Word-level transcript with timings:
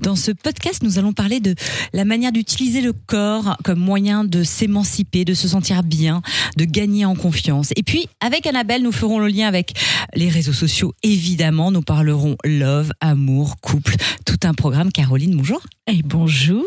Dans 0.00 0.16
ce 0.16 0.30
podcast, 0.32 0.82
nous 0.82 0.98
allons 0.98 1.12
parler 1.12 1.40
de 1.40 1.54
la 1.92 2.04
manière 2.04 2.32
d'utiliser 2.32 2.80
le 2.80 2.92
corps 2.92 3.56
comme 3.64 3.78
moyen 3.78 4.24
de 4.24 4.42
s'émanciper, 4.42 5.24
de 5.24 5.34
se 5.34 5.48
sentir 5.48 5.82
bien, 5.82 6.22
de 6.56 6.64
gagner 6.64 7.04
en 7.04 7.14
confiance. 7.14 7.70
Et 7.76 7.82
puis, 7.82 8.08
avec 8.20 8.46
Annabelle, 8.46 8.82
nous 8.82 8.92
ferons 8.92 9.18
le 9.18 9.28
lien 9.28 9.46
avec 9.48 9.74
les 10.14 10.28
réseaux 10.28 10.52
sociaux. 10.52 10.94
Évidemment, 11.02 11.70
nous 11.70 11.82
parlerons 11.82 12.36
love, 12.44 12.92
amour, 13.00 13.56
couple, 13.60 13.94
tout 14.26 14.38
un 14.44 14.54
programme. 14.54 14.92
Caroline, 14.92 15.36
bonjour. 15.36 15.60
Et 15.86 16.02
bonjour 16.02 16.64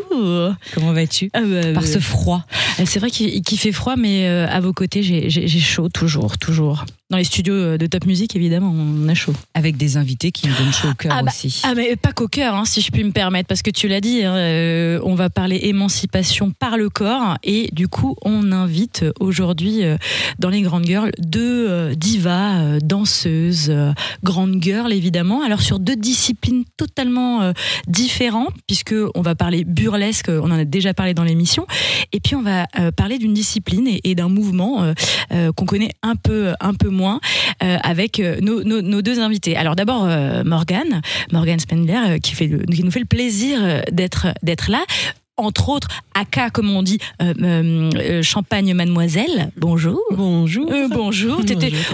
Comment 0.74 0.92
vas-tu? 0.92 1.30
Ah 1.34 1.40
bah, 1.40 1.72
Par 1.74 1.82
euh, 1.82 1.86
ce 1.86 1.98
froid. 1.98 2.44
Euh, 2.78 2.84
C'est 2.86 3.00
vrai 3.00 3.10
qu'il 3.10 3.58
fait 3.58 3.72
froid, 3.72 3.96
mais 3.96 4.26
euh, 4.28 4.48
à 4.48 4.60
vos 4.60 4.72
côtés, 4.72 5.02
j'ai 5.02 5.48
chaud, 5.60 5.88
toujours, 5.88 6.38
toujours. 6.38 6.84
Dans 7.10 7.16
les 7.16 7.24
studios 7.24 7.54
euh, 7.54 7.78
de 7.78 7.86
Top 7.86 8.04
Music, 8.04 8.36
évidemment, 8.36 8.70
on 8.76 9.08
a 9.08 9.14
chaud. 9.14 9.32
Avec 9.54 9.76
des 9.78 9.96
invités 9.96 10.30
qui 10.30 10.46
nous 10.46 10.54
donnent 10.54 10.72
chaud 10.72 10.88
au 10.90 10.94
cœur 10.94 11.12
Ah 11.16 11.22
bah, 11.22 11.32
aussi. 11.34 11.62
Ah 11.64 11.72
mais 11.74 11.96
pas 11.96 12.12
qu'au 12.12 12.28
cœur, 12.28 12.54
hein, 12.54 12.64
si 12.66 12.82
je 12.82 12.90
puis 12.90 13.02
me 13.02 13.12
parce 13.48 13.62
que 13.62 13.70
tu 13.70 13.88
l'as 13.88 14.00
dit, 14.00 14.22
hein, 14.22 14.36
euh, 14.36 15.00
on 15.02 15.16
va 15.16 15.28
parler 15.28 15.58
émancipation 15.64 16.52
par 16.52 16.76
le 16.76 16.88
corps, 16.88 17.36
et 17.42 17.68
du 17.72 17.88
coup 17.88 18.14
on 18.22 18.52
invite 18.52 19.04
aujourd'hui 19.18 19.82
euh, 19.82 19.96
dans 20.38 20.50
les 20.50 20.62
grandes 20.62 20.84
girls 20.84 21.10
deux 21.18 21.68
euh, 21.68 21.94
divas, 21.96 22.78
danseuses, 22.80 23.74
grandes 24.22 24.62
girls 24.62 24.92
évidemment, 24.92 25.42
alors 25.42 25.62
sur 25.62 25.80
deux 25.80 25.96
disciplines 25.96 26.62
totalement 26.76 27.52
différentes, 27.88 28.54
puisque 28.68 28.94
on 29.16 29.22
va 29.22 29.34
parler 29.34 29.64
burlesque, 29.64 30.28
on 30.28 30.50
en 30.52 30.58
a 30.58 30.64
déjà 30.64 30.94
parlé 30.94 31.12
dans 31.12 31.24
l'émission, 31.24 31.66
et 32.12 32.20
puis 32.20 32.36
on 32.36 32.42
va 32.42 32.66
parler 32.96 33.18
d'une 33.18 33.34
discipline 33.34 33.88
et, 34.04 34.14
d'un 34.14 34.28
mouvement 34.28 34.92
qu'on 35.56 35.66
connaît 35.66 35.90
un 36.02 36.16
peu, 36.16 36.52
un 36.60 36.74
peu 36.74 36.88
moins 36.88 37.20
avec 37.60 38.22
nos, 38.40 39.02
deux 39.02 39.20
invités. 39.20 39.56
Alors 39.56 39.74
d'abord 39.74 40.08
Morgane, 40.44 41.02
Morgane 41.32 41.58
Spendler, 41.60 41.98
euh, 42.08 42.18
qui, 42.18 42.34
fait 42.34 42.48
qui 42.70 42.84
nous 42.84 42.90
fait 42.90 43.00
le 43.00 43.06
plaisir 43.08 43.58
euh, 43.62 43.80
d'être 43.90 44.28
d'être 44.42 44.70
là. 44.70 44.84
Entre 45.40 45.68
autres, 45.68 45.86
Aka, 46.14 46.50
comme 46.50 46.68
on 46.68 46.82
dit, 46.82 46.98
euh, 47.22 47.32
euh, 47.44 48.22
Champagne 48.24 48.74
Mademoiselle. 48.74 49.52
Bonjour. 49.56 50.00
Bonjour. 50.10 50.68
Euh, 50.72 50.88
bonjour. 50.90 51.40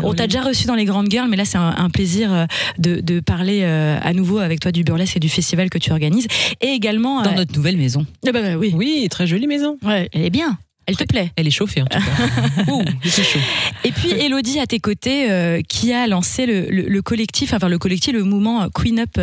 On 0.03 0.15
t'a 0.15 0.27
déjà 0.27 0.41
reçu 0.41 0.67
dans 0.67 0.75
les 0.75 0.87
grandes 0.87 1.11
girls, 1.11 1.29
mais 1.29 1.37
là 1.37 1.45
c'est 1.45 1.59
un, 1.59 1.75
un 1.77 1.91
plaisir 1.91 2.47
de, 2.79 3.01
de 3.01 3.21
parler 3.21 3.61
euh, 3.65 3.99
à 4.03 4.15
nouveau 4.15 4.39
avec 4.39 4.61
toi 4.61 4.73
du 4.73 4.83
burlesque 4.83 5.19
et 5.19 5.21
du 5.21 5.29
festival 5.29 5.69
que 5.69 5.77
tu 5.77 5.93
organises, 5.93 6.27
et 6.63 6.69
également. 6.69 7.21
Dans 7.21 7.33
euh, 7.33 7.35
notre 7.35 7.55
nouvelle 7.55 7.77
maison. 7.77 8.07
ah 8.27 8.33
bah, 8.33 8.41
bah, 8.41 8.57
oui, 8.57 8.73
Oui, 8.75 9.07
très 9.11 9.27
jolie 9.27 9.47
maison. 9.47 9.77
Ouais, 9.85 10.09
elle 10.15 10.23
est 10.25 10.31
bien. 10.31 10.57
Elle 10.87 10.97
te 10.97 11.05
plaît. 11.05 11.31
Elle 11.37 11.47
est 11.47 11.51
chauffée 11.51 11.83
en 11.83 11.87
tout 11.87 11.99
cas. 11.99 12.63
Ouh, 12.73 12.83
chaud. 13.05 13.39
Et 13.85 13.93
puis 13.93 14.11
Elodie 14.21 14.59
à 14.61 14.67
tes 14.67 14.81
côtés, 14.81 15.31
euh, 15.31 15.61
qui 15.69 15.93
a 15.93 16.07
lancé 16.07 16.47
le, 16.47 16.67
le- 16.69 16.89
le 16.89 17.03
collectif, 17.03 17.53
enfin 17.55 17.69
le 17.69 17.79
collectif, 17.79 18.13
le 18.13 18.23
mouvement 18.25 18.69
Queen 18.75 18.99
Up 19.01 19.19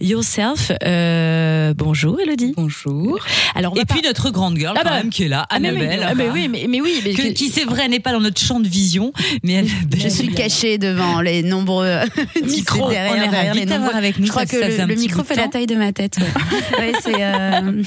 Yourself. 0.00 0.72
Euh, 0.84 1.72
bonjour 1.74 2.20
Elodie. 2.20 2.52
Bonjour. 2.56 3.18
Alors 3.54 3.72
on 3.72 3.80
Et 3.80 3.84
puis 3.84 4.02
notre 4.02 4.30
grande 4.30 4.56
girl 4.58 4.74
Ah 4.76 4.80
quand 4.84 4.90
bah. 4.90 4.96
même 4.98 5.10
qui 5.10 5.24
est 5.24 5.28
là, 5.28 5.46
Ah, 5.50 5.58
mais, 5.58 5.68
Annabelle. 5.70 5.88
mais, 6.00 6.04
ah, 6.06 6.14
mais 6.14 6.28
oui, 6.30 6.48
mais, 6.48 6.66
mais 6.68 6.80
oui, 6.80 7.00
mais 7.04 7.14
Que- 7.14 7.32
qui 7.32 7.48
c'est 7.48 7.64
vrai 7.64 7.88
n'est 7.88 8.00
pas 8.00 8.12
dans 8.12 8.20
notre 8.20 8.40
champ 8.40 8.60
de 8.60 8.68
vision, 8.68 9.12
mais 9.42 9.54
elle 9.54 9.68
Je 9.98 10.08
suis 10.08 10.28
cachée 10.28 10.76
devant 10.78 11.20
les 11.22 11.42
nombreux 11.42 12.00
micros 12.46 12.84
on 12.86 12.88
derrière, 12.90 13.24
est 13.24 13.28
derrière 13.30 13.54
les 13.54 13.64
nombreux. 13.66 13.94
avec 13.94 14.18
nous. 14.18 14.26
Je 14.26 14.30
crois 14.30 14.46
que 14.46 14.56
le, 14.56 14.94
micro 14.96 15.24
fait 15.24 15.36
la 15.36 15.48
taille 15.48 15.66
de 15.66 15.76
ma 15.76 15.92
tête. 15.92 16.16
Ouais, 16.18 16.78
Ouais, 16.78 16.92
c'est. 17.02 17.14
euh, 17.18 17.82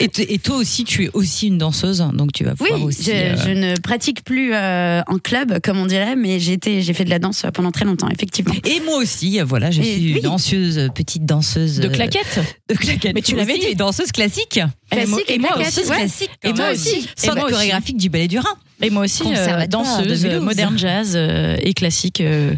Et, 0.00 0.34
et 0.34 0.38
toi 0.38 0.56
aussi, 0.56 0.84
tu 0.84 1.04
es 1.04 1.10
aussi 1.14 1.46
une 1.48 1.58
danseuse, 1.58 2.04
donc 2.12 2.32
tu 2.32 2.44
vas 2.44 2.49
Oui, 2.60 2.68
pouvoir 2.70 2.84
aussi. 2.84 3.04
je, 3.04 3.10
euh, 3.12 3.36
je 3.36 3.50
ne 3.50 3.76
pratique 3.80 4.24
plus 4.24 4.52
euh, 4.54 5.02
en 5.06 5.18
club, 5.18 5.60
comme 5.62 5.78
on 5.78 5.86
dirait, 5.86 6.16
mais 6.16 6.40
j'ai 6.40 6.54
été- 6.54 6.82
j'ai 6.82 6.92
fait 6.92 7.04
de 7.04 7.10
la 7.10 7.18
danse 7.18 7.44
pendant 7.54 7.70
très 7.70 7.84
longtemps, 7.84 8.08
effectivement. 8.08 8.54
Et 8.64 8.80
moi 8.80 8.96
aussi, 8.96 9.40
voilà, 9.40 9.70
je 9.70 9.82
suis 9.82 10.14
oui. 10.14 10.20
danseuse, 10.20 10.90
petite 10.94 11.24
danseuse. 11.24 11.78
de 11.80 11.88
euh, 11.88 11.90
claquettes. 11.90 12.40
De 12.68 12.74
claquettes. 12.74 13.14
Mais 13.14 13.22
tu 13.22 13.36
l'avais 13.36 13.52
Aussi, 13.54 13.66
dit. 13.68 13.74
danseuse 13.76 14.12
classique. 14.12 14.60
Classique 14.90 15.24
et 15.30 15.38
moi 15.38 15.50
ouais. 15.56 15.62
classique. 15.64 16.30
Et 16.42 16.52
moi 16.52 16.72
aussi. 16.72 16.94
Et 16.94 17.30
aussi. 17.30 17.52
chorégraphique 17.52 17.96
du 17.96 18.08
Ballet 18.08 18.28
du 18.28 18.38
Rhin. 18.38 18.54
Et 18.82 18.90
moi 18.90 19.04
aussi, 19.04 19.22
euh, 19.26 19.66
danseuse, 19.66 20.24
moderne 20.40 20.78
jazz 20.78 21.12
euh, 21.14 21.56
et 21.60 21.74
classique. 21.74 22.20
euh. 22.20 22.54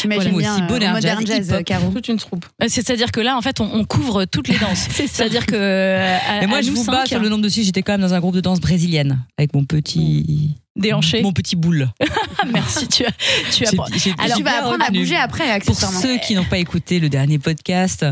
J'imagine 0.00 0.32
Voilà, 0.32 0.38
bien 0.38 0.52
aussi 0.54 0.62
euh, 0.62 0.72
modern 0.72 0.94
modern 0.94 1.26
jazz. 1.26 1.54
Caro. 1.64 1.90
Toute 1.90 2.08
une 2.08 2.16
troupe. 2.16 2.44
Euh, 2.62 2.66
C'est-à-dire 2.68 3.12
que 3.12 3.20
là, 3.20 3.36
en 3.36 3.42
fait, 3.42 3.60
on, 3.60 3.68
on 3.72 3.84
couvre 3.84 4.24
toutes 4.24 4.48
les 4.48 4.58
danses. 4.58 4.88
C'est-à-dire 4.90 5.46
que. 5.46 5.54
euh, 5.54 6.16
à- 6.28 6.42
Et 6.42 6.46
moi, 6.46 6.58
à 6.58 6.62
je 6.62 6.70
vous 6.70 6.84
bats 6.84 7.06
sur 7.06 7.20
le 7.20 7.28
nombre 7.28 7.42
de 7.44 7.48
si 7.48 7.64
j'étais 7.64 7.82
quand 7.82 7.92
même 7.92 8.00
dans 8.00 8.14
un 8.14 8.20
groupe 8.20 8.34
de 8.34 8.40
danse 8.40 8.60
brésilienne 8.60 9.20
avec 9.38 9.54
mon 9.54 9.64
petit. 9.64 10.56
Déhanché. 10.76 11.20
Mon 11.22 11.32
petit 11.32 11.56
boule. 11.56 11.88
Merci, 12.52 12.86
tu 12.86 13.04
as. 13.04 13.10
Tu 13.52 13.64
as 13.64 13.70
Alors, 14.18 14.36
tu 14.36 14.42
vas 14.44 14.58
apprendre 14.58 14.84
à 14.86 14.90
bouger 14.90 15.16
après, 15.16 15.44
Pour 15.44 15.54
accessoirement. 15.54 16.00
ceux 16.00 16.16
qui 16.18 16.34
n'ont 16.34 16.44
pas 16.44 16.58
écouté 16.58 17.00
le 17.00 17.08
dernier 17.08 17.40
podcast, 17.40 18.06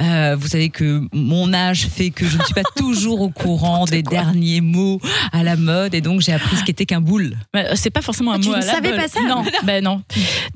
euh, 0.00 0.36
vous 0.38 0.46
savez 0.46 0.68
que 0.70 1.02
mon 1.12 1.52
âge 1.52 1.88
fait 1.88 2.10
que 2.10 2.24
je 2.26 2.38
ne 2.38 2.42
suis 2.44 2.54
pas 2.54 2.62
toujours 2.76 3.22
au 3.22 3.30
courant 3.30 3.86
des 3.86 4.02
derniers 4.02 4.60
mots 4.60 5.00
à 5.32 5.42
la 5.42 5.56
mode 5.56 5.94
et 5.94 6.00
donc 6.00 6.20
j'ai 6.20 6.32
appris 6.32 6.56
ce 6.56 6.62
qu'était 6.62 6.86
qu'un 6.86 7.00
boule. 7.00 7.36
Bah, 7.52 7.74
c'est 7.74 7.90
pas 7.90 8.02
forcément 8.02 8.32
un 8.32 8.36
Ah, 8.36 8.40
tu 8.40 8.48
mot 8.50 8.56
ne 8.56 8.62
à 8.62 8.66
la 8.66 8.72
savais 8.72 8.96
pas 8.96 9.08
ça 9.08 9.20
Non, 9.22 9.44
ben 9.64 9.82
non, 9.82 10.02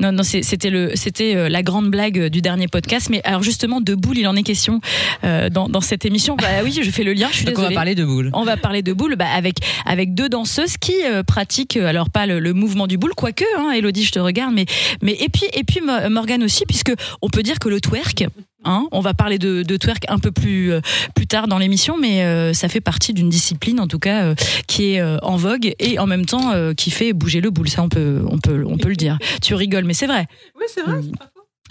non, 0.00 0.22
C'était 0.22 0.70
le, 0.70 0.92
c'était 0.94 1.34
euh, 1.34 1.48
la 1.48 1.64
grande 1.64 1.90
blague 1.90 2.26
du 2.28 2.42
dernier 2.42 2.68
podcast. 2.68 3.08
Mais 3.10 3.22
alors 3.24 3.42
justement, 3.42 3.80
de 3.80 3.96
boule, 3.96 4.18
il 4.18 4.28
en 4.28 4.36
est 4.36 4.44
question 4.44 4.80
euh, 5.24 5.48
dans, 5.50 5.68
dans 5.68 5.80
cette 5.80 6.04
émission. 6.04 6.36
Bah 6.36 6.46
oui, 6.62 6.78
je 6.80 6.90
fais 6.90 7.02
le 7.02 7.12
lien. 7.12 7.26
Je 7.32 7.38
suis 7.38 7.44
Donc 7.44 7.58
on 7.58 7.62
va 7.62 7.72
parler 7.72 7.96
de 7.96 8.04
boule. 8.04 8.30
On 8.34 8.44
va 8.44 8.56
parler 8.56 8.82
de 8.82 8.92
boule 8.92 9.16
bah, 9.16 9.26
avec 9.34 9.56
avec 9.84 10.14
deux 10.14 10.28
danseuses 10.28 10.76
qui 10.76 10.94
euh, 11.04 11.24
pratiquent 11.24 11.39
euh, 11.76 11.86
alors 11.86 12.10
pas 12.10 12.26
le, 12.26 12.38
le 12.40 12.52
mouvement 12.52 12.86
du 12.86 12.98
boule 12.98 13.14
quoique 13.14 13.44
hein, 13.58 13.70
Elodie 13.72 14.04
je 14.04 14.12
te 14.12 14.18
regarde 14.18 14.54
mais 14.54 14.66
mais 15.02 15.12
et 15.20 15.28
puis 15.28 15.44
et 15.52 15.64
puis 15.64 15.80
Mo- 15.80 16.08
Morgane 16.10 16.42
aussi 16.42 16.64
puisque 16.66 16.92
on 17.22 17.28
peut 17.28 17.42
dire 17.42 17.58
que 17.58 17.68
le 17.68 17.80
twerk 17.80 18.26
Hein, 18.62 18.88
on 18.92 19.00
va 19.00 19.14
parler 19.14 19.38
de, 19.38 19.62
de 19.62 19.76
twerk 19.78 20.04
un 20.08 20.18
peu 20.18 20.32
plus 20.32 20.70
euh, 20.70 20.80
plus 21.14 21.26
tard 21.26 21.48
dans 21.48 21.56
l'émission, 21.56 21.96
mais 21.96 22.24
euh, 22.24 22.52
ça 22.52 22.68
fait 22.68 22.82
partie 22.82 23.14
d'une 23.14 23.30
discipline 23.30 23.80
en 23.80 23.86
tout 23.86 23.98
cas 23.98 24.22
euh, 24.24 24.34
qui 24.66 24.92
est 24.92 25.00
euh, 25.00 25.16
en 25.22 25.36
vogue 25.36 25.72
et 25.78 25.98
en 25.98 26.06
même 26.06 26.26
temps 26.26 26.52
euh, 26.52 26.74
qui 26.74 26.90
fait 26.90 27.14
bouger 27.14 27.40
le 27.40 27.48
boule. 27.48 27.70
Ça 27.70 27.82
on 27.82 27.88
peut 27.88 28.20
on 28.28 28.36
peut 28.36 28.62
on 28.68 28.76
peut 28.76 28.90
le 28.90 28.96
dire. 28.96 29.16
Tu 29.40 29.54
rigoles, 29.54 29.84
mais 29.84 29.94
c'est 29.94 30.06
vrai. 30.06 30.26
Oui, 30.58 30.66
c'est 30.68 30.82
vrai. 30.82 31.00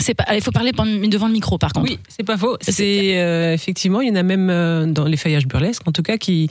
C'est 0.01 0.15
pas. 0.15 0.25
Il 0.35 0.41
faut 0.41 0.49
parler 0.49 0.71
devant 0.71 1.27
le 1.27 1.31
micro 1.33 1.59
par 1.59 1.73
contre. 1.73 1.91
Oui, 1.91 1.99
c'est 2.07 2.23
pas 2.25 2.37
faux. 2.39 2.57
C'est 2.61 3.19
euh, 3.21 3.53
effectivement, 3.53 4.01
il 4.01 4.07
y 4.07 4.11
en 4.11 4.15
a 4.15 4.23
même 4.23 4.49
euh, 4.49 4.87
dans 4.87 5.05
les 5.05 5.17
feuillages 5.17 5.45
burlesques, 5.45 5.87
en 5.87 5.91
tout 5.91 6.01
cas, 6.01 6.17
qui 6.17 6.49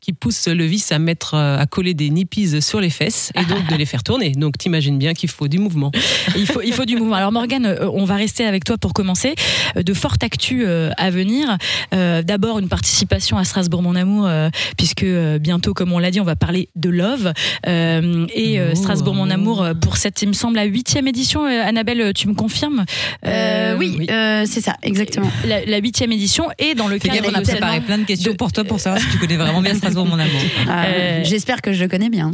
qui 0.00 0.12
pousse 0.12 0.48
le 0.48 0.64
vice 0.64 0.92
à 0.92 0.98
mettre 0.98 1.34
euh, 1.34 1.58
à 1.58 1.66
coller 1.66 1.94
des 1.94 2.10
nippies 2.10 2.60
sur 2.62 2.80
les 2.80 2.90
fesses 2.90 3.32
et 3.34 3.44
donc 3.44 3.66
de 3.68 3.74
les 3.76 3.86
faire 3.86 4.02
tourner. 4.02 4.30
Donc 4.32 4.58
t'imagines 4.58 4.98
bien 4.98 5.14
qu'il 5.14 5.28
faut 5.28 5.48
du 5.48 5.58
mouvement. 5.58 5.90
Il 6.36 6.46
faut, 6.46 6.60
il 6.62 6.72
faut 6.72 6.84
du 6.84 6.96
mouvement. 6.96 7.14
Alors 7.14 7.32
Morgane, 7.32 7.66
euh, 7.66 7.88
on 7.92 8.04
va 8.04 8.16
rester 8.16 8.44
avec 8.44 8.64
toi 8.64 8.76
pour 8.78 8.92
commencer. 8.92 9.34
Euh, 9.76 9.82
De 9.82 9.94
fortes 9.94 10.22
actus 10.22 10.64
à 10.96 11.10
venir. 11.10 11.56
D'abord 11.92 12.58
une 12.58 12.68
participation 12.68 13.36
à 13.38 13.44
Strasbourg 13.44 13.82
mon 13.82 13.94
amour, 13.96 14.28
puisque 14.76 15.04
bientôt, 15.40 15.72
comme 15.74 15.92
on 15.92 15.98
l'a 15.98 16.10
dit, 16.10 16.20
on 16.20 16.24
va 16.24 16.36
parler 16.36 16.68
de 16.76 16.90
Love 16.90 17.32
et 17.66 18.60
Oh, 18.60 18.74
Strasbourg 18.74 19.14
mon 19.14 19.30
amour. 19.30 19.62
euh, 19.62 19.74
pour 19.74 19.96
cette, 19.96 20.20
il 20.22 20.28
me 20.28 20.32
semble, 20.32 20.56
la 20.56 20.64
huitième 20.64 21.06
édition. 21.08 21.44
Annabelle, 21.44 22.12
tu 22.14 22.28
me 22.28 22.34
confirmes? 22.34 22.84
Euh, 23.24 23.76
oui, 23.78 23.94
oui. 23.98 24.06
euh, 24.10 24.44
c'est 24.46 24.60
ça, 24.60 24.76
exactement. 24.82 25.30
La 25.44 25.78
huitième 25.78 26.12
édition 26.12 26.48
et 26.58 26.74
dans 26.74 26.88
le 26.88 26.98
cadre 26.98 27.14
gaffe, 27.22 27.32
on 27.32 27.34
a 27.38 27.42
préparé 27.42 27.80
plein 27.80 27.98
de 27.98 28.04
questions 28.04 28.34
pour 28.34 28.52
toi 28.52 28.64
pour 28.64 28.80
savoir 28.80 29.00
si 29.02 29.08
tu 29.10 29.18
connais 29.18 29.36
vraiment 29.36 29.62
bien 29.62 29.74
Strasbourg, 29.90 30.06
mon 30.06 30.18
amour. 30.18 30.40
Euh, 30.68 30.70
Euh, 30.86 31.24
J'espère 31.24 31.62
que 31.62 31.72
je 31.72 31.82
le 31.82 31.88
connais 31.88 32.10
bien. 32.10 32.32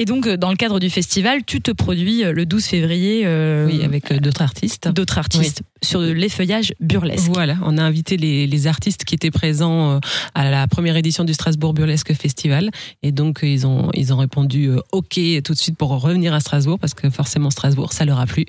Et 0.00 0.04
donc, 0.04 0.28
euh, 0.28 0.36
dans 0.36 0.50
le 0.50 0.56
cadre 0.56 0.78
du 0.78 0.90
festival, 0.90 1.40
tu 1.44 1.60
te 1.60 1.72
produis 1.72 2.22
euh, 2.22 2.32
le 2.32 2.46
12 2.46 2.64
février. 2.66 3.22
euh, 3.26 3.66
Oui, 3.66 3.82
avec 3.82 4.12
d'autres 4.22 4.42
artistes. 4.42 4.86
d'autres 4.88 5.18
artistes 5.18 5.62
sur 5.82 6.00
l'effeuillage 6.00 6.72
burlesque. 6.78 7.28
Voilà, 7.32 7.56
on 7.64 7.76
a 7.78 7.82
invité 7.82 8.16
les, 8.16 8.46
les 8.46 8.66
artistes 8.68 9.04
qui 9.04 9.16
étaient 9.16 9.32
présents 9.32 9.98
à 10.36 10.48
la 10.48 10.68
première 10.68 10.96
édition 10.96 11.24
du 11.24 11.34
Strasbourg 11.34 11.74
Burlesque 11.74 12.14
Festival. 12.14 12.70
Et 13.02 13.10
donc, 13.10 13.40
ils 13.42 13.66
ont, 13.66 13.90
ils 13.92 14.12
ont 14.12 14.18
répondu 14.18 14.70
OK 14.92 15.18
tout 15.44 15.52
de 15.52 15.58
suite 15.58 15.76
pour 15.76 15.88
revenir 16.00 16.32
à 16.32 16.38
Strasbourg 16.38 16.78
parce 16.78 16.94
que 16.94 17.10
forcément, 17.10 17.50
Strasbourg, 17.50 17.92
ça 17.92 18.04
leur 18.04 18.20
a 18.20 18.26
plu. 18.26 18.44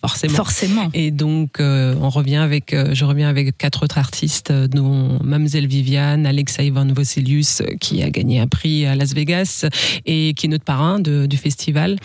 Forcément. 0.00 0.34
Forcément. 0.34 0.88
Et 0.94 1.10
donc, 1.10 1.60
euh, 1.60 1.94
on 2.00 2.08
revient 2.08 2.36
avec, 2.36 2.72
euh, 2.72 2.94
je 2.94 3.04
reviens 3.04 3.28
avec 3.28 3.56
quatre 3.58 3.82
autres 3.84 3.98
artistes, 3.98 4.50
euh, 4.50 4.66
dont 4.66 5.18
Mamselle 5.22 5.66
Viviane, 5.66 6.24
Alexa 6.26 6.62
Ivan 6.62 6.86
Voselius, 6.86 7.60
euh, 7.60 7.74
qui 7.80 8.02
a 8.02 8.08
gagné 8.10 8.40
un 8.40 8.46
prix 8.46 8.86
à 8.86 8.94
Las 8.94 9.12
Vegas 9.14 9.66
et 10.06 10.32
qui 10.34 10.46
est 10.46 10.48
notre 10.48 10.64
parrain 10.64 11.00
de- 11.00 11.26
du 11.26 11.36
festival. 11.36 11.96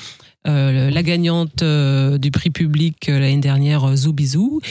Euh, 0.48 0.92
la 0.92 1.02
gagnante 1.04 1.64
euh, 1.64 2.18
du 2.18 2.30
prix 2.32 2.50
public 2.52 3.10
euh, 3.10 3.20
l'année 3.20 3.38
dernière, 3.38 3.96
Zoubizou, 3.96 4.62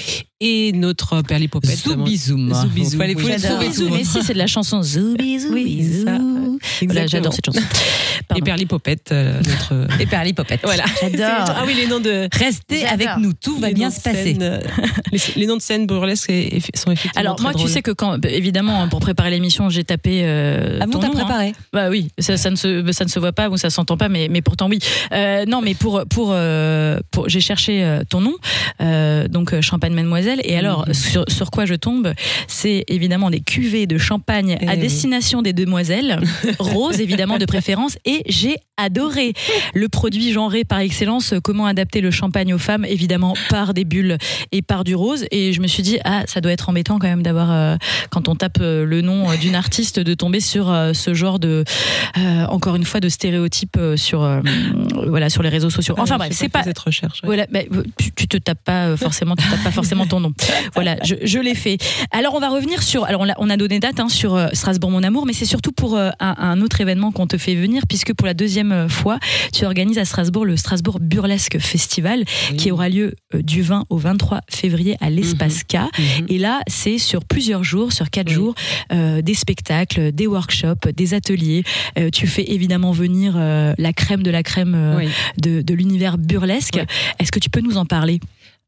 et 0.41 0.73
notre 0.73 1.23
Perlipopette. 1.23 1.77
Zoubizoum. 1.77 2.53
Zoubizoum, 2.55 2.99
Fallait- 3.01 3.15
oui. 3.17 3.73
tout. 3.75 3.89
mais 3.91 4.05
si, 4.05 4.23
c'est 4.23 4.35
de 4.35 4.39
la 4.39 4.47
chanson 4.47 4.83
Zoubi, 4.83 5.41
Zoubi, 5.41 5.55
Oui. 5.55 6.07
Voilà. 6.87 7.07
J'adore 7.07 7.33
cette 7.33 7.47
chanson. 7.47 7.61
Et 7.61 8.25
Pardon. 8.29 8.45
Perlipopette, 8.45 9.11
euh, 9.13 9.39
notre. 9.39 10.01
Et 10.01 10.07
Perlipopette. 10.07 10.61
voilà. 10.65 10.85
J'adore. 11.01 11.55
Ah 11.57 11.65
oui, 11.67 11.75
les 11.75 11.87
noms 11.87 12.01
de. 12.01 12.29
Restez 12.33 12.85
avec 12.87 13.09
nous, 13.19 13.33
tout 13.33 13.59
va 13.59 13.69
les 13.69 13.75
bien 13.75 13.91
se 13.91 14.01
passer. 14.01 14.35
scène, 14.35 14.61
les, 15.13 15.19
les 15.37 15.47
noms 15.47 15.57
de 15.57 15.63
scène 15.63 15.87
burlesques 15.87 16.31
sont 16.75 16.91
effectivement. 16.93 17.13
Alors 17.17 17.37
très 17.37 17.53
moi, 17.53 17.55
tu 17.55 17.69
sais 17.69 17.83
que 17.83 17.91
quand, 17.91 18.19
bah, 18.19 18.29
évidemment, 18.31 18.89
pour 18.89 19.01
préparer 19.01 19.31
l'émission, 19.31 19.69
j'ai 19.71 19.85
tapé 19.85 20.23
euh, 20.25 20.79
Ah 20.81 20.87
bon, 20.87 20.99
t'as 21.01 21.09
hein. 21.09 21.11
préparé 21.13 21.53
Bah 21.73 21.91
oui, 21.91 22.09
ça, 22.19 22.37
ça 22.37 22.51
ne 22.51 22.57
se 22.57 22.85
ça 22.93 23.05
ne 23.05 23.11
se 23.11 23.19
voit 23.19 23.33
pas 23.33 23.49
ou 23.51 23.57
ça 23.57 23.71
s'entend 23.71 23.97
pas, 23.97 24.09
mais 24.09 24.29
mais 24.31 24.43
pourtant 24.43 24.69
oui. 24.69 24.79
Euh, 25.13 25.45
non, 25.47 25.61
mais 25.65 25.75
pour 25.75 26.03
pour 26.09 26.29
euh, 26.33 26.99
pour 27.11 27.29
j'ai 27.29 27.41
cherché 27.41 27.83
euh, 27.85 28.03
ton 28.09 28.21
nom, 28.21 28.35
euh, 28.81 29.27
donc 29.29 29.59
Champagne 29.61 29.95
Mademoiselle. 29.95 30.41
Et 30.45 30.57
alors 30.57 30.85
Mhm. 30.87 30.95
sur 30.95 31.25
sur 31.29 31.51
quoi 31.51 31.65
je 31.67 31.75
tombe, 31.75 32.13
c'est 32.49 32.85
évidemment 32.89 33.31
des 33.31 33.41
cuvées 33.41 33.87
de 33.87 33.99
champagne 33.99 34.59
Eh 34.61 34.69
à 34.69 34.73
oui. 34.75 34.79
destination 34.79 35.43
des 35.43 35.53
demoiselles, 35.53 36.21
rose 36.59 37.01
évidemment 37.01 37.39
de 37.39 37.47
préférence. 37.47 37.97
Et 38.05 38.23
j'ai 38.27 38.57
adoré 38.77 39.33
le 39.73 39.89
produit 39.89 40.33
genré 40.33 40.65
par 40.65 40.81
excellence. 40.81 41.35
Comment 41.45 41.67
adapter 41.67 42.01
le 42.01 42.11
champagne 42.11 42.53
aux 42.53 42.59
femmes, 42.59 42.85
évidemment 42.85 43.35
par 43.49 43.73
des 43.73 43.85
bulles 43.85 44.19
et 44.53 44.63
par 44.63 44.83
du 44.85 44.95
rose. 44.95 45.25
Et 45.31 45.53
je 45.53 45.61
me 45.61 45.67
suis 45.69 45.83
dit 45.83 45.99
ah 46.05 46.23
ça 46.27 46.41
doit 46.41 46.53
être 46.53 46.69
embêtant 46.69 46.99
quand 46.99 47.07
même 47.09 47.23
d'avoir 47.23 47.53
euh, 47.53 47.77
quand 48.11 48.29
on 48.29 48.35
tape 48.35 48.59
le 48.61 49.01
nom 49.01 49.33
d'une 49.41 49.55
artiste 49.55 50.01
de 50.01 50.15
tomber 50.15 50.41
sur 50.41 50.75
ce 50.93 51.15
genre 51.15 51.39
de 51.39 51.65
encore 52.49 52.77
une 52.77 52.85
fois 52.85 53.01
de 53.01 53.09
stéréotypes 53.09 53.79
sur 53.97 54.41
voilà 55.07 55.31
sur 55.31 55.43
les 55.43 55.49
réseaux 55.55 55.71
sociaux. 55.71 55.95
Ah, 55.99 56.03
Enfin 56.03 56.19
bref, 56.19 56.33
c'est 56.33 56.49
pas 56.49 56.63
cette 56.63 56.79
recherche. 56.79 57.21
ouais. 57.23 57.27
voilà, 57.27 57.47
bah, 57.51 57.61
tu, 57.99 58.13
tu 58.13 58.29
te 58.29 58.37
tapes 58.37 58.63
pas 58.65 58.87
euh, 58.89 58.97
forcément, 58.97 59.35
tu 59.37 59.49
tapes 59.49 59.63
pas 59.65 59.71
forcément 59.71 60.07
ton 60.07 60.21
nom. 60.21 60.33
Voilà, 60.75 60.97
je, 61.05 61.15
je 61.23 61.39
l'ai 61.39 61.55
fait. 61.55 61.79
Alors 62.11 62.35
on 62.35 62.41
va 62.41 62.49
revenir 62.49 62.83
sur, 62.83 63.05
alors 63.05 63.21
on 63.21 63.29
a, 63.29 63.35
on 63.39 63.49
a 63.51 63.57
donné 63.57 63.79
date 63.81 64.01
hein, 64.01 64.09
sur 64.09 64.35
euh, 64.35 64.49
Strasbourg 64.53 64.91
mon 64.91 65.03
amour, 65.03 65.25
mais 65.27 65.33
c'est 65.33 65.45
surtout 65.45 65.73
pour 65.73 65.97
euh, 65.97 66.11
un, 66.21 66.35
un 66.39 66.61
autre 66.61 66.81
événement 66.81 67.13
qu'on 67.13 67.27
te 67.27 67.39
fait 67.39 67.55
venir, 67.55 67.83
puisque 67.89 68.13
pour 68.15 68.27
la 68.27 68.35
deuxième 68.35 68.89
fois, 68.89 69.19
tu 69.53 69.65
organises 69.65 69.99
à 69.99 70.05
Strasbourg 70.05 70.45
le 70.45 70.57
Strasbourg 70.57 70.99
Burlesque 71.01 71.59
Festival, 71.59 72.25
Oui. 72.51 72.57
qui 72.57 72.71
aura 72.73 72.89
lieu 72.89 73.15
euh, 73.35 73.43
du 73.43 73.63
20 73.63 73.85
au 73.91 73.97
23 73.99 74.41
février 74.51 74.97
à 75.01 75.11
l'Espace 75.11 75.63
K. 75.65 75.75
Mhm. 75.77 76.27
Et 76.29 76.39
là, 76.39 76.61
c'est 76.67 76.99
sur 76.99 77.25
plusieurs 77.25 77.63
jours, 77.65 77.93
sur 77.93 78.11
quatre 78.11 78.29
Oui. 78.29 78.35
jours, 78.35 78.55
euh, 78.93 79.23
des 79.23 79.35
spectacles, 79.35 80.13
des 80.13 80.27
workshops, 80.27 80.89
des 80.97 81.15
ateliers. 81.15 81.63
Tu 82.13 82.27
fais 82.27 82.45
évidemment 82.53 82.93
venir 82.93 83.37
la 83.37 83.93
crème 83.93 84.23
de 84.23 84.31
la 84.31 84.43
crème 84.43 84.95
Oui. 84.97 85.09
De, 85.39 85.63
de 85.63 85.75
l'univers 85.75 86.19
burlesque. 86.19 86.79
Est-ce 87.19 87.33
que 87.33 87.39
tu 87.39 87.51
peux 87.51 87.61
nous 87.61 87.77
en 87.77 87.87
parler? 87.87 88.21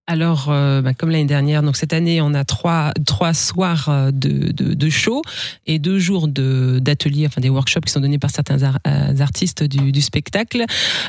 Alors, 0.08 0.46
euh, 0.50 0.82
bah, 0.82 0.94
comme 0.94 1.10
l'année 1.10 1.24
dernière, 1.24 1.64
donc 1.64 1.76
cette 1.76 1.92
année, 1.92 2.20
on 2.20 2.32
a 2.32 2.44
trois 2.44 2.92
trois 3.06 3.34
soirs 3.34 3.88
euh, 3.88 4.12
de 4.12 4.52
de, 4.52 4.72
de 4.72 4.88
show 4.88 5.22
et 5.66 5.80
deux 5.80 5.98
jours 5.98 6.28
de 6.28 6.78
d'ateliers, 6.80 7.26
enfin 7.26 7.40
des 7.40 7.48
workshops 7.48 7.80
qui 7.86 7.92
sont 7.92 7.98
donnés 7.98 8.20
par 8.20 8.30
certains 8.30 8.62
ar- 8.62 8.78
euh, 8.86 9.18
artistes 9.18 9.64
du, 9.64 9.90
du 9.90 10.00
spectacle. 10.00 10.64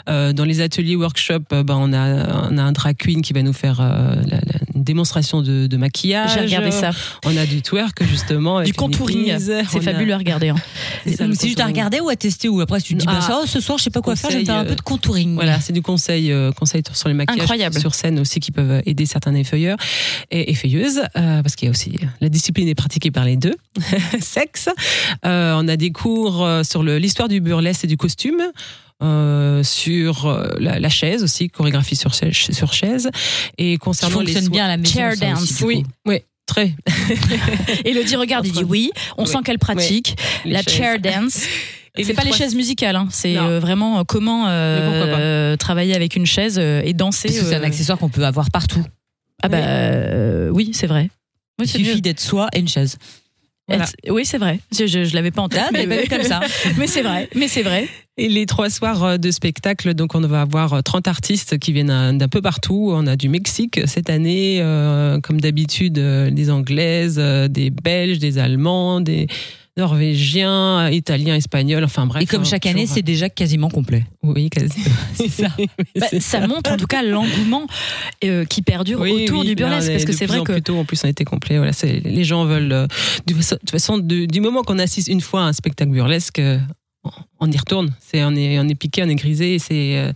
Euh, 0.09 0.33
dans 0.33 0.45
les 0.45 0.61
ateliers 0.61 0.95
workshops, 0.95 1.45
bah, 1.51 1.63
on 1.77 1.93
a 1.93 2.49
on 2.49 2.57
a 2.57 2.63
un 2.63 2.71
drag 2.71 2.97
queen 2.97 3.21
qui 3.21 3.33
va 3.33 3.43
nous 3.43 3.53
faire 3.53 3.81
euh, 3.81 4.15
la, 4.25 4.37
la- 4.37 4.65
une 4.77 4.83
démonstration 4.83 5.41
de, 5.41 5.67
de 5.67 5.77
maquillage. 5.77 6.33
J'ai 6.33 6.41
regardé 6.41 6.71
ça. 6.71 6.91
On 7.25 7.35
a 7.35 7.45
du 7.45 7.61
twerk 7.61 8.03
justement, 8.05 8.61
Du 8.63 8.73
contouring. 8.73 9.37
C'est 9.39 9.81
fabuleux 9.81 10.13
à 10.13 10.17
regarder. 10.17 10.49
hein. 10.49 10.55
c'est 11.05 11.11
juste 11.11 11.21
à 11.21 11.25
contouring. 11.27 11.65
regarder 11.67 11.99
ou 11.99 12.09
à 12.09 12.15
tester 12.15 12.47
ou 12.49 12.61
après 12.61 12.79
tu 12.81 12.93
te 12.93 12.99
dis 12.99 13.05
bah 13.05 13.13
Ah, 13.17 13.21
ça, 13.21 13.39
oh, 13.43 13.45
ce 13.45 13.59
soir 13.59 13.77
je 13.77 13.83
sais 13.83 13.89
pas 13.89 14.01
quoi 14.01 14.15
faire, 14.15 14.29
je 14.31 14.35
vais 14.37 14.41
me 14.41 14.45
faire 14.45 14.55
un 14.55 14.65
peu 14.65 14.75
de 14.75 14.81
contouring. 14.81 15.35
Voilà, 15.35 15.59
c'est 15.59 15.73
du 15.73 15.81
conseil, 15.81 16.31
euh, 16.31 16.51
conseil 16.51 16.83
sur 16.93 17.07
les 17.09 17.13
maquillages 17.13 17.41
Incroyable. 17.43 17.79
sur 17.79 17.93
scène 17.95 18.19
aussi 18.19 18.39
qui 18.39 18.51
peuvent 18.51 18.81
aider 18.85 19.05
certains 19.05 19.33
effeuilleurs 19.35 19.77
et 20.31 20.51
effeuilleuses, 20.51 21.01
euh, 21.17 21.41
parce 21.41 21.55
qu'il 21.55 21.65
y 21.65 21.69
a 21.69 21.71
aussi 21.71 21.99
la 22.21 22.29
discipline 22.29 22.67
est 22.67 22.75
pratiquée 22.75 23.11
par 23.11 23.25
les 23.25 23.35
deux 23.37 23.55
sexes. 24.19 24.69
Euh, 25.25 25.55
on 25.57 25.67
a 25.67 25.75
des 25.77 25.91
cours 25.91 26.43
euh, 26.45 26.63
sur 26.63 26.83
l'histoire 26.83 27.27
du 27.27 27.41
burlesque 27.41 27.83
et 27.83 27.87
du 27.87 27.97
costume. 27.97 28.41
Euh, 29.03 29.63
sur 29.63 30.25
euh, 30.25 30.49
la, 30.59 30.79
la 30.79 30.89
chaise 30.89 31.23
aussi, 31.23 31.49
chorégraphie 31.49 31.95
sur 31.95 32.13
chaise, 32.13 32.33
sur 32.51 32.73
chaise. 32.73 33.09
Et 33.57 33.77
concernant 33.77 34.21
les 34.21 34.27
fonctionne 34.33 34.51
bien 34.51 34.65
à 34.65 34.69
la 34.69 34.77
maison. 34.77 34.93
Chair 34.93 35.13
dance. 35.17 35.41
aussi, 35.43 35.63
Oui, 35.63 35.83
oui, 36.05 36.19
très. 36.45 36.73
Elodie 37.85 38.15
regarde, 38.15 38.45
il 38.45 38.51
dit 38.53 38.63
oui. 38.63 38.91
On 39.17 39.23
Oui. 39.23 39.29
sent 39.29 39.37
qu'elle 39.45 39.59
pratique 39.59 40.15
la 40.45 40.61
chaises. 40.61 40.73
chair 40.73 40.99
dance. 40.99 41.43
Et 41.99 42.03
C'est 42.03 42.13
pas 42.13 42.23
les 42.23 42.31
chaises 42.31 42.53
musicales, 42.53 42.95
hein. 42.95 43.07
c'est 43.09 43.37
euh, 43.39 43.59
vraiment 43.59 44.05
comment 44.05 44.45
euh, 44.47 44.51
euh, 45.17 45.55
travailler 45.57 45.95
avec 45.95 46.15
une 46.15 46.27
chaise 46.27 46.57
euh, 46.59 46.79
et 46.85 46.93
danser. 46.93 47.27
C'est 47.27 47.55
un 47.55 47.63
accessoire 47.63 47.97
qu'on 47.97 48.09
peut 48.09 48.23
avoir 48.23 48.51
partout. 48.51 48.83
Ah 49.41 49.47
bah 49.49 49.57
euh, 49.57 50.49
oui, 50.51 50.69
c'est 50.75 50.85
vrai. 50.85 51.09
Oui, 51.59 51.65
Il 51.65 51.69
suffit 51.85 52.01
d'être 52.01 52.19
soi 52.19 52.49
et 52.53 52.59
une 52.59 52.67
chaise. 52.67 52.97
Voilà. 53.67 53.85
Oui, 54.09 54.25
c'est 54.25 54.37
vrai. 54.37 54.59
Je, 54.71 54.87
je, 54.87 55.03
je 55.03 55.13
l'avais 55.13 55.31
pas 55.31 55.41
en 55.41 55.49
tête. 55.49 55.61
Ah, 55.65 55.69
mais, 55.73 56.07
comme 56.07 56.23
ça. 56.23 56.39
mais 56.77 56.87
c'est 56.87 57.01
vrai. 57.01 57.29
Mais 57.35 57.47
c'est 57.47 57.63
vrai. 57.63 57.89
Et 58.17 58.29
les 58.29 58.45
trois 58.45 58.69
soirs 58.69 59.03
euh, 59.03 59.17
de 59.17 59.29
spectacle, 59.29 59.93
donc 59.93 60.15
on 60.15 60.21
va 60.21 60.41
avoir 60.41 60.73
euh, 60.73 60.81
30 60.81 61.07
artistes 61.07 61.59
qui 61.59 61.73
viennent 61.73 61.89
euh, 61.89 62.13
d'un 62.13 62.29
peu 62.29 62.41
partout. 62.41 62.91
On 62.93 63.05
a 63.07 63.15
du 63.15 63.27
Mexique 63.29 63.81
cette 63.85 64.09
année, 64.09 64.59
euh, 64.61 65.19
comme 65.19 65.41
d'habitude, 65.41 65.99
euh, 65.99 66.31
des 66.31 66.49
Anglaises, 66.49 67.17
euh, 67.19 67.47
des 67.47 67.69
Belges, 67.69 68.19
des 68.19 68.37
Allemands, 68.39 69.01
des 69.01 69.27
Norvégiens, 69.77 70.89
Italiens, 70.89 71.35
Espagnols, 71.35 71.83
enfin 71.83 72.05
bref. 72.05 72.23
Et 72.23 72.25
comme 72.25 72.41
hein, 72.41 72.45
chaque 72.45 72.65
année, 72.65 72.81
toujours, 72.81 72.95
c'est 72.95 73.01
déjà 73.03 73.29
quasiment 73.29 73.69
complet. 73.69 74.05
euh, 74.25 74.33
Oui, 74.35 74.49
quasi. 74.49 74.79
C'est 75.15 75.29
ça. 75.29 75.47
Bah, 75.99 76.07
ça 76.19 76.45
montre 76.47 76.71
en 76.71 76.77
tout 76.77 76.85
cas 76.87 77.01
l'engouement 77.03 77.65
euh, 78.23 78.45
qui 78.45 78.61
perdure 78.61 78.99
Oui, 78.99 79.23
autour 79.25 79.41
oui, 79.41 79.47
du 79.47 79.55
burlesque. 79.55 79.91
Parce 79.91 80.05
que 80.05 80.13
c'est 80.13 80.25
vrai 80.25 80.39
en 80.39 80.43
que 80.43 80.53
plus 80.53 80.61
tôt, 80.61 80.77
en 80.77 80.85
plus, 80.85 80.99
on 81.03 81.07
a 81.07 81.09
été 81.09 81.23
complet. 81.25 81.57
Voilà, 81.57 81.71
les 81.83 82.23
gens 82.23 82.45
veulent. 82.45 82.71
euh, 82.71 82.87
de 83.25 83.33
toute 83.33 83.71
façon, 83.71 83.97
du 83.97 84.41
moment 84.41 84.63
qu'on 84.63 84.79
assiste 84.79 85.07
une 85.07 85.21
fois 85.21 85.41
à 85.41 85.45
un 85.45 85.53
spectacle 85.53 85.91
burlesque, 85.91 86.39
euh, 86.39 86.59
on 87.39 87.49
y 87.51 87.57
retourne. 87.57 87.93
C'est, 87.99 88.23
on, 88.23 88.35
est, 88.35 88.59
on 88.59 88.67
est 88.67 88.75
piqué, 88.75 89.03
on 89.03 89.09
est 89.09 89.15
grisé. 89.15 89.59
C'est, 89.59 89.97
euh, 89.97 90.11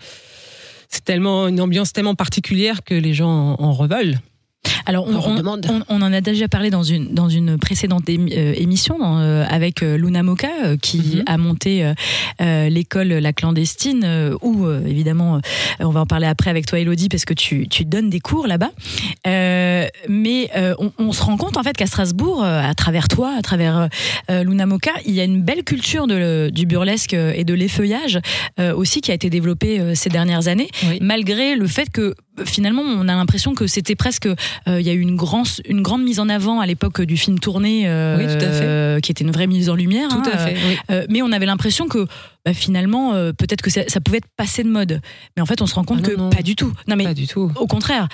c'est 0.89 1.05
tellement 1.05 1.47
une 1.47 1.61
ambiance 1.61 1.93
tellement 1.93 2.15
particulière 2.15 2.83
que 2.83 2.93
les 2.93 3.13
gens 3.13 3.55
en, 3.59 3.63
en 3.63 3.73
reveulent. 3.73 4.19
Alors, 4.85 5.07
on, 5.07 5.15
On 5.15 5.59
on- 5.89 6.01
en 6.01 6.13
a 6.13 6.21
déjà 6.21 6.47
parlé 6.47 6.69
dans 6.69 6.83
une, 6.83 7.13
dans 7.13 7.29
une 7.29 7.57
précédente 7.57 8.03
euh, 8.09 8.53
émission 8.55 8.97
dans, 8.99 9.19
euh, 9.19 9.43
avec 9.49 9.83
euh, 9.83 9.97
Luna 9.97 10.23
Moka, 10.23 10.49
euh, 10.65 10.77
qui 10.77 10.97
Mhm. 11.17 11.23
a 11.27 11.37
monté 11.37 11.91
euh, 12.41 12.69
l'école 12.69 13.07
La 13.09 13.33
Clandestine, 13.33 14.35
où, 14.41 14.65
euh, 14.65 14.85
évidemment, 14.85 15.39
on 15.79 15.89
va 15.89 16.01
en 16.01 16.05
parler 16.05 16.27
après 16.27 16.49
avec 16.49 16.65
toi, 16.65 16.79
Elodie, 16.79 17.09
parce 17.09 17.25
que 17.25 17.33
tu, 17.33 17.67
tu 17.69 17.85
donnes 17.85 18.09
des 18.09 18.19
cours 18.19 18.47
là-bas. 18.47 18.71
Euh, 19.27 19.87
mais 20.09 20.49
euh, 20.55 20.73
on, 20.79 20.91
on 20.97 21.11
se 21.11 21.21
rend 21.23 21.37
compte, 21.37 21.57
en 21.57 21.63
fait, 21.63 21.73
qu'à 21.77 21.85
Strasbourg, 21.87 22.43
à 22.43 22.73
travers 22.73 23.07
toi, 23.07 23.33
à 23.37 23.41
travers 23.41 23.87
euh, 24.29 24.43
Luna 24.43 24.65
Moka, 24.65 24.91
il 25.05 25.13
y 25.13 25.21
a 25.21 25.23
une 25.23 25.41
belle 25.41 25.63
culture 25.63 26.07
de, 26.07 26.49
du 26.53 26.65
burlesque 26.65 27.13
et 27.13 27.43
de 27.43 27.53
l'effeuillage 27.53 28.19
euh, 28.59 28.73
aussi 28.75 29.01
qui 29.01 29.11
a 29.11 29.13
été 29.13 29.29
développée 29.29 29.79
euh, 29.79 29.95
ces 29.95 30.09
dernières 30.09 30.47
années 30.47 30.69
Oui. 30.89 30.97
malgré 31.01 31.55
le 31.55 31.67
fait 31.67 31.89
que 31.89 32.15
finalement 32.45 32.81
on 32.83 33.07
a 33.07 33.15
l'impression 33.15 33.53
que 33.53 33.67
c'était 33.67 33.95
presque 33.95 34.25
euh, 34.27 34.35
il 34.79 34.85
y 34.85 34.89
a 34.89 34.93
eu 34.93 34.99
une, 34.99 35.15
grand, 35.15 35.43
une 35.67 35.81
grande 35.81 36.03
mise 36.03 36.19
en 36.19 36.29
avant 36.29 36.59
à 36.59 36.65
l'époque 36.65 37.01
du 37.01 37.17
film 37.17 37.39
tourné 37.39 37.87
euh, 37.87 38.17
Oui, 38.17 38.25
tout 38.25 38.45
à 38.45 38.51
fait. 38.51 39.01
qui 39.01 39.11
était 39.11 39.23
une 39.23 39.31
vraie 39.31 39.47
mise 39.47 39.69
en 39.69 39.75
lumière 39.75 40.09
Tout 40.09 40.17
hein, 40.25 40.29
à 40.33 40.37
fait. 40.37 40.55
oui. 40.67 40.77
euh, 40.91 41.05
mais 41.09 41.21
on 41.21 41.31
avait 41.31 41.45
l'impression 41.45 41.87
que 41.87 42.05
bah, 42.45 42.53
finalement 42.53 43.11
peut-être 43.37 43.61
que 43.61 43.69
ça, 43.69 43.81
ça 43.87 44.01
pouvait 44.01 44.17
être 44.19 44.27
passé 44.37 44.63
de 44.63 44.69
mode 44.69 45.01
mais 45.35 45.41
en 45.41 45.45
fait 45.45 45.61
on 45.61 45.67
se 45.67 45.75
rend 45.75 45.83
compte 45.83 45.99
Ah 46.03 46.07
non, 46.09 46.15
que 46.15 46.19
non. 46.19 46.29
pas 46.29 46.41
du 46.43 46.55
tout 46.55 46.73
non 46.87 46.95
mais 46.95 47.05
Pas 47.05 47.13
du 47.13 47.27
tout. 47.27 47.51
au 47.55 47.67
contraire 47.67 48.07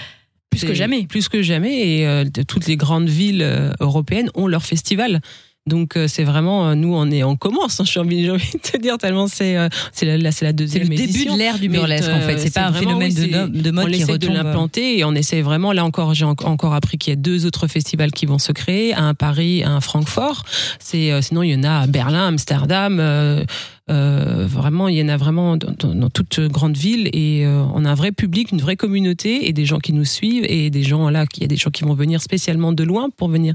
plus 0.50 0.64
que 0.64 0.74
jamais 0.74 1.06
Plus 1.06 1.28
que 1.30 1.42
jamais. 1.42 2.00
Et 2.02 2.26
toutes 2.48 2.68
les 2.68 2.78
grandes 2.78 3.10
villes 3.10 3.46
européennes 3.82 4.30
ont 4.34 4.48
leur 4.48 4.64
festival. 4.64 5.22
Donc 5.68 5.98
euh, 5.98 6.08
c'est 6.08 6.24
vraiment 6.24 6.70
euh, 6.70 6.76
nous 6.76 6.94
on 6.96 7.12
est 7.12 7.24
on 7.24 7.36
commence 7.36 7.80
hein, 7.80 7.84
j'ai 7.86 8.00
envie 8.00 8.24
j'ai 8.24 8.32
envie 8.32 8.52
de 8.54 8.58
te 8.60 8.78
dire 8.78 8.98
tellement 8.98 9.28
c'est 9.28 9.58
euh, 9.58 9.68
c'est 9.92 10.06
la, 10.06 10.18
la- 10.18 10.32
c'est 10.32 10.46
la 10.46 10.50
C'est 10.52 10.54
deuxième 10.54 10.84
le 10.84 10.90
début 10.96 11.04
édition. 11.04 11.34
de 11.34 11.38
l'ère 11.40 11.60
du 11.60 11.70
burlesque 11.70 12.10
en 12.10 12.18
euh, 12.18 12.22
fait. 12.22 12.38
C'est 12.40 12.54
pas 12.54 12.68
un 12.68 12.72
vraiment, 12.72 13.00
phénomène 13.00 13.12
oui, 13.16 13.28
de, 13.28 13.32
c'est- 13.56 13.62
de 13.64 13.72
mode 13.72 13.86
on 13.86 13.88
qui 13.90 14.02
essaie 14.02 14.12
retombe. 14.14 14.30
de 14.32 14.36
l'implanter 14.36 14.98
et 15.00 15.04
on 15.04 15.14
essaie 15.14 15.42
vraiment 15.42 15.74
là 15.74 15.84
encore 15.86 16.14
j'ai 16.14 16.26
en- 16.26 16.36
encore 16.46 16.74
appris 16.74 16.98
qu'il 16.98 17.12
y 17.12 17.14
a 17.14 17.18
deux 17.20 17.46
autres 17.46 17.68
festivals 17.68 18.12
qui 18.12 18.26
vont 18.26 18.40
se 18.40 18.52
créer 18.54 18.96
un 18.96 19.10
à 19.10 19.14
Paris 19.14 19.64
un 19.64 19.78
à 19.78 19.82
Francfort 19.82 20.44
c'est 20.80 21.12
euh, 21.12 21.22
sinon 21.22 21.44
il 21.44 21.52
y 21.52 21.56
en 21.56 21.64
a 21.64 21.82
à 21.82 21.88
Berlin 21.88 22.28
Amsterdam 22.30 23.00
euh, 23.00 23.04
euh, 23.42 23.46
vraiment, 23.90 24.88
il 24.88 24.98
y 24.98 25.04
en 25.04 25.10
a 25.10 25.18
vraiment 25.18 25.58
dans, 25.58 25.94
dans- 25.94 26.10
toute 26.10 26.40
grande 26.40 26.76
ville 26.78 27.10
et 27.14 27.46
euh, 27.46 27.64
on 27.74 27.86
a 27.86 27.92
un 27.92 27.96
vrai 27.96 28.12
public, 28.12 28.52
une 28.52 28.60
vraie 28.62 28.76
communauté 28.76 29.48
et 29.48 29.54
des 29.54 29.66
gens 29.66 29.80
qui 29.80 29.94
nous 29.94 30.06
suivent 30.06 30.46
et 30.48 30.70
des 30.70 30.84
gens 30.84 31.10
là, 31.10 31.26
il 31.36 31.42
y 31.42 31.46
a 31.46 31.48
des 31.48 31.58
gens 31.58 31.70
qui 31.70 31.84
vont 31.84 31.94
venir 31.94 32.22
spécialement 32.22 32.72
de 32.74 32.84
loin 32.84 33.10
pour 33.16 33.30
venir 33.30 33.54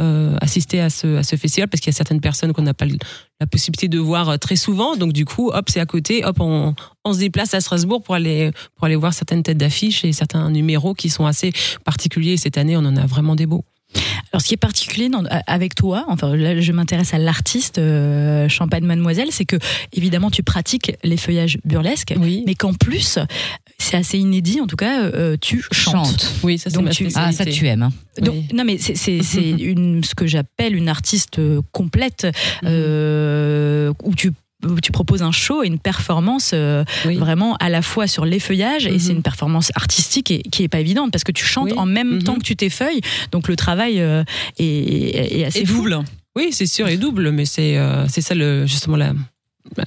euh, 0.00 0.36
assister 0.40 0.80
à 0.80 0.90
ce, 0.90 1.16
à 1.16 1.22
ce 1.22 1.36
festival 1.36 1.68
parce 1.68 1.80
qu'il 1.80 1.90
y 1.92 1.94
a 1.94 1.96
certaines 1.96 2.20
personnes 2.20 2.52
qu'on 2.52 2.62
n'a 2.62 2.74
pas 2.74 2.86
la 3.40 3.46
possibilité 3.46 3.88
de 3.88 3.98
voir 3.98 4.28
euh, 4.28 4.36
très 4.36 4.56
souvent. 4.56 4.96
Donc 4.96 5.12
du 5.12 5.24
coup, 5.24 5.50
hop, 5.50 5.68
c'est 5.68 5.80
à 5.80 5.86
côté, 5.86 6.24
hop, 6.24 6.36
on, 6.40 6.74
on 7.04 7.12
se 7.12 7.18
déplace 7.18 7.52
à 7.54 7.60
Strasbourg 7.60 8.02
pour 8.02 8.14
aller 8.14 8.50
pour 8.76 8.84
aller 8.86 8.96
voir 8.96 9.12
certaines 9.12 9.42
têtes 9.42 9.58
d'affiche 9.58 10.04
et 10.04 10.12
certains 10.12 10.50
numéros 10.50 10.94
qui 10.94 11.08
sont 11.10 11.26
assez 11.26 11.52
particuliers. 11.84 12.36
Cette 12.36 12.58
année, 12.58 12.76
on 12.76 12.80
en 12.84 12.96
a 12.96 13.06
vraiment 13.06 13.34
des 13.36 13.46
beaux. 13.46 13.64
Alors, 14.32 14.40
ce 14.42 14.48
qui 14.48 14.54
est 14.54 14.58
particulier 14.58 15.08
dans- 15.08 15.24
avec 15.46 15.74
toi, 15.74 16.04
enfin, 16.08 16.34
là, 16.36 16.60
je 16.60 16.72
m'intéresse 16.72 17.14
à 17.14 17.18
l'artiste 17.18 17.78
euh, 17.78 18.48
Champagne 18.48 18.84
Mademoiselle, 18.84 19.28
c'est 19.30 19.44
que, 19.44 19.56
évidemment, 19.92 20.30
tu 20.30 20.42
pratiques 20.42 20.92
les 21.04 21.16
feuillages 21.16 21.58
burlesques, 21.64 22.14
Oui. 22.18 22.42
mais 22.46 22.54
qu'en 22.54 22.72
plus, 22.74 23.18
c'est 23.78 23.96
assez 23.96 24.18
inédit, 24.18 24.60
en 24.60 24.66
tout 24.66 24.76
cas, 24.76 25.02
euh, 25.04 25.36
tu 25.40 25.62
chantes. 25.70 26.06
Chante. 26.06 26.32
Oui, 26.42 26.58
ça 26.58 26.70
c'est 26.70 26.76
Donc 26.76 26.86
ma 26.86 26.90
tu- 26.90 27.08
Ah, 27.14 27.30
ça 27.32 27.44
tu 27.44 27.66
aimes. 27.68 27.82
hein. 27.84 27.92
Donc, 28.20 28.34
Oui. 28.34 28.46
non, 28.52 28.64
mais 28.64 28.78
c'est 28.78 28.94
ce 29.22 30.14
que 30.14 30.26
j'appelle 30.26 30.74
une 30.74 30.88
artiste 30.88 31.38
euh, 31.38 31.60
complète, 31.72 32.26
euh, 32.64 33.92
où 34.02 34.14
tu 34.14 34.32
tu 34.82 34.92
proposes 34.92 35.22
un 35.22 35.32
show 35.32 35.62
et 35.62 35.66
une 35.66 35.78
performance 35.78 36.52
euh, 36.54 36.84
Oui. 37.06 37.16
vraiment 37.16 37.56
à 37.56 37.68
la 37.68 37.82
fois 37.82 38.06
sur 38.06 38.24
les 38.24 38.40
feuillages 38.40 38.86
et 38.86 38.92
Mhm. 38.92 38.98
c'est 38.98 39.12
une 39.12 39.22
performance 39.22 39.70
artistique 39.74 40.30
et, 40.30 40.42
qui 40.42 40.62
est 40.62 40.68
pas 40.68 40.80
évidente 40.80 41.10
parce 41.12 41.24
que 41.24 41.32
tu 41.32 41.44
chantes 41.44 41.70
Oui. 41.72 41.78
en 41.78 41.86
même 41.86 42.14
Mhm. 42.16 42.22
temps 42.22 42.34
que 42.36 42.42
tu 42.44 42.56
t'effeuilles 42.56 43.00
donc 43.32 43.48
le 43.48 43.56
travail 43.56 44.00
euh, 44.00 44.24
est, 44.58 45.38
est 45.40 45.44
assez 45.44 45.60
Et 45.60 45.66
fou. 45.66 45.76
double. 45.78 45.98
Oui, 46.36 46.48
c'est 46.52 46.66
sûr 46.66 46.88
et 46.88 46.96
double, 46.96 47.30
mais 47.30 47.44
c'est 47.44 47.76
euh, 47.78 48.06
c'est 48.08 48.20
ça 48.20 48.34
le 48.34 48.66
justement 48.66 48.96
la 48.96 49.12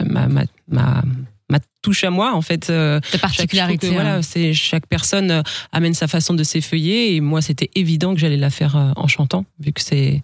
ma 0.10 0.28
ma 0.28 0.44
ma, 0.70 1.04
ma 1.50 1.60
touche 1.82 2.04
à 2.04 2.10
moi 2.10 2.34
en 2.34 2.42
fait. 2.42 2.70
euh, 2.70 3.00
trouve 3.02 3.20
particularité. 3.22 3.88
que, 3.90 3.94
voilà, 3.94 4.22
c'est 4.22 4.54
chaque 4.54 4.88
personne 4.88 5.32
euh, 5.32 5.42
amène 5.72 5.94
sa 5.94 6.08
façon 6.08 6.34
de 6.34 6.44
s'effeuiller 6.44 7.16
et 7.16 7.22
moi 7.22 7.42
c'était 7.42 7.70
évident 7.76 8.14
que 8.14 8.20
j'allais 8.20 8.38
la 8.38 8.50
faire 8.50 8.76
euh, 8.76 8.92
en 8.96 9.08
chantant 9.08 9.46
vu 9.60 9.72
que 9.74 9.82
c'est 9.82 10.22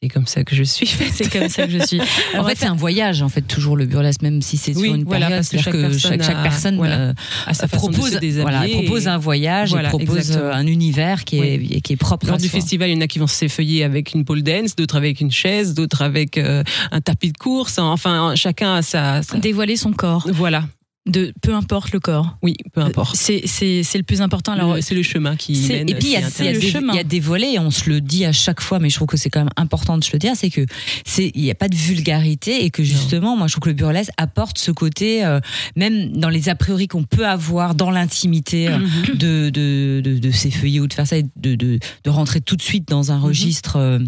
c'est 0.00 0.08
comme 0.08 0.26
ça 0.26 0.44
que 0.44 0.54
je 0.54 0.62
suis. 0.62 0.86
c'est 0.86 1.28
comme 1.30 1.48
ça 1.48 1.66
que 1.66 1.72
je 1.72 1.84
suis 1.84 2.00
En 2.38 2.44
fait, 2.44 2.56
c'est 2.56 2.66
un 2.66 2.74
voyage, 2.76 3.20
en 3.22 3.28
fait, 3.28 3.42
toujours 3.42 3.76
le 3.76 3.84
burlesque, 3.86 4.22
même 4.22 4.42
si 4.42 4.56
c'est 4.56 4.76
Oui, 4.76 4.84
sur 4.84 4.94
une 4.94 5.04
voilà, 5.04 5.26
période. 5.26 5.38
parce 5.38 5.48
que 5.48 5.58
chaque 5.58 5.72
que 5.72 5.98
chaque, 5.98 6.10
personne 6.18 6.22
chaque 6.22 6.36
a- 6.36 6.42
personne 6.42 6.76
voilà, 6.76 6.98
euh, 6.98 7.12
à 7.46 7.54
sa 7.54 7.66
façon 7.66 7.88
propose, 7.90 8.12
de 8.12 8.30
se 8.30 8.40
voilà, 8.40 8.62
propose 8.68 9.08
un 9.08 9.18
voyage, 9.18 9.74
et 9.74 9.82
propose 9.88 10.16
exactement. 10.18 10.44
euh, 10.50 10.52
un 10.52 10.66
univers 10.66 11.24
qui 11.24 11.38
est, 11.38 11.58
Oui. 11.58 11.80
qui 11.82 11.92
est 11.94 11.96
propre 11.96 12.26
Lors 12.26 12.36
à 12.36 12.38
du 12.38 12.48
soi. 12.48 12.60
festival, 12.60 12.90
il 12.90 12.94
y 12.94 12.96
en 12.96 13.00
a 13.00 13.06
qui 13.08 13.18
vont 13.18 13.26
s'effeuiller 13.26 13.82
avec 13.84 14.14
une 14.14 14.24
pole 14.24 14.42
dance, 14.42 14.76
d'autres 14.76 14.96
avec 14.96 15.20
une 15.20 15.32
chaise, 15.32 15.74
d'autres 15.74 16.02
avec 16.02 16.38
euh, 16.38 16.62
un 16.92 17.00
tapis 17.00 17.32
de 17.32 17.38
course. 17.38 17.78
Enfin, 17.78 18.34
chacun 18.36 18.74
a 18.76 18.82
sa. 18.82 19.22
sa- 19.22 19.38
dévoiler 19.38 19.76
son 19.76 19.92
corps 19.92 20.26
Voilà, 20.32 20.64
de 21.08 21.32
peu 21.42 21.54
importe 21.54 21.92
le 21.92 22.00
corps 22.00 22.36
oui, 22.42 22.54
peu 22.72 22.80
importe. 22.80 23.16
c'est 23.16 23.42
le 23.42 24.02
plus 24.02 24.20
important 24.22 24.52
alors 24.52 24.76
c'est 24.80 24.94
le 24.94 25.02
chemin 25.02 25.36
qui 25.36 25.52
mène. 25.68 25.88
Et 25.88 25.94
puis 25.94 26.08
il 26.08 26.12
y, 26.12 26.16
a, 26.16 26.28
il 26.38 26.44
y 26.44 26.48
a 26.48 26.52
le 26.52 26.60
des- 26.60 26.70
chemin. 26.70 26.92
il 26.92 26.96
y 26.96 27.00
a 27.00 27.04
des 27.04 27.20
volets, 27.20 27.54
et 27.54 27.58
on 27.58 27.70
se 27.70 27.88
le 27.88 28.00
dit 28.00 28.24
à 28.24 28.32
chaque 28.32 28.60
fois, 28.60 28.78
mais 28.78 28.90
je 28.90 28.96
trouve 28.96 29.08
que 29.08 29.16
c'est 29.16 29.30
quand 29.30 29.40
même 29.40 29.50
important 29.56 29.98
de 29.98 30.04
se 30.04 30.12
le 30.12 30.18
dire, 30.18 30.32
c'est 30.36 30.50
que 30.50 30.64
c'est 31.06 31.32
il 31.34 31.42
n'y 31.42 31.50
a 31.50 31.54
pas 31.54 31.68
de 31.68 31.74
vulgarité 31.76 32.64
et 32.64 32.70
que 32.70 32.82
justement, 32.82 33.36
moi 33.36 33.46
je 33.46 33.52
trouve 33.52 33.64
que 33.64 33.68
le 33.70 33.74
burlesque 33.74 34.10
apporte 34.16 34.58
ce 34.58 34.70
côté, 34.70 35.24
euh, 35.24 35.40
même 35.76 36.12
dans 36.12 36.28
les 36.28 36.48
a 36.48 36.54
priori 36.54 36.88
qu'on 36.88 37.04
peut 37.04 37.26
avoir 37.26 37.74
dans 37.74 37.90
l'intimité 37.90 38.68
euh, 38.68 38.78
Mhm. 38.78 39.16
de, 39.16 39.50
de, 39.50 40.00
de, 40.04 40.18
de 40.18 40.30
s'effeuiller 40.30 40.80
ou 40.80 40.86
de 40.86 40.92
faire 40.94 41.06
ça, 41.06 41.16
et 41.18 41.24
de, 41.36 41.54
de, 41.54 41.78
de 42.04 42.10
rentrer 42.10 42.40
tout 42.40 42.56
de 42.56 42.62
suite 42.62 42.88
dans 42.88 43.12
un 43.12 43.18
registre 43.18 43.76
euh, 43.76 43.98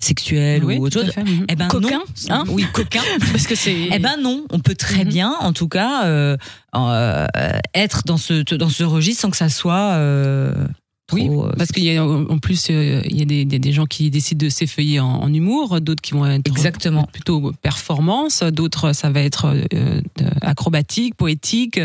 sexuel 0.00 0.64
Oui, 0.64 0.76
ou 0.76 0.86
autre 0.86 1.00
chose. 1.02 1.10
fait, 1.12 1.24
mhm. 1.24 1.46
Eh 1.48 1.56
ben 1.56 1.68
Coquin, 1.68 1.98
non. 1.98 2.34
hein 2.34 2.44
oui, 2.48 2.64
coquin. 2.72 3.02
parce 3.32 3.46
que 3.46 3.54
c'est 3.54 3.88
Eh 3.92 3.98
ben 3.98 4.16
non, 4.22 4.44
on 4.50 4.60
peut 4.60 4.74
très 4.76 5.04
Mhm. 5.04 5.10
bien, 5.10 5.34
en 5.40 5.52
tout 5.52 5.68
cas, 5.68 6.06
euh, 6.06 6.36
euh, 6.76 7.26
être 7.74 8.02
dans 8.06 8.16
ce 8.16 8.54
dans 8.54 8.68
ce 8.68 8.84
registre 8.84 9.22
sans 9.22 9.30
que 9.30 9.36
ça 9.36 9.48
soit 9.48 9.92
euh, 9.96 10.54
Oui, 11.12 11.28
parce 11.56 11.72
qu'il 11.72 11.84
y 11.84 11.96
a 11.96 12.04
en 12.06 12.38
plus 12.38 12.68
il 12.68 13.16
y 13.18 13.22
a 13.22 13.24
des, 13.24 13.44
des, 13.44 13.58
des 13.58 13.72
gens 13.72 13.86
qui 13.86 14.10
décident 14.10 14.44
de 14.44 14.50
s'effeuiller 14.50 15.00
en, 15.00 15.06
en 15.22 15.32
humour, 15.32 15.80
d'autres 15.80 16.02
qui 16.02 16.12
vont 16.12 16.26
être 16.26 16.46
Exactement. 16.46 17.04
plutôt 17.12 17.52
performance, 17.62 18.42
d'autres 18.42 18.92
ça 18.92 19.10
va 19.10 19.20
être 19.20 19.52
de- 19.72 20.02
acrobatique, 20.42 21.14
poétique, 21.16 21.80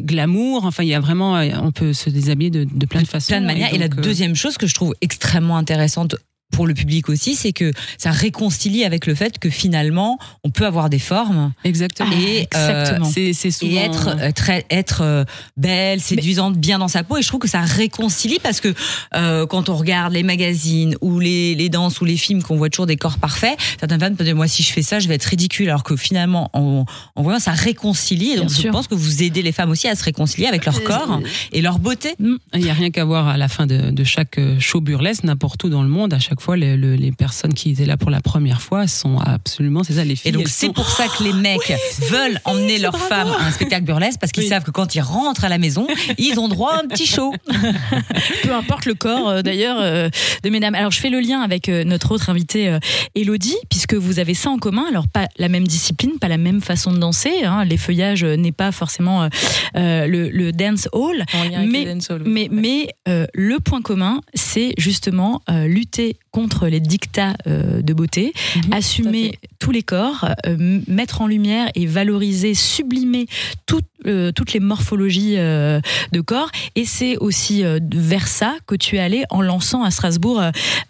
glamour. 0.00 0.64
Enfin, 0.64 0.82
il 0.82 0.88
y 0.88 0.94
a 0.94 1.00
vraiment, 1.00 1.34
on 1.62 1.70
peut 1.72 1.92
se 1.92 2.10
déshabiller 2.10 2.50
de, 2.50 2.64
de 2.64 2.86
plein 2.86 3.02
de 3.02 3.06
façons. 3.06 3.28
plein 3.28 3.40
de 3.40 3.46
manières. 3.46 3.72
Et, 3.72 3.78
la 3.78 3.88
deuxième 3.88 4.34
chose 4.34 4.58
que 4.58 4.66
je 4.66 4.74
trouve 4.74 4.94
extrêmement 5.00 5.56
intéressante 5.56 6.16
pour 6.50 6.66
le 6.66 6.74
public 6.74 7.08
aussi, 7.08 7.34
c'est 7.34 7.52
que 7.52 7.72
ça 7.98 8.10
réconcilie 8.10 8.84
avec 8.84 9.06
le 9.06 9.14
fait 9.14 9.38
que 9.38 9.50
finalement, 9.50 10.18
on 10.44 10.50
peut 10.50 10.66
avoir 10.66 10.88
des 10.90 10.98
formes 10.98 11.52
exactement. 11.64 12.10
et, 12.12 12.48
euh, 12.56 12.80
exactement. 12.82 13.10
c'est 13.32 13.50
souvent 13.50 13.72
et 13.72 13.76
être 13.76 14.08
euh, 14.08 14.30
très 14.32 14.64
être 14.70 15.02
euh, 15.02 15.24
belle, 15.56 16.00
séduisante, 16.00 16.56
bien 16.56 16.78
dans 16.78 16.88
sa 16.88 17.04
peau. 17.04 17.16
Et 17.18 17.22
je 17.22 17.28
trouve 17.28 17.40
que 17.40 17.48
ça 17.48 17.60
réconcilie 17.60 18.38
parce 18.42 18.60
que 18.60 18.74
euh, 19.14 19.46
quand 19.46 19.68
on 19.68 19.76
regarde 19.76 20.12
les 20.12 20.22
magazines 20.22 20.96
ou 21.00 21.20
les, 21.20 21.54
les 21.54 21.68
danses 21.68 22.00
ou 22.00 22.04
les 22.04 22.16
films 22.16 22.42
qu'on 22.42 22.56
voit 22.56 22.70
toujours 22.70 22.86
des 22.86 22.96
corps 22.96 23.18
parfaits, 23.18 23.56
certaines 23.78 24.00
femmes 24.00 24.16
peuvent 24.16 24.26
dire 24.26 24.36
moi 24.36 24.48
si 24.48 24.62
je 24.62 24.72
fais 24.72 24.82
ça, 24.82 24.98
je 24.98 25.08
vais 25.08 25.14
être 25.14 25.24
ridicule. 25.24 25.68
Alors 25.68 25.84
que 25.84 25.96
finalement, 25.96 26.50
en, 26.54 26.84
en 27.14 27.22
voyant 27.22 27.38
ça 27.38 27.52
réconcilie. 27.52 28.32
Et 28.32 28.36
donc 28.36 28.46
Bien 28.46 28.56
je 28.56 28.60
sûr. 28.62 28.72
pense 28.72 28.88
que 28.88 28.94
vous 28.94 29.22
aidez 29.22 29.42
les 29.42 29.52
femmes 29.52 29.70
aussi 29.70 29.86
à 29.86 29.94
se 29.94 30.04
réconcilier 30.04 30.46
avec 30.46 30.64
leur 30.64 30.82
corps 30.82 31.20
et 31.52 31.60
leur 31.60 31.78
beauté. 31.78 32.14
Il 32.18 32.60
n'y 32.62 32.70
a 32.70 32.74
rien 32.74 32.90
qu'à 32.90 33.04
voir 33.04 33.28
à 33.28 33.36
la 33.36 33.48
fin 33.48 33.66
de, 33.66 33.90
de 33.90 34.04
chaque 34.04 34.38
euh, 34.38 34.58
show 34.58 34.80
burlesque, 34.80 35.24
n'importe 35.24 35.62
où 35.64 35.68
dans 35.68 35.82
le 35.82 35.88
monde. 35.88 36.14
À 36.14 36.18
chaque 36.18 36.37
fois, 36.40 36.56
les, 36.56 36.76
le- 36.76 36.94
les 36.96 37.12
personnes 37.12 37.54
qui 37.54 37.70
étaient 37.70 37.84
là 37.86 37.96
pour 37.96 38.10
la 38.10 38.20
première 38.20 38.60
fois 38.62 38.86
sont 38.86 39.18
absolument, 39.18 39.82
c'est 39.84 39.94
ça, 39.94 40.04
les 40.04 40.16
filles. 40.16 40.30
Et 40.30 40.32
donc 40.32 40.48
c'est 40.48 40.66
sont- 40.66 40.72
pour 40.72 40.88
ça 40.88 41.06
que 41.08 41.22
les 41.24 41.32
mecs 41.32 41.72
veulent 42.10 42.40
emmener 42.44 42.78
leurs 42.78 42.98
femmes 42.98 43.28
à 43.38 43.44
un 43.46 43.50
spectacle 43.50 43.84
burlesque 43.84 44.18
parce 44.20 44.32
qu'ils 44.32 44.44
Oui. 44.44 44.48
savent 44.48 44.64
que 44.64 44.70
quand 44.70 44.94
ils 44.94 45.00
rentrent 45.00 45.44
à 45.44 45.48
la 45.48 45.58
maison, 45.58 45.86
ils 46.18 46.38
ont 46.38 46.48
droit 46.48 46.72
à 46.74 46.80
un 46.84 46.86
petit 46.88 47.06
show. 47.06 47.32
peu 48.42 48.52
importe 48.54 48.86
le 48.86 48.94
corps 48.94 49.28
euh, 49.28 49.42
d'ailleurs 49.42 49.78
euh, 49.80 50.08
de 50.42 50.50
mesdames. 50.50 50.74
Alors 50.74 50.90
je 50.90 51.00
fais 51.00 51.10
le 51.10 51.20
lien 51.20 51.40
avec 51.40 51.68
euh, 51.68 51.84
notre 51.84 52.12
autre 52.12 52.30
invitée 52.30 52.68
euh, 52.68 52.78
Elodie 53.14 53.56
puisque 53.70 53.94
vous 53.94 54.18
avez 54.18 54.34
ça 54.34 54.50
en 54.50 54.58
commun. 54.58 54.84
Alors 54.88 55.08
pas 55.08 55.26
la 55.38 55.48
même 55.48 55.66
discipline, 55.66 56.12
pas 56.20 56.28
la 56.28 56.38
même 56.38 56.60
façon 56.60 56.92
de 56.92 56.98
danser. 56.98 57.44
hein. 57.44 57.64
Les 57.64 57.76
feuillages 57.76 58.24
euh, 58.24 58.36
n'est 58.36 58.52
pas 58.52 58.72
forcément 58.72 59.24
euh, 59.24 59.28
euh, 59.76 60.06
le, 60.06 60.28
le 60.30 60.52
dance 60.52 60.88
hall, 60.92 61.24
en 61.34 61.44
lien 61.44 61.58
avec 61.58 61.70
mais- 61.70 61.84
les 61.84 61.94
dancehall, 61.94 62.22
oui. 62.24 62.30
mais 62.32 62.48
mais 62.50 62.88
euh, 63.08 63.26
le 63.34 63.58
point 63.60 63.82
commun 63.82 64.20
c'est 64.34 64.72
justement 64.78 65.40
euh, 65.50 65.66
lutter 65.66 66.16
contre 66.30 66.66
les 66.68 66.80
dictats 66.80 67.34
euh, 67.46 67.82
de 67.82 67.92
beauté, 67.92 68.32
Mhm, 68.56 68.72
assumer 68.72 69.38
tous 69.58 69.70
les 69.70 69.82
corps, 69.82 70.28
euh, 70.46 70.80
mettre 70.86 71.20
en 71.20 71.26
lumière 71.26 71.70
et 71.74 71.86
valoriser, 71.86 72.54
sublimer 72.54 73.26
tout, 73.66 73.80
euh, 74.06 74.32
toutes 74.32 74.52
les 74.52 74.60
morphologies 74.60 75.34
euh, 75.38 75.80
de 76.12 76.20
corps. 76.20 76.50
Et 76.74 76.84
c'est 76.84 77.16
aussi 77.18 77.64
euh, 77.64 77.78
vers 77.92 78.28
ça 78.28 78.54
que 78.66 78.74
tu 78.74 78.96
es 78.96 79.00
allé 79.00 79.24
en 79.30 79.40
lançant 79.42 79.82
à 79.82 79.90
Strasbourg 79.90 80.40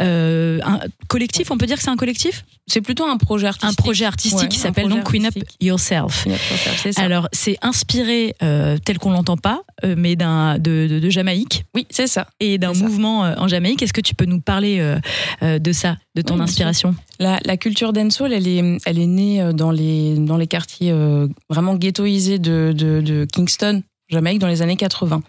un 0.01 0.81
collectif. 1.09 1.51
On 1.51 1.59
peut 1.59 1.67
dire 1.67 1.77
que 1.77 1.83
c'est 1.83 1.91
un 1.91 1.97
collectif? 1.97 2.45
C'est 2.67 2.83
plutôt 2.83 3.05
un 3.07 3.17
projet 3.17 3.47
artistique. 3.47 3.79
Un 3.79 3.83
projet 3.83 4.05
artistique 4.05 4.41
Ouais, 4.43 4.49
qui 4.49 4.59
s'appelle 4.59 4.89
donc 4.89 5.11
Queen 5.11 5.25
Up. 5.27 5.35
Yourself. 5.61 6.27
C'est 6.77 6.93
ça. 6.93 7.01
Alors, 7.03 7.29
c'est 7.33 7.57
inspiré, 7.63 8.35
tel 8.41 8.99
qu'on 8.99 9.11
l'entend 9.13 9.39
pas, 9.39 9.63
mais 9.97 10.17
d'un 10.17 10.59
de, 10.59 10.87
de- 10.87 10.99
de 11.01 11.11
Jamaïque 11.11 11.65
oui, 11.75 11.87
c'est 11.91 12.07
ça. 12.07 12.27
et 12.41 12.59
d'un 12.59 12.75
mouvement 12.75 13.21
en 13.21 13.49
Jamaïque. 13.49 13.83
Est-ce 13.83 13.95
que 13.95 14.03
tu 14.03 14.15
peux 14.15 14.27
nous 14.27 14.41
parler 14.41 14.97
de 15.43 15.73
ça, 15.73 15.97
de 16.19 16.23
ton 16.23 16.35
Oui, 16.35 16.43
inspiration 16.43 16.95
La, 17.21 17.39
la 17.45 17.57
culture 17.57 17.93
dancehall, 17.93 18.33
elle 18.33 18.49
est, 18.49 18.79
elle 18.85 18.99
est 18.99 19.07
née 19.07 19.41
euh, 19.41 19.53
dans 19.53 19.71
les, 19.71 20.17
dans 20.17 20.37
les 20.37 20.47
quartiers 20.47 20.91
euh, 20.91 21.29
vraiment 21.49 21.77
ghettoisés 21.77 22.39
de, 22.39 22.75
de, 22.77 23.01
de 23.01 23.27
Kingston, 23.33 23.83
Jamaïque, 24.09 24.41
dans 24.41 24.49
les 24.49 24.63
années 24.63 24.77
80. 24.77 25.23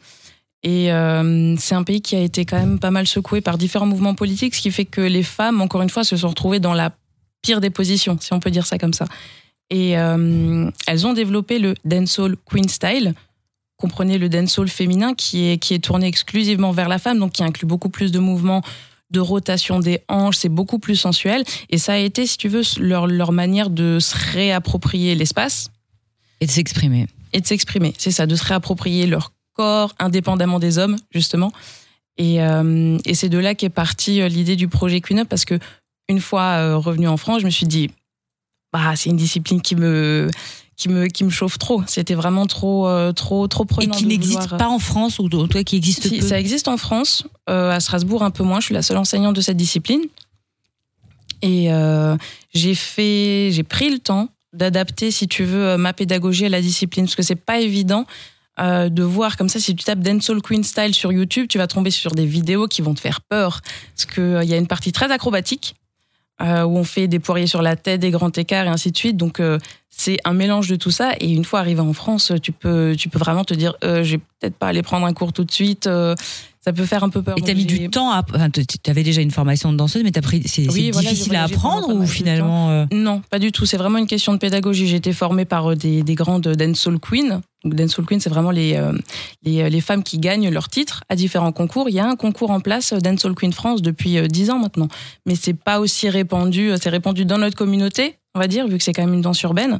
Et 0.63 0.91
euh, 0.91 1.55
c'est 1.57 1.75
un 1.75 1.83
pays 1.83 2.01
qui 2.01 2.15
a 2.15 2.21
été 2.21 2.45
quand 2.45 2.57
même 2.57 2.79
pas 2.79 2.91
mal 2.91 3.07
secoué 3.07 3.39
par 3.39 3.57
différents 3.57 3.85
mouvements 3.85 4.15
politiques, 4.15 4.55
ce 4.55 4.61
qui 4.61 4.71
fait 4.71 4.85
que 4.85 5.01
les 5.01 5.23
femmes, 5.23 5.61
encore 5.61 5.81
une 5.81 5.89
fois, 5.89 6.03
se 6.03 6.17
sont 6.17 6.29
retrouvées 6.29 6.59
dans 6.59 6.73
la 6.73 6.91
pire 7.41 7.61
des 7.61 7.69
positions, 7.69 8.17
si 8.19 8.33
on 8.33 8.39
peut 8.39 8.51
dire 8.51 8.65
ça 8.65 8.77
comme 8.77 8.93
ça. 8.93 9.05
Et 9.69 9.97
euh, 9.97 10.69
elles 10.87 11.07
ont 11.07 11.13
développé 11.13 11.59
le 11.59 11.75
dancehall 11.85 12.35
queen 12.45 12.67
style. 12.67 13.13
Comprenez 13.77 14.17
le 14.17 14.27
dancehall 14.27 14.67
féminin 14.67 15.13
qui 15.13 15.49
est, 15.49 15.57
qui 15.57 15.75
est 15.75 15.79
tourné 15.79 16.07
exclusivement 16.07 16.71
vers 16.71 16.89
la 16.89 16.97
femme, 16.97 17.19
donc 17.19 17.33
qui 17.33 17.43
inclut 17.43 17.67
beaucoup 17.67 17.89
plus 17.89 18.11
de 18.11 18.19
mouvements 18.19 18.61
de 19.11 19.19
rotation 19.19 19.79
des 19.79 20.01
hanches, 20.07 20.37
c'est 20.37 20.49
beaucoup 20.49 20.79
plus 20.79 20.95
sensuel. 20.95 21.43
Et 21.69 21.77
ça 21.77 21.93
a 21.93 21.97
été, 21.97 22.25
si 22.27 22.37
tu 22.37 22.47
veux, 22.47 22.61
leur, 22.79 23.07
leur 23.07 23.31
manière 23.31 23.69
de 23.69 23.99
se 23.99 24.15
réapproprier 24.33 25.15
l'espace 25.15 25.69
Et 26.41 26.45
de 26.45 26.51
s'exprimer. 26.51 27.07
et 27.33 27.41
de 27.41 27.47
s'exprimer. 27.47 27.93
C'est 27.97 28.11
ça, 28.11 28.27
de 28.27 28.35
se 28.35 28.43
réapproprier 28.43 29.07
leur 29.07 29.33
corps 29.53 29.93
indépendamment 29.99 30.59
des 30.59 30.77
hommes, 30.77 30.97
justement. 31.11 31.51
Et, 32.17 32.41
euh, 32.41 32.97
et 33.05 33.15
c'est 33.15 33.29
de 33.29 33.37
là 33.37 33.55
qu'est 33.55 33.69
partie 33.69 34.21
euh, 34.21 34.27
l'idée 34.27 34.55
du 34.55 34.67
projet 34.67 35.01
Queen 35.01 35.19
Up, 35.19 35.27
parce 35.29 35.45
que 35.45 35.57
une 36.09 36.19
fois 36.19 36.57
euh, 36.57 36.77
revenu 36.77 37.07
en 37.07 37.17
France, 37.17 37.41
je 37.41 37.45
me 37.45 37.51
suis 37.51 37.67
dit, 37.67 37.89
bah, 38.73 38.95
c'est 38.95 39.09
une 39.09 39.17
discipline 39.17 39.61
qui 39.61 39.75
me, 39.75 40.29
qui 40.79 40.87
me, 40.89 41.07
qui 41.07 41.23
me 41.25 41.29
chauffe 41.29 41.57
trop. 41.59 41.83
C'était 41.87 42.15
vraiment 42.15 42.47
trop, 42.47 42.87
euh, 42.87 43.11
trop, 43.11 43.47
trop 43.47 43.63
Et 43.63 43.67
prenant. 43.67 43.93
qui 43.95 44.03
de 44.03 44.07
n'existe 44.07 44.39
vouloir- 44.41 44.57
pas 44.57 44.69
en 44.69 44.79
France 44.79 45.19
ou 45.19 45.25
en 45.25 45.29
tout 45.29 45.47
cas 45.47 45.63
qui 45.63 45.75
existe 45.75 46.07
si, 46.07 46.19
peu. 46.19 46.25
ça 46.27 46.39
existe 46.39 46.67
en 46.69 46.77
France, 46.77 47.25
euh, 47.49 47.69
à 47.69 47.79
Strasbourg 47.81 48.23
un 48.23 48.31
peu 48.31 48.43
moins. 48.43 48.59
Je 48.61 48.65
suis 48.67 48.73
la 48.73 48.81
seule 48.81 48.97
enseignante 48.97 49.35
de 49.35 49.41
cette 49.41 49.57
discipline. 49.57 50.01
Et 51.41 51.71
euh, 51.71 52.17
j'ai 52.53 52.75
fait, 52.75 53.49
j'ai 53.51 53.63
pris 53.63 53.89
le 53.89 53.99
temps 53.99 54.29
d'adapter, 54.53 55.11
si 55.11 55.27
tu 55.27 55.43
veux, 55.43 55.67
euh, 55.69 55.77
ma 55.77 55.93
pédagogie 55.93 56.45
à 56.45 56.49
la 56.49 56.61
discipline, 56.61 57.05
parce 57.05 57.15
que 57.15 57.23
c'est 57.23 57.35
pas 57.35 57.59
évident 57.59 58.05
euh, 58.59 58.89
de 58.89 59.03
voir 59.03 59.37
comme 59.37 59.47
ça. 59.47 59.59
Si 59.59 59.75
tu 59.75 59.83
tapes 59.83 59.99
Dancehall 59.99 60.41
Queen 60.41 60.63
Style 60.63 60.93
sur 60.93 61.11
YouTube, 61.13 61.47
tu 61.47 61.57
vas 61.57 61.67
tomber 61.67 61.91
sur 61.91 62.11
des 62.13 62.25
vidéos 62.25 62.67
qui 62.67 62.81
vont 62.81 62.93
te 62.93 62.99
faire 62.99 63.21
peur, 63.21 63.61
parce 63.95 64.05
que 64.05 64.21
euh, 64.21 64.43
il 64.43 64.49
y 64.49 64.53
a 64.53 64.57
une 64.57 64.67
partie 64.67 64.91
très 64.91 65.11
acrobatique 65.11 65.75
euh, 66.41 66.63
où 66.63 66.77
on 66.77 66.83
fait 66.83 67.07
des 67.07 67.19
poiriers 67.19 67.47
sur 67.47 67.61
la 67.61 67.75
tête, 67.75 67.99
des 68.01 68.11
grands 68.11 68.31
écarts 68.31 68.65
et 68.65 68.69
ainsi 68.69 68.91
de 68.91 68.97
suite. 68.97 69.17
Donc 69.17 69.39
euh, 69.39 69.57
c'est 69.89 70.17
un 70.23 70.33
mélange 70.33 70.67
de 70.69 70.75
tout 70.75 70.91
ça. 70.91 71.11
Et 71.19 71.31
une 71.31 71.43
fois 71.45 71.59
arrivé 71.59 71.81
en 71.81 71.93
France, 71.93 72.31
tu 72.41 72.51
peux, 72.51 72.95
tu 72.97 73.09
peux 73.09 73.19
vraiment 73.19 73.43
te 73.43 73.53
dire, 73.53 73.73
euh, 73.83 74.03
je 74.03 74.11
vais 74.11 74.17
peut-être 74.39 74.55
pas 74.55 74.67
aller 74.67 74.81
prendre 74.81 75.05
un 75.05 75.13
cours 75.13 75.33
tout 75.33 75.43
de 75.43 75.51
suite. 75.51 75.87
euh, 75.87 76.15
ça 76.61 76.73
peut 76.73 76.85
faire 76.85 77.05
un 77.05 77.09
peu 77.09 77.21
peur. 77.21 77.35
Et 77.37 77.41
t'as 77.41 77.53
mis 77.53 77.65
du 77.65 77.89
temps 77.89 78.11
à. 78.11 78.21
Enfin, 78.35 78.49
tu 78.49 78.61
avais 78.91 79.01
déjà 79.03 79.21
une 79.21 79.31
formation 79.31 79.71
de 79.71 79.77
danseuse, 79.77 80.03
mais 80.03 80.11
t'as 80.11 80.21
pris. 80.21 80.43
C'est 80.45 80.69
Oui, 80.69 80.85
c'est 80.87 80.91
voilà, 80.91 81.09
difficile 81.11 81.35
à 81.37 81.43
apprendre 81.45 81.89
ou 81.95 82.05
finalement. 82.05 82.69
euh, 82.69 82.85
Non, 82.91 83.21
pas 83.29 83.39
du 83.39 83.53
tout. 83.53 83.65
C'est 83.65 83.77
vraiment 83.77 83.97
une 83.97 84.07
question 84.07 84.33
de 84.33 84.39
pédagogie. 84.39 84.85
J'ai 84.87 84.97
été 84.97 85.13
formée 85.13 85.45
par 85.45 85.71
euh, 85.71 85.75
des, 85.75 86.03
des 86.03 86.15
grandes 86.15 86.47
dancehall 86.47 86.99
queens. 86.99 87.41
Donc, 87.65 87.75
dancehall 87.75 88.05
queens, 88.05 88.19
c'est 88.21 88.29
vraiment 88.29 88.51
les, 88.51 88.75
euh, 88.75 88.93
les, 89.43 89.61
euh, 89.61 89.69
les 89.69 89.81
femmes 89.81 90.01
qui 90.03 90.17
gagnent 90.17 90.49
leur 90.49 90.69
titre 90.69 91.03
à 91.09 91.15
différents 91.15 91.51
concours. 91.51 91.89
Il 91.89 91.95
y 91.95 91.99
a 91.99 92.07
un 92.07 92.15
concours 92.15 92.51
en 92.51 92.61
place, 92.61 92.93
euh, 92.93 92.99
Dancehall 92.99 93.35
Queen 93.35 93.51
France, 93.53 93.81
depuis 93.81 94.17
euh, 94.17 94.27
10 94.27 94.49
ans 94.51 94.59
maintenant. 94.59 94.87
Mais 95.25 95.35
c'est 95.35 95.53
pas 95.53 95.79
aussi 95.81 96.09
répandu. 96.09 96.71
C'est 96.81 96.89
répandu 96.89 97.25
dans 97.25 97.37
notre 97.37 97.57
communauté, 97.57 98.15
on 98.35 98.39
va 98.39 98.47
dire, 98.47 98.67
vu 98.67 98.77
que 98.77 98.83
c'est 98.83 98.93
quand 98.93 99.03
même 99.05 99.13
une 99.13 99.21
danse 99.21 99.41
urbaine. 99.41 99.77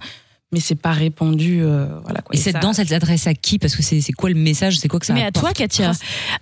Mais 0.52 0.60
c'est 0.60 0.74
pas 0.74 0.94
répandu, 0.94 1.60
euh, 1.62 1.86
voilà 2.06 2.22
quoi. 2.22 2.34
Et 2.34 2.38
cette 2.40 2.54
ça- 2.54 2.60
danse, 2.60 2.80
elle 2.80 2.88
s'adresse 2.88 3.28
à 3.28 3.36
qui? 3.36 3.60
Parce 3.60 3.76
que 3.76 3.84
c'est 3.84 4.02
c'est 4.02 4.14
quoi 4.14 4.30
le 4.30 4.36
message? 4.36 4.80
C'est 4.80 4.88
quoi 4.88 5.00
que 5.00 5.06
ça 5.06 5.14
Mais 5.14 5.22
à 5.24 5.32
toi, 5.32 5.52
Katia, 5.54 5.92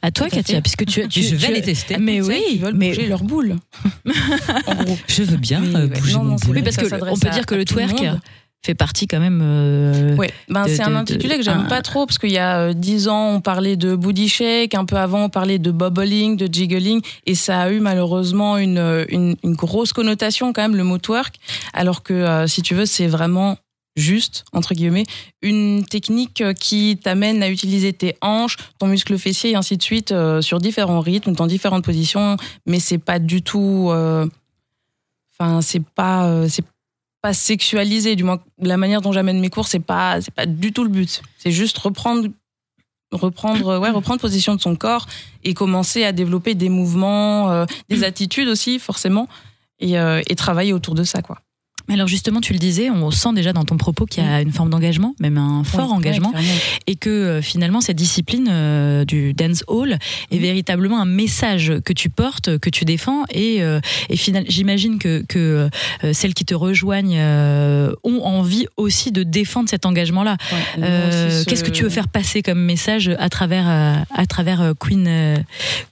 à 0.02 0.12
toi, 0.12 0.30
Katia, 0.30 0.62
puisque 0.62 0.86
tu, 0.86 1.06
tu 1.10 1.22
Je 1.22 1.36
vais 1.36 1.48
tu- 1.48 1.54
les 1.54 1.62
tester. 1.62 1.98
Mais 1.98 2.22
oui, 2.22 2.42
qui 2.52 2.58
veulent 2.60 2.74
mais 2.74 2.92
bouger 2.92 3.08
leur 3.10 3.22
boule. 3.24 3.58
en 4.68 4.76
gros. 4.76 4.98
Je 5.08 5.24
veux 5.24 5.36
bien 5.36 5.60
Mais, 5.60 5.88
bouger 5.88 6.14
non, 6.14 6.24
mon 6.24 6.30
non, 6.32 6.36
boule. 6.38 6.56
oui, 6.56 6.62
parce 6.64 6.78
que 6.78 6.86
on 6.86 7.18
peut 7.18 7.30
dire 7.30 7.46
que 7.46 7.56
le 7.56 7.66
twerk 7.66 8.02
monde. 8.02 8.22
Fait 8.66 8.76
partie 8.76 9.08
quand 9.08 9.20
même. 9.20 9.40
euh, 9.42 10.16
Ouais, 10.18 10.32
ben 10.50 10.66
c'est 10.68 10.82
un 10.84 10.96
intitulé 10.96 11.36
de- 11.36 11.38
que 11.40 11.44
j'aime 11.44 11.60
un- 11.60 11.64
pas 11.70 11.82
trop 11.82 12.06
parce 12.06 12.18
qu'il 12.18 12.32
y 12.32 12.38
a 12.38 12.60
euh, 12.60 12.74
dix 12.74 13.08
ans 13.08 13.30
on 13.36 13.40
parlait 13.42 13.78
de 13.78 13.96
booty 13.96 14.28
shake, 14.28 14.74
un 14.76 14.84
peu 14.86 14.98
avant 14.98 15.26
on 15.26 15.30
parlait 15.30 15.60
de 15.60 15.72
bobbling, 15.72 16.36
de 16.36 16.52
jiggling 16.54 17.02
et 17.26 17.36
ça 17.36 17.62
a 17.62 17.70
eu 17.72 17.80
malheureusement 17.80 18.58
une, 18.58 18.78
euh, 18.78 19.06
une, 19.10 19.36
une 19.44 19.54
grosse 19.54 19.94
connotation 19.94 20.52
quand 20.54 20.62
même 20.64 20.76
le 20.76 20.84
mot 20.84 20.98
twerk 20.98 21.36
alors 21.74 22.04
que 22.04 22.14
euh, 22.14 22.48
si 22.48 22.62
tu 22.62 22.76
veux 22.76 22.86
c'est 22.86 23.08
vraiment 23.08 23.58
juste 23.96 24.44
entre 24.52 24.74
guillemets 24.74 25.06
une 25.42 25.86
technique 25.86 26.42
euh, 26.42 26.54
qui 26.54 27.00
t'amène 27.02 27.42
à 27.44 27.50
utiliser 27.50 27.94
tes 27.94 28.16
hanches, 28.22 28.58
ton 28.80 28.88
muscle 28.88 29.18
fessier 29.18 29.52
et 29.52 29.56
ainsi 29.56 29.78
de 29.78 29.82
suite 29.84 30.12
euh, 30.12 30.42
sur 30.42 30.60
différents 30.60 31.00
rythmes, 31.00 31.32
dans 31.34 31.48
différentes 31.48 31.86
positions, 31.86 32.36
mais 32.66 32.80
c'est 32.80 32.98
pas 33.00 33.18
du 33.20 33.42
tout 33.44 33.88
euh, 33.92 34.28
enfin 35.40 35.62
c'est 35.62 35.84
pas 35.84 36.26
euh, 36.28 36.48
c'est 36.50 36.66
pas 37.22 37.34
sexualisé 37.34 38.16
du 38.16 38.24
moins 38.24 38.40
la 38.60 38.78
manière 38.78 39.02
dont 39.02 39.12
j'amène 39.12 39.40
mes 39.40 39.50
cours 39.50 39.68
c'est 39.68 39.80
pas 39.80 40.22
c'est 40.22 40.34
pas 40.34 40.46
du 40.46 40.72
tout 40.74 40.84
le 40.84 40.90
but. 40.90 41.22
C'est 41.38 41.52
juste 41.52 41.78
reprendre 41.78 42.30
reprendre 43.12 43.80
ouais 43.80 43.90
reprendre 43.90 44.20
possession 44.20 44.56
de 44.56 44.62
son 44.62 44.76
corps 44.76 45.08
et 45.44 45.54
commencer 45.54 46.04
à 46.04 46.12
développer 46.12 46.56
des 46.56 46.70
mouvements 46.70 47.52
euh, 47.52 47.66
des 47.90 48.04
attitudes 48.04 48.48
aussi 48.48 48.80
forcément 48.80 49.28
et, 49.80 49.98
euh, 50.00 50.22
et 50.28 50.36
travailler 50.36 50.74
autour 50.74 50.96
de 50.96 51.04
ça 51.04 51.22
quoi 51.22 51.40
alors 51.94 52.08
justement, 52.08 52.42
tu 52.42 52.54
le 52.54 52.60
disais, 52.60 52.90
on 52.90 53.12
sent 53.12 53.34
déjà 53.34 53.54
dans 53.54 53.64
ton 53.66 53.78
propos 53.78 54.06
qu'il 54.06 54.24
y 54.24 54.28
a 54.28 54.42
une 54.42 54.52
forme 54.52 54.70
d'engagement, 54.70 55.16
même 55.20 55.38
un 55.38 55.64
fort 55.64 55.90
Oui, 55.90 55.96
engagement, 55.98 56.32
et 56.86 56.96
que 56.96 57.10
euh, 57.10 57.42
finalement 57.42 57.82
cette 57.82 57.96
discipline 57.98 58.48
euh, 58.50 59.06
du 59.06 59.34
dance 59.34 59.64
hall 59.68 59.98
est 60.32 60.38
véritablement 60.38 61.00
un 61.00 61.06
message 61.06 61.74
que 61.86 61.94
tu 61.94 62.10
portes, 62.10 62.58
que 62.58 62.70
tu 62.70 62.84
défends, 62.86 63.24
et, 63.32 63.62
euh, 63.64 63.80
et 64.10 64.18
final, 64.18 64.44
j'imagine 64.50 65.00
que, 65.00 65.24
que 65.28 65.70
euh, 66.04 66.14
celles 66.14 66.34
qui 66.34 66.46
te 66.46 66.54
rejoignent 66.56 67.18
euh, 67.20 67.94
ont 68.04 68.22
envie 68.24 68.68
aussi 68.78 69.12
de 69.12 69.24
défendre 69.24 69.70
cet 69.70 69.86
engagement-là. 69.86 70.38
Euh, 70.80 71.44
Qu'est-ce 71.48 71.64
que 71.64 71.70
tu 71.72 71.84
veux 71.84 71.90
faire 71.90 72.08
passer 72.08 72.42
comme 72.42 72.60
message 72.60 73.10
à 73.20 73.30
travers 73.30 73.68
à 73.68 74.26
travers 74.28 74.74
Queen 74.80 75.44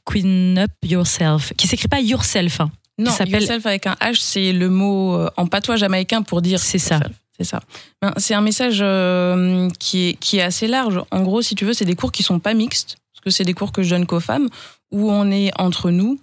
Queen 0.06 0.58
Up 0.58 0.72
Yourself, 0.84 1.54
qui 1.58 1.68
s'écrit 1.68 1.88
pas 1.88 2.02
Yourself. 2.02 2.62
hein. 2.62 2.72
Non 2.98 3.12
yourself 3.26 3.66
avec 3.66 3.88
un 3.88 3.94
H 3.96 4.22
c'est 4.22 4.54
le 4.54 4.70
mot 4.70 5.16
euh, 5.16 5.30
en 5.38 5.48
patois 5.48 5.76
jamaïcain 5.76 6.22
pour 6.22 6.42
dire 6.42 6.60
C'est 6.60 6.80
ça. 6.80 7.00
C'est 7.38 7.44
ça. 7.44 7.62
Ben, 8.02 8.14
C'est 8.18 8.34
un 8.34 8.42
message 8.42 8.80
euh, 8.82 9.70
qui, 9.80 10.10
est, 10.10 10.14
qui 10.14 10.38
est 10.38 10.42
assez 10.42 10.68
large. 10.68 11.02
En 11.12 11.22
gros, 11.22 11.42
si 11.42 11.56
tu 11.56 11.66
veux, 11.66 11.74
c'est 11.74 11.86
des 11.86 11.96
cours 11.96 12.12
qui 12.12 12.24
sont 12.24 12.40
pas 12.40 12.54
mixtes, 12.54 12.96
parce 13.14 13.22
que 13.24 13.30
c'est 13.30 13.44
des 13.44 13.54
cours 13.54 13.72
que 13.74 13.84
je 13.84 13.90
donne 13.90 14.06
qu'aux 14.06 14.22
femmes, 14.22 14.48
où 14.92 15.12
on 15.12 15.30
est 15.32 15.52
entre 15.60 15.92
nous, 15.92 16.20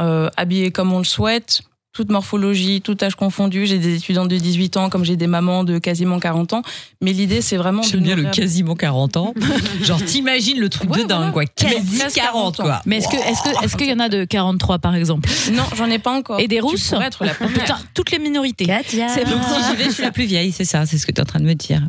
euh, 0.00 0.28
habillés 0.36 0.72
comme 0.72 0.92
on 0.92 0.98
le 0.98 1.04
souhaite, 1.04 1.62
toute 1.96 2.10
morphologie, 2.10 2.82
tout 2.82 2.96
âge 3.02 3.14
confondu. 3.14 3.66
J'ai 3.66 3.78
des 3.78 3.96
étudiantes 3.96 4.28
de 4.28 4.36
18 4.36 4.76
ans, 4.76 4.88
comme 4.90 5.04
j'ai 5.04 5.16
des 5.16 5.26
mamans 5.26 5.64
de 5.64 5.78
quasiment 5.78 6.18
40 6.20 6.52
ans. 6.52 6.62
Mais 7.00 7.12
l'idée, 7.12 7.40
c'est 7.40 7.56
vraiment 7.56 7.80
de 7.82 7.86
J'aime 7.86 8.00
bien 8.02 8.16
nous 8.16 8.22
le 8.24 8.30
quasiment 8.30 8.74
40 8.74 9.16
ans. 9.16 9.34
Genre, 9.82 10.02
t'imagines 10.04 10.60
le 10.60 10.68
truc 10.68 10.90
Ouais, 10.90 11.02
de 11.04 11.08
dingue, 11.08 11.32
voilà. 11.32 11.32
quoi. 11.32 11.44
Quasi 11.46 11.98
presque 11.98 12.16
40, 12.16 12.56
40 12.56 12.60
ans. 12.60 12.62
quoi. 12.64 12.82
Mais 12.86 12.98
est-ce 12.98 13.08
que 13.08 13.16
est-ce 13.16 13.42
que 13.42 13.64
est-ce 13.64 13.76
qu'il 13.76 13.88
y 13.88 13.92
en 13.92 14.00
a 14.00 14.08
de 14.08 14.24
43 14.24 14.78
par 14.78 14.94
exemple? 14.94 15.28
Non, 15.52 15.64
j'en 15.74 15.86
ai 15.90 15.98
pas 15.98 16.12
encore. 16.12 16.38
Et 16.38 16.48
des 16.48 16.60
rousses 16.60 16.92
être 16.92 17.24
la 17.24 17.32
première. 17.34 17.54
Putain, 17.58 17.78
toutes 17.94 18.10
les 18.10 18.18
minorités. 18.18 18.66
Katia. 18.66 19.08
C'est 19.08 19.24
Donc, 19.24 19.40
si 19.42 19.70
j'y 19.70 19.76
vais, 19.76 19.84
je 19.84 19.90
suis 19.94 20.02
la 20.02 20.12
plus 20.12 20.26
vieille, 20.26 20.52
c'est 20.52 20.64
ça, 20.66 20.84
c'est 20.86 20.98
ce 20.98 21.06
que 21.06 21.12
tu 21.12 21.18
es 21.18 21.22
en 21.22 21.26
train 21.26 21.40
de 21.40 21.44
me 21.46 21.54
dire. 21.54 21.80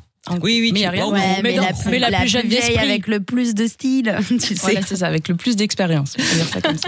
Oui, 0.41 0.59
oui, 0.61 0.71
Mais 0.73 0.81
tu- 0.81 0.85
Ouais, 1.13 1.41
mais 1.43 1.55
la 1.55 1.73
plus, 1.73 1.89
mais 1.91 1.99
la 1.99 2.09
la 2.09 2.19
plus 2.19 2.27
jeune 2.29 2.47
vieille 2.47 2.77
avec 2.77 3.07
le 3.07 3.19
plus 3.19 3.53
de 3.55 3.67
style, 3.67 4.15
tu 4.27 4.39
sais. 4.39 4.53
Voilà, 4.55 4.81
c'est 4.81 4.95
ça, 4.97 5.07
avec 5.07 5.27
le 5.27 5.35
plus 5.35 5.55
d'expérience. 5.55 6.15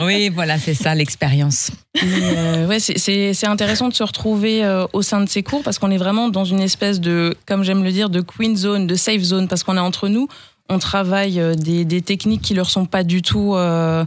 Oui, 0.01 0.29
voilà, 0.29 0.57
c'est 0.57 0.73
ça 0.73 0.95
l'expérience. 0.95 1.71
Euh, 2.03 2.67
ouais, 2.67 2.79
c'est- 2.79 3.45
intéressant 3.47 3.89
de 3.89 3.93
se 3.93 4.03
retrouver 4.03 4.63
euh, 4.63 4.85
au 4.93 5.01
sein 5.01 5.21
de 5.21 5.29
ces 5.29 5.41
cours 5.43 5.63
parce 5.63 5.79
qu'on 5.79 5.91
est 5.91 5.97
vraiment 5.97 6.29
dans 6.29 6.45
une 6.45 6.61
espèce 6.61 6.99
de, 6.99 7.35
comme 7.45 7.63
j'aime 7.63 7.83
le 7.83 7.91
dire, 7.91 8.09
de 8.09 8.21
queen 8.21 8.55
zone, 8.55 8.85
de 8.87 8.95
safe 8.95 9.21
zone, 9.21 9.47
parce 9.47 9.63
qu'on 9.63 9.75
est 9.75 9.79
entre 9.79 10.07
nous, 10.07 10.27
on 10.69 10.77
travaille 10.79 11.39
euh, 11.39 11.55
des, 11.55 11.83
des 11.85 12.01
techniques 12.01 12.41
qui 12.41 12.53
leur 12.53 12.69
sont 12.69 12.85
pas 12.85 13.03
du 13.03 13.21
tout, 13.23 13.55
euh, 13.55 14.05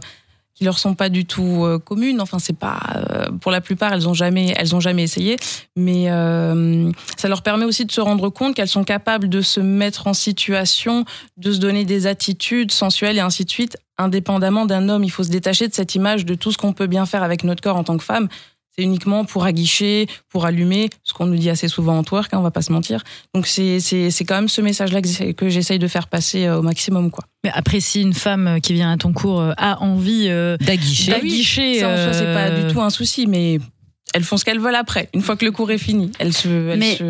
qui 0.63 0.65
leur 0.65 0.79
sont 0.79 0.95
pas 0.95 1.09
du 1.09 1.25
tout 1.25 1.65
euh, 1.65 1.77
communes. 1.77 2.21
Enfin, 2.21 2.39
c'est 2.39 2.57
pas, 2.57 2.79
euh, 2.95 3.29
pour 3.41 3.51
la 3.51 3.59
plupart, 3.59 3.91
elles 3.91 4.07
ont 4.07 4.13
jamais, 4.13 4.53
elles 4.55 4.73
ont 4.73 4.79
jamais 4.79 5.03
essayé, 5.03 5.35
mais 5.75 6.09
euh, 6.09 6.89
ça 7.17 7.27
leur 7.27 7.41
permet 7.41 7.65
aussi 7.65 7.83
de 7.83 7.91
se 7.91 7.99
rendre 7.99 8.29
compte 8.29 8.55
qu'elles 8.55 8.69
sont 8.69 8.85
capables 8.85 9.27
de 9.27 9.41
se 9.41 9.59
mettre 9.59 10.07
en 10.07 10.13
situation, 10.13 11.03
de 11.35 11.51
se 11.51 11.59
donner 11.59 11.83
des 11.83 12.07
attitudes 12.07 12.71
sensuelles 12.71 13.17
et 13.17 13.19
ainsi 13.19 13.43
de 13.43 13.49
suite, 13.49 13.75
indépendamment 13.97 14.65
d'un 14.65 14.87
homme. 14.87 15.03
Il 15.03 15.11
faut 15.11 15.23
se 15.23 15.29
détacher 15.29 15.67
de 15.67 15.73
cette 15.73 15.95
image 15.95 16.25
de 16.25 16.33
tout 16.33 16.53
ce 16.53 16.57
qu'on 16.57 16.71
peut 16.71 16.87
bien 16.87 17.05
faire 17.05 17.23
avec 17.23 17.43
notre 17.43 17.61
corps 17.61 17.75
en 17.75 17.83
tant 17.83 17.97
que 17.97 18.03
femme. 18.03 18.29
C'est 18.75 18.83
uniquement 18.83 19.23
pour 19.25 19.45
aguicher, 19.45 20.07
pour 20.29 20.45
allumer, 20.45 20.89
ce 21.03 21.13
qu'on 21.13 21.27
nous 21.27 21.37
dit 21.37 21.49
assez 21.49 21.67
souvent 21.67 21.97
en 21.97 22.03
twerk, 22.03 22.33
hein, 22.33 22.39
on 22.39 22.41
va 22.43 22.51
pas 22.51 22.63
se 22.63 22.71
mentir. 22.71 23.03
Donc 23.33 23.45
c'est 23.47 23.79
quand 24.25 24.35
même 24.35 24.49
ce 24.49 24.61
message-là 24.61 25.01
que 25.01 25.49
j'essaye 25.49 25.79
de 25.79 25.87
faire 25.87 26.07
passer 26.07 26.45
euh, 26.45 26.59
au 26.59 26.61
maximum, 26.61 27.11
quoi. 27.11 27.25
Mais 27.43 27.51
après, 27.53 27.81
si 27.81 28.01
une 28.01 28.13
femme 28.13 28.59
qui 28.61 28.73
vient 28.73 28.91
à 28.91 28.97
ton 28.97 29.11
cours 29.11 29.41
euh, 29.41 29.51
a 29.57 29.81
envie 29.81 30.27
euh, 30.29 30.55
D'aguicher. 30.57 31.11
D'aguicher, 31.11 31.79
Ça 31.81 31.89
en 31.89 31.97
soi, 31.97 32.13
c'est 32.13 32.33
pas 32.33 32.47
euh, 32.47 32.65
du 32.65 32.73
tout 32.73 32.81
un 32.81 32.89
souci, 32.89 33.27
mais 33.27 33.59
elles 34.13 34.23
font 34.23 34.37
ce 34.37 34.45
qu'elles 34.45 34.59
veulent 34.59 34.75
après. 34.75 35.09
Une 35.13 35.21
fois 35.21 35.35
que 35.35 35.43
le 35.43 35.51
cours 35.51 35.69
est 35.71 35.77
fini, 35.77 36.11
elles 36.19 36.33
se, 36.33 36.47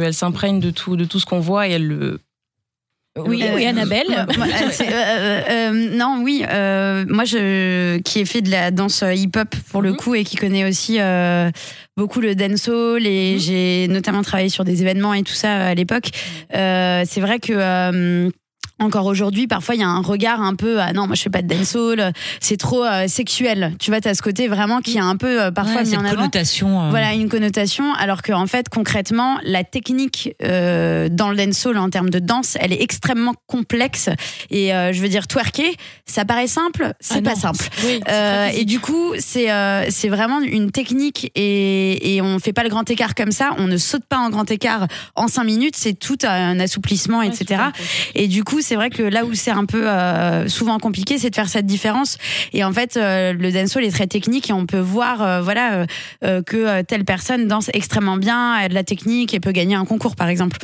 elles 0.01 0.13
s'imprègnent 0.13 0.59
de 0.59 0.71
tout, 0.71 0.95
de 0.95 1.05
tout 1.05 1.19
ce 1.19 1.25
qu'on 1.25 1.39
voit 1.39 1.67
et 1.67 1.71
elles 1.71 1.87
le. 1.87 2.19
Oui, 3.15 3.43
Euh, 3.43 3.53
oui, 3.55 3.65
Annabelle. 3.67 4.07
euh, 4.09 4.25
euh, 4.41 4.91
euh, 4.91 5.41
euh, 5.49 5.95
non, 5.95 6.21
oui. 6.23 6.43
euh, 6.49 7.05
moi, 7.07 7.25
je 7.25 7.99
qui 7.99 8.19
ai 8.21 8.25
fait 8.25 8.41
de 8.41 8.49
la 8.49 8.71
danse 8.71 9.03
hip-hop 9.07 9.55
pour 9.71 9.83
le 9.83 9.91
Mhm. 9.91 9.97
coup 9.97 10.15
et 10.15 10.23
qui 10.23 10.35
connaît 10.35 10.67
aussi 10.67 10.99
euh, 10.99 11.51
beaucoup 11.95 12.21
le 12.21 12.33
dancehall 12.33 13.05
et 13.05 13.33
Mhm. 13.33 13.39
j'ai 13.39 13.87
notamment 13.89 14.23
travaillé 14.23 14.49
sur 14.49 14.63
des 14.65 14.81
événements 14.81 15.13
et 15.13 15.21
tout 15.21 15.33
ça 15.33 15.67
à 15.67 15.73
l'époque. 15.75 16.09
Euh, 16.55 17.03
c'est 17.07 17.21
vrai 17.21 17.37
que 17.39 17.53
euh, 17.53 18.29
encore 18.83 19.05
aujourd'hui, 19.07 19.47
parfois 19.47 19.75
il 19.75 19.81
y 19.81 19.83
a 19.83 19.87
un 19.89 20.01
regard 20.01 20.41
un 20.41 20.55
peu 20.55 20.79
ah 20.79 20.93
non, 20.93 21.07
moi 21.07 21.15
je 21.15 21.21
fais 21.23 21.29
pas 21.29 21.41
de 21.41 21.47
dancehall, 21.47 22.13
c'est 22.39 22.57
trop 22.57 22.83
euh, 22.85 23.07
sexuel. 23.07 23.73
Tu 23.79 23.89
vois, 23.91 24.01
t'as 24.01 24.13
ce 24.13 24.21
côté 24.21 24.47
vraiment 24.47 24.79
qui 24.81 24.97
est 24.97 25.01
un 25.01 25.15
peu 25.17 25.41
euh, 25.41 25.51
parfois 25.51 25.81
Ouais, 25.81 25.87
mis 25.89 25.95
en 25.97 26.05
avant. 26.05 26.15
connotation. 26.15 26.83
euh, 26.85 26.89
voilà 26.89 27.13
une 27.13 27.29
connotation. 27.29 27.93
Alors 27.93 28.21
qu'en 28.21 28.45
fait 28.47 28.69
concrètement 28.69 29.37
la 29.43 29.63
technique 29.63 30.33
euh, 30.43 31.09
dans 31.09 31.29
le 31.29 31.35
dancehall 31.37 31.77
en 31.77 31.89
termes 31.89 32.09
de 32.09 32.19
danse 32.19 32.57
elle 32.59 32.73
est 32.73 32.81
extrêmement 32.81 33.33
complexe 33.47 34.09
et 34.49 34.73
euh, 34.73 34.91
je 34.93 35.01
veux 35.01 35.09
dire 35.09 35.27
twerker 35.27 35.75
ça 36.05 36.25
paraît 36.25 36.47
simple 36.47 36.93
c'est 36.99 37.19
Ah 37.19 37.21
pas 37.21 37.29
non. 37.35 37.35
simple. 37.53 37.65
Oui, 37.85 37.99
Euh, 38.09 38.49
et 38.53 38.65
du 38.65 38.79
coup 38.79 39.13
c'est 39.17 39.51
euh, 39.51 39.85
c'est 39.89 40.09
vraiment 40.09 40.41
une 40.41 40.71
technique 40.71 41.31
et, 41.35 42.15
et 42.15 42.21
on 42.21 42.39
fait 42.39 42.53
pas 42.53 42.63
le 42.63 42.69
grand 42.69 42.89
écart 42.89 43.15
comme 43.15 43.31
ça. 43.31 43.51
On 43.57 43.67
ne 43.67 43.77
saute 43.77 44.03
pas 44.07 44.17
en 44.17 44.29
grand 44.29 44.49
écart 44.51 44.87
en 45.15 45.27
cinq 45.27 45.45
minutes 45.45 45.75
c'est 45.77 45.93
tout 45.97 46.17
un 46.23 46.59
assouplissement 46.59 47.19
Ouais, 47.19 47.27
etc 47.27 47.61
et 48.15 48.27
du 48.27 48.43
coup, 48.43 48.61
c'est 48.61 48.72
vrai 48.75 48.89
que 48.89 49.03
là 49.03 49.25
où 49.25 49.33
c'est 49.33 49.51
un 49.51 49.65
peu 49.65 49.89
euh, 49.89 50.47
souvent 50.47 50.79
compliqué, 50.79 51.17
c'est 51.17 51.29
de 51.29 51.35
faire 51.35 51.49
cette 51.49 51.65
différence. 51.65 52.17
Et 52.53 52.63
en 52.63 52.71
fait, 52.71 52.97
euh, 52.97 53.33
le 53.33 53.51
dancehall 53.51 53.83
est 53.83 53.91
très 53.91 54.07
technique 54.07 54.49
et 54.49 54.53
on 54.53 54.65
peut 54.65 54.79
voir, 54.79 55.21
euh, 55.21 55.41
voilà, 55.41 55.85
euh, 56.23 56.41
que 56.41 56.81
telle 56.83 57.05
personne 57.05 57.47
danse 57.47 57.69
extrêmement 57.73 58.17
bien, 58.17 58.53
a 58.53 58.69
de 58.69 58.73
la 58.73 58.83
technique 58.83 59.33
et 59.33 59.39
peut 59.39 59.51
gagner 59.51 59.75
un 59.75 59.85
concours, 59.85 60.15
par 60.15 60.27
exemple. 60.27 60.57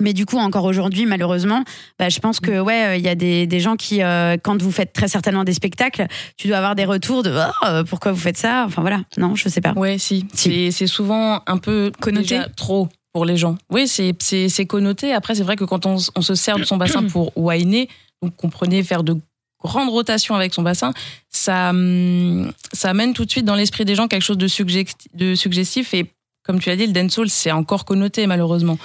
Mais 0.00 0.12
du 0.12 0.26
coup, 0.26 0.38
encore 0.38 0.64
aujourd'hui, 0.64 1.06
malheureusement, 1.06 1.64
bah, 1.98 2.08
je 2.08 2.18
pense 2.18 2.40
que 2.40 2.60
ouais, 2.60 2.86
euh, 2.86 2.96
il 2.96 3.04
y 3.04 3.08
a 3.08 3.14
des, 3.14 3.46
des 3.46 3.60
gens 3.60 3.76
qui, 3.76 4.02
euh, 4.02 4.36
quand 4.42 4.60
vous 4.60 4.72
faites 4.72 4.92
très 4.92 5.06
certainement 5.06 5.44
des 5.44 5.52
spectacles, 5.52 6.06
tu 6.36 6.48
dois 6.48 6.56
avoir 6.56 6.74
des 6.74 6.84
retours 6.84 7.22
de 7.22 7.32
oh, 7.32 7.66
euh, 7.66 7.84
pourquoi 7.84 8.10
vous 8.10 8.18
faites 8.20 8.36
ça? 8.36 8.64
Enfin 8.66 8.82
voilà, 8.82 9.02
non, 9.16 9.36
je 9.36 9.48
sais 9.48 9.60
pas. 9.60 9.72
Ouais, 9.72 9.98
si. 9.98 10.26
C'est 10.34 10.70
c'est 10.72 10.88
souvent 10.88 11.42
un 11.46 11.58
peu 11.58 11.92
Connoté. 12.00 12.36
déjà 12.36 12.48
trop. 12.48 12.88
Pour 13.12 13.24
les 13.24 13.36
gens. 13.36 13.56
Oui, 13.70 13.86
c'est 13.88 14.66
connoté. 14.66 15.12
Après, 15.12 15.34
c'est 15.34 15.42
vrai 15.42 15.56
que 15.56 15.64
quand 15.64 15.86
on, 15.86 15.96
on 16.16 16.22
se 16.22 16.34
sert 16.34 16.56
de 16.58 16.64
son 16.64 16.76
bassin 16.76 17.02
pour 17.04 17.32
whiner, 17.36 17.88
donc 18.22 18.34
comprenez 18.36 18.82
faire 18.82 19.02
de 19.04 19.16
grandes 19.62 19.90
rotations 19.90 20.34
avec 20.34 20.52
son 20.54 20.62
bassin, 20.62 20.92
ça 21.30 21.70
hum, 21.70 22.50
ça 22.72 22.90
amène 22.90 23.12
tout 23.14 23.24
de 23.24 23.30
suite 23.30 23.44
dans 23.44 23.54
l'esprit 23.54 23.84
des 23.84 23.94
gens 23.94 24.08
quelque 24.08 24.22
chose 24.24 24.38
de, 24.38 24.48
suggesti- 24.48 25.06
de 25.14 25.34
suggestif 25.34 25.94
et 25.94 26.06
comme 26.42 26.58
tu 26.58 26.68
l'as 26.68 26.76
dit, 26.76 26.86
le 26.86 26.92
dancehall 26.92 27.28
c'est 27.30 27.52
encore 27.52 27.84
connoté 27.84 28.26
malheureusement. 28.26 28.78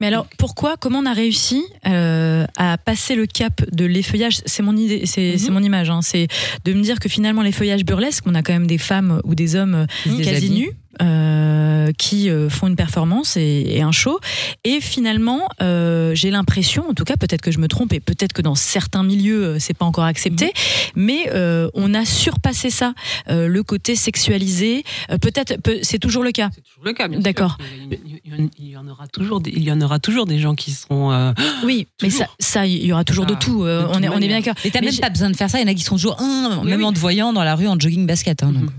Mais 0.00 0.06
alors, 0.06 0.26
pourquoi, 0.38 0.78
comment 0.78 1.00
on 1.00 1.04
a 1.06 1.12
réussi 1.12 1.62
euh, 1.86 2.46
à 2.56 2.78
passer 2.78 3.14
le 3.14 3.26
cap 3.26 3.60
de 3.70 3.84
l'effeuillage? 3.84 4.40
C'est 4.46 4.62
mon 4.62 4.74
idée, 4.74 5.04
c'est 5.04 5.36
c'est 5.36 5.50
mon 5.50 5.62
image. 5.62 5.90
hein, 5.90 6.00
c'est 6.00 6.26
de 6.64 6.72
me 6.72 6.80
dire 6.80 6.98
que 7.00 7.08
finalement 7.10 7.42
l'effeuillage 7.42 7.84
burlesque, 7.84 8.24
on 8.26 8.34
a 8.34 8.42
quand 8.42 8.54
même 8.54 8.66
des 8.66 8.78
femmes 8.78 9.20
ou 9.24 9.34
des 9.34 9.56
hommes 9.56 9.86
se 10.04 10.22
quasi 10.22 10.50
nus. 10.50 10.72
Euh, 11.00 11.92
qui 11.98 12.28
euh, 12.30 12.48
font 12.50 12.66
une 12.66 12.76
performance 12.76 13.36
et, 13.36 13.64
et 13.68 13.82
un 13.82 13.92
show 13.92 14.18
et 14.64 14.80
finalement 14.80 15.48
euh, 15.62 16.14
j'ai 16.14 16.30
l'impression 16.30 16.88
en 16.88 16.94
tout 16.94 17.04
cas 17.04 17.16
peut-être 17.16 17.40
que 17.42 17.50
je 17.52 17.58
me 17.58 17.68
trompe 17.68 17.92
et 17.92 18.00
peut-être 18.00 18.32
que 18.32 18.42
dans 18.42 18.54
certains 18.56 19.02
milieux 19.02 19.44
euh, 19.44 19.56
c'est 19.60 19.74
pas 19.76 19.84
encore 19.84 20.04
accepté 20.04 20.52
mais 20.96 21.28
euh, 21.32 21.68
on 21.74 21.94
a 21.94 22.04
surpassé 22.04 22.70
ça 22.70 22.92
euh, 23.28 23.46
le 23.46 23.62
côté 23.62 23.94
sexualisé 23.96 24.84
euh, 25.10 25.18
peut-être 25.18 25.60
peut- 25.62 25.78
c'est 25.82 25.98
toujours 25.98 26.22
le 26.24 26.32
cas 26.32 26.50
C'est 26.54 26.62
toujours 26.62 26.84
le 26.84 26.92
cas, 26.92 27.08
bien 27.08 27.18
sûr. 27.18 27.22
D'accord. 27.24 27.56
Il 27.90 27.94
y, 27.94 28.20
il- 28.24 28.50
il 28.58 28.68
y 28.70 28.76
en 28.76 28.86
aura 28.88 29.06
toujours 29.08 29.40
des, 29.40 29.50
il 29.50 29.62
y 29.62 29.70
en 29.72 29.80
aura 29.80 29.98
toujours 29.98 30.26
des 30.26 30.38
gens 30.38 30.54
qui 30.54 30.70
seront. 30.72 31.12
euh, 31.12 31.32
oui 31.64 31.86
mais 32.02 32.10
ça 32.10 32.24
Toujours. 32.24 32.36
ça 32.40 32.66
il 32.66 32.84
y 32.84 32.92
aura 32.92 33.04
toujours 33.04 33.26
de 33.26 33.34
Ah, 33.34 33.40
tout 33.40 33.64
euh, 33.64 33.82
de 33.82 33.88
on 33.96 34.02
est 34.02 34.08
on 34.08 34.16
est 34.18 34.26
bien 34.28 34.38
d'accord 34.40 34.54
Et 34.64 34.70
t'as 34.70 34.80
Mais 34.80 34.86
même 34.86 34.94
j'ai- 34.94 35.00
pas 35.00 35.10
besoin 35.10 35.30
de 35.30 35.36
faire 35.36 35.48
ça. 35.50 35.58
Il 35.58 35.62
y 35.62 35.64
en 35.68 35.72
a 35.72 35.74
qui 35.74 35.82
sont 35.82 35.94
toujours, 35.96 36.20
hum, 36.20 36.60
Oui, 36.62 36.68
même 36.70 36.80
oui. 36.80 36.84
en 36.86 36.92
te 36.92 36.98
voyant 36.98 37.32
dans 37.32 37.44
la 37.44 37.54
rue 37.54 37.68
en 37.68 37.78
jogging 37.78 38.06
basket. 38.06 38.42
hein, 38.42 38.52
donc. 38.52 38.70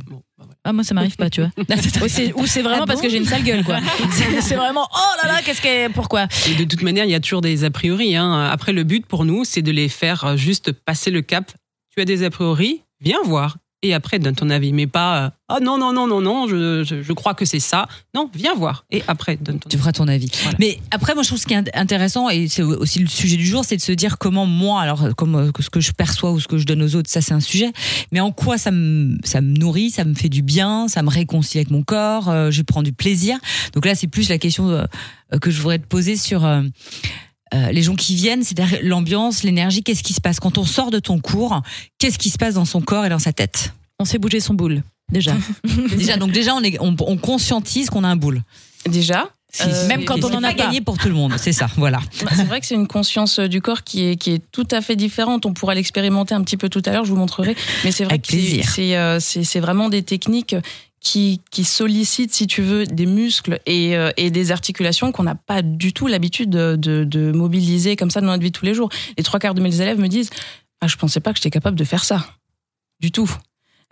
Ah 0.64 0.74
moi 0.74 0.84
ça 0.84 0.94
m'arrive 0.94 1.16
pas 1.16 1.30
tu 1.30 1.42
vois. 1.42 1.50
ou 2.36 2.46
c'est 2.46 2.62
vraiment 2.62 2.84
Ah 2.84 2.86
parce 2.86 3.00
bon 3.00 3.06
que 3.08 3.10
j'ai 3.10 3.18
une 3.18 3.26
sale 3.26 3.44
gueule 3.44 3.64
quoi. 3.64 3.80
C'est- 4.12 4.42
c'est 4.42 4.56
vraiment 4.56 4.88
oh 4.94 5.24
là 5.24 5.32
là 5.34 5.42
qu'est-ce 5.44 5.62
que 5.62 5.92
pourquoi? 5.92 6.28
Et 6.50 6.54
de 6.56 6.64
toute 6.66 6.84
manière, 6.84 7.06
il 7.06 7.12
y 7.12 7.16
a 7.16 7.20
toujours 7.20 7.42
des 7.42 7.64
a 7.64 7.72
priori. 7.72 8.16
Hein. 8.16 8.48
Après, 8.52 8.72
le 8.72 8.84
but 8.84 9.06
pour 9.06 9.26
nous, 9.26 9.44
c'est 9.44 9.62
de 9.64 9.72
les 9.72 9.90
faire 9.90 10.24
euh, 10.24 10.36
juste 10.38 10.72
passer 10.72 11.10
le 11.10 11.22
cap. 11.22 11.52
Tu 11.96 12.02
as 12.02 12.06
des 12.06 12.24
a 12.24 12.30
priori, 12.30 12.84
viens 13.02 13.18
voir. 13.26 13.58
Et 13.84 13.94
après, 13.96 14.20
donne 14.20 14.36
ton 14.36 14.50
avis. 14.52 14.74
Mais 14.74 14.86
pas, 14.86 15.26
euh, 15.26 15.30
ah 15.50 15.60
non, 15.60 15.78
non, 15.80 15.92
non, 15.92 16.06
non, 16.06 16.22
non, 16.22 16.48
je, 16.48 16.84
je, 16.84 17.02
je 17.02 17.14
crois 17.14 17.34
que 17.34 17.46
c'est 17.46 17.60
ça. 17.60 17.88
Non, 18.14 18.30
viens 18.34 18.54
voir. 18.54 18.86
Et 18.92 19.02
après, 19.08 19.38
donne 19.38 19.58
ton 19.60 19.70
Tu 19.70 19.76
avis. 19.76 19.82
feras 19.82 19.92
ton 19.92 20.08
avis. 20.08 20.30
Voilà. 20.44 20.58
Mais 20.60 20.80
après, 20.92 21.16
moi, 21.16 21.24
je 21.24 21.30
trouve 21.30 21.40
ce 21.40 21.48
qui 21.48 21.56
est 21.56 21.76
intéressant, 21.76 22.30
et 22.30 22.48
c'est 22.48 22.62
aussi 22.62 23.00
le 23.00 23.08
sujet 23.08 23.38
du 23.38 23.46
jour, 23.46 23.66
c'est 23.66 23.78
de 23.78 23.82
se 23.82 23.92
dire 23.92 24.20
comment 24.20 24.46
moi, 24.46 24.82
alors 24.82 25.16
comme 25.16 25.36
euh, 25.36 25.52
ce 25.60 25.70
que 25.72 25.80
je 25.80 25.94
perçois 25.94 26.32
ou 26.32 26.40
ce 26.40 26.48
que 26.48 26.60
je 26.60 26.66
donne 26.66 26.84
aux 26.84 26.96
autres, 26.96 27.10
ça 27.10 27.22
c'est 27.22 27.34
un 27.34 27.40
sujet, 27.40 27.72
mais 28.12 28.20
en 28.20 28.32
quoi 28.32 28.60
ça 28.60 28.70
me, 28.70 29.18
ça 29.24 29.42
me 29.42 29.58
nourrit, 29.58 29.90
ça 29.90 30.04
me 30.06 30.14
fait 30.14 30.30
du 30.30 30.44
bien, 30.44 30.88
ça 30.88 31.02
me 31.02 31.10
réconcilie 31.10 31.60
avec 31.62 31.72
mon 31.72 31.82
corps, 31.82 32.30
euh, 32.30 32.52
je 32.52 32.62
prends 32.62 32.84
du 32.84 32.94
plaisir. 32.94 33.38
Donc 33.74 33.86
là, 33.88 33.96
c'est 33.96 34.08
plus 34.08 34.30
la 34.30 34.38
question 34.38 34.70
euh, 34.70 34.84
euh, 35.34 35.40
que 35.40 35.50
je 35.50 35.60
voudrais 35.60 35.80
te 35.80 35.88
poser 35.88 36.18
sur... 36.18 36.46
euh, 36.46 36.62
euh, 37.54 37.72
les 37.72 37.82
gens 37.82 37.96
qui 37.96 38.16
viennent, 38.16 38.44
c'est-à-dire 38.44 38.80
l'ambiance, 38.84 39.44
l'énergie, 39.44 39.84
qu'est-ce 39.84 40.04
qui 40.04 40.14
se 40.14 40.22
passe 40.22 40.40
quand 40.40 40.58
on 40.58 40.66
sort 40.66 40.90
de 40.92 41.00
ton 41.00 41.20
cours 41.20 41.62
Qu'est-ce 42.00 42.18
qui 42.18 42.30
se 42.30 42.38
passe 42.38 42.54
dans 42.54 42.66
son 42.66 42.82
corps 42.82 43.06
et 43.06 43.10
dans 43.10 43.20
sa 43.20 43.34
tête 43.34 43.74
On 44.00 44.06
sait 44.06 44.18
bouger 44.18 44.40
son 44.40 44.54
boule 44.54 44.84
déjà. 45.12 45.36
Déjà, 45.98 46.16
donc 46.16 46.32
déjà, 46.32 46.56
on, 46.56 46.62
est, 46.64 46.80
on, 46.80 46.96
on 47.02 47.18
conscientise 47.18 47.90
qu'on 47.90 48.06
a 48.06 48.08
un 48.08 48.16
boule. 48.16 48.42
Déjà, 48.90 49.28
euh, 49.60 49.88
même 49.88 50.06
quand 50.06 50.24
on 50.24 50.30
c'est 50.30 50.36
en 50.36 50.44
a 50.44 50.52
pas 50.52 50.56
pas. 50.56 50.64
gagné 50.64 50.80
pour 50.80 50.98
tout 50.98 51.10
le 51.10 51.14
monde, 51.14 51.34
c'est 51.38 51.52
ça, 51.52 51.68
voilà. 51.76 52.00
Bah, 52.24 52.32
C'est 52.34 52.46
vrai 52.46 52.62
que 52.62 52.66
c'est 52.66 52.76
une 52.76 52.88
conscience 52.88 53.40
euh, 53.40 53.48
du 53.50 53.62
corps 53.62 53.84
qui 53.84 54.06
est, 54.06 54.16
qui 54.16 54.32
est 54.32 54.42
tout 54.54 54.68
à 54.72 54.80
fait 54.80 54.96
différente. 54.96 55.46
On 55.46 55.54
pourra 55.54 55.76
l'expérimenter 55.76 56.34
un 56.34 56.42
petit 56.44 56.56
peu 56.56 56.70
tout 56.70 56.82
à 56.86 56.92
l'heure, 56.92 57.04
je 57.04 57.10
vous 57.12 57.18
montrerai. 57.18 57.58
Mais 57.84 57.92
c'est 57.92 58.06
vrai 58.06 58.14
Avec 58.14 58.26
que 58.28 58.70
c'est 59.20 59.42
c'est 59.44 59.60
vraiment 59.60 59.90
des 59.90 60.04
techniques 60.04 60.56
qui, 61.02 61.42
qui 61.52 61.64
sollicitent, 61.64 62.34
si 62.34 62.46
tu 62.48 62.62
veux, 62.62 62.86
des 62.86 63.08
muscles 63.08 63.60
et, 63.66 63.98
euh, 63.98 64.12
et 64.18 64.30
des 64.30 64.52
articulations 64.52 65.12
qu'on 65.12 65.24
n'a 65.24 65.36
pas 65.36 65.62
du 65.64 65.94
tout 65.94 66.08
l'habitude 66.08 66.50
de, 66.52 66.76
de, 66.78 67.04
de 67.04 67.32
mobiliser 67.32 67.96
comme 67.96 68.12
ça 68.12 68.22
dans 68.22 68.28
notre 68.28 68.44
vie 68.44 68.52
de 68.52 68.58
tous 68.58 68.66
les 68.66 68.74
jours. 68.76 68.90
Les 69.18 69.24
trois 69.24 69.40
quarts 69.40 69.56
de 69.56 69.62
mes 69.62 69.82
élèves 69.82 70.00
me 70.00 70.08
disent 70.08 70.30
Ah, 70.80 70.88
je 70.88 70.96
pensais 70.98 71.20
pas 71.20 71.32
que 71.34 71.38
j'étais 71.40 71.50
capable 71.50 71.78
de 71.78 71.84
faire 71.84 72.04
ça. 72.04 72.26
Du 73.00 73.12
tout. 73.12 73.30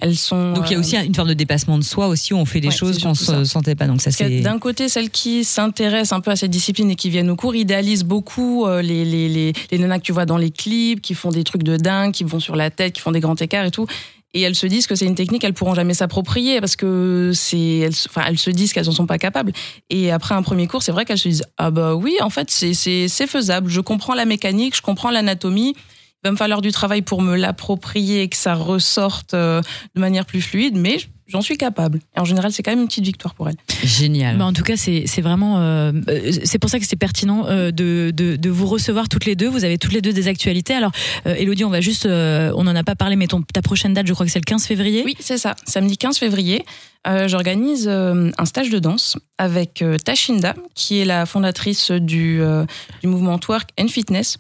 Elles 0.01 0.15
sont. 0.15 0.53
Donc 0.53 0.69
il 0.69 0.71
y 0.71 0.75
a 0.75 0.77
euh, 0.77 0.81
aussi 0.81 0.95
une 0.95 1.13
forme 1.15 1.27
de 1.27 1.33
dépassement 1.33 1.77
de 1.77 1.83
soi 1.83 2.07
aussi 2.07 2.33
où 2.33 2.37
on 2.37 2.45
fait 2.45 2.61
des 2.61 2.69
Ouais, 2.69 2.73
choses 2.73 2.99
qu'on 2.99 3.15
ça. 3.15 3.43
sentait 3.43 3.75
pas. 3.75 3.85
Donc 3.87 4.01
ça 4.01 4.11
c'est 4.11 4.39
d'un 4.39 4.57
côté, 4.59 4.87
celles 4.87 5.09
qui 5.09 5.43
s'intéressent 5.43 6.13
un 6.17 6.21
peu 6.21 6.31
à 6.31 6.37
cette 6.37 6.51
discipline 6.51 6.89
et 6.91 6.95
qui 6.95 7.09
viennent 7.09 7.29
au 7.29 7.35
cours 7.35 7.53
idéalisent 7.55 8.05
beaucoup 8.05 8.65
euh, 8.65 8.81
les, 8.81 9.03
les, 9.03 9.27
les, 9.27 9.53
les 9.71 9.77
nanas 9.77 9.97
que 9.97 10.03
tu 10.03 10.13
vois 10.13 10.25
dans 10.25 10.37
les 10.37 10.51
clips, 10.51 11.01
qui 11.01 11.15
font 11.15 11.31
des 11.31 11.43
trucs 11.43 11.63
de 11.63 11.75
dingue, 11.75 12.13
qui 12.13 12.23
vont 12.23 12.39
sur 12.39 12.55
la 12.55 12.69
tête, 12.69 12.93
qui 12.93 13.01
font 13.01 13.11
des 13.11 13.19
grands 13.19 13.35
écarts 13.35 13.65
et 13.65 13.71
tout. 13.71 13.87
Et 14.33 14.41
elles 14.41 14.55
se 14.55 14.67
disent 14.67 14.85
que 14.85 14.95
c'est 14.95 15.05
une 15.05 15.15
technique 15.15 15.41
qu'elles 15.41 15.53
pourront 15.53 15.73
jamais 15.73 15.95
s'approprier 15.95 16.59
parce 16.59 16.75
que 16.75 17.31
c'est, 17.33 17.77
elles, 17.77 17.93
enfin, 18.07 18.23
elles 18.27 18.37
se 18.37 18.51
disent 18.51 18.73
qu'elles 18.73 18.89
en 18.89 18.93
sont 18.93 19.07
pas 19.07 19.17
capables. 19.17 19.51
Et 19.89 20.11
après 20.11 20.35
un 20.35 20.43
premier 20.43 20.67
cours, 20.67 20.83
c'est 20.83 20.91
vrai 20.91 21.05
qu'elles 21.05 21.17
se 21.17 21.29
disent 21.29 21.45
ah 21.57 21.71
bah 21.71 21.95
oui, 21.95 22.15
en 22.21 22.29
fait 22.29 22.51
c'est 22.51 22.73
c'est 22.73 23.07
c'est 23.07 23.27
faisable. 23.27 23.69
Je 23.69 23.81
comprends 23.81 24.13
la 24.13 24.25
mécanique, 24.25 24.75
je 24.75 24.81
comprends 24.81 25.09
l'anatomie. 25.09 25.73
Il 25.75 26.27
va 26.27 26.31
me 26.31 26.37
falloir 26.37 26.61
du 26.61 26.71
travail 26.71 27.01
pour 27.01 27.21
me 27.21 27.35
l'approprier 27.35 28.23
et 28.23 28.29
que 28.29 28.35
ça 28.35 28.53
ressorte 28.53 29.33
euh, 29.33 29.61
de 29.95 30.01
manière 30.01 30.25
plus 30.25 30.41
fluide, 30.41 30.75
mais 30.75 30.97
j'en 31.29 31.41
suis 31.41 31.55
capable. 31.57 31.99
Et 32.17 32.19
en 32.19 32.25
général, 32.25 32.51
c'est 32.51 32.61
quand 32.63 32.71
même 32.71 32.81
une 32.81 32.87
petite 32.87 33.05
victoire 33.05 33.33
pour 33.35 33.47
elles. 33.47 33.55
génial. 33.83 34.35
Mais 34.37 34.43
en 34.43 34.51
tout 34.51 34.63
cas, 34.63 34.75
c'est 34.75 35.03
c'est 35.05 35.21
vraiment. 35.21 35.59
euh, 35.59 35.91
euh, 36.09 36.31
c'est 36.43 36.59
pour 36.59 36.69
ça 36.69 36.77
que 36.79 36.83
c'était 36.83 36.95
pertinent 36.97 37.45
euh, 37.47 37.71
de, 37.71 38.11
de, 38.13 38.35
de 38.35 38.49
vous 38.49 38.67
recevoir 38.67 39.07
toutes 39.07 39.25
les 39.25 39.35
deux. 39.35 39.47
Vous 39.47 39.63
avez 39.63 39.77
toutes 39.77 39.93
les 39.93 40.01
deux 40.01 40.11
des 40.11 40.27
actualités. 40.27 40.73
Alors, 40.73 40.91
euh, 41.27 41.35
Elodie, 41.35 41.63
on 41.63 41.69
va 41.69 41.79
juste. 41.81 42.05
euh, 42.05 42.51
on 42.55 42.63
n'en 42.63 42.75
a 42.75 42.83
pas 42.83 42.95
parlé, 42.95 43.15
mais 43.15 43.27
ton, 43.27 43.41
ta 43.41 43.61
prochaine 43.61 43.93
date, 43.93 44.07
je 44.07 44.13
crois 44.13 44.25
que 44.25 44.31
c'est 44.31 44.39
le 44.39 44.43
15 44.43 44.65
février. 44.65 45.03
Oui, 45.05 45.15
c'est 45.19 45.37
ça. 45.37 45.55
Samedi 45.65 45.97
15 45.97 46.17
février, 46.17 46.65
euh, 47.07 47.27
j'organise 47.27 47.87
euh, 47.87 48.31
un 48.37 48.45
stage 48.45 48.69
de 48.69 48.79
danse 48.79 49.17
avec 49.37 49.81
euh, 49.81 49.97
Tashinda, 49.97 50.55
qui 50.75 50.99
est 50.99 51.05
la 51.05 51.25
fondatrice 51.25 51.91
du, 51.91 52.41
euh, 52.41 52.65
du 53.01 53.07
mouvement 53.07 53.37
Twerk 53.37 53.69
and 53.79 53.87
Fitness. 53.87 54.37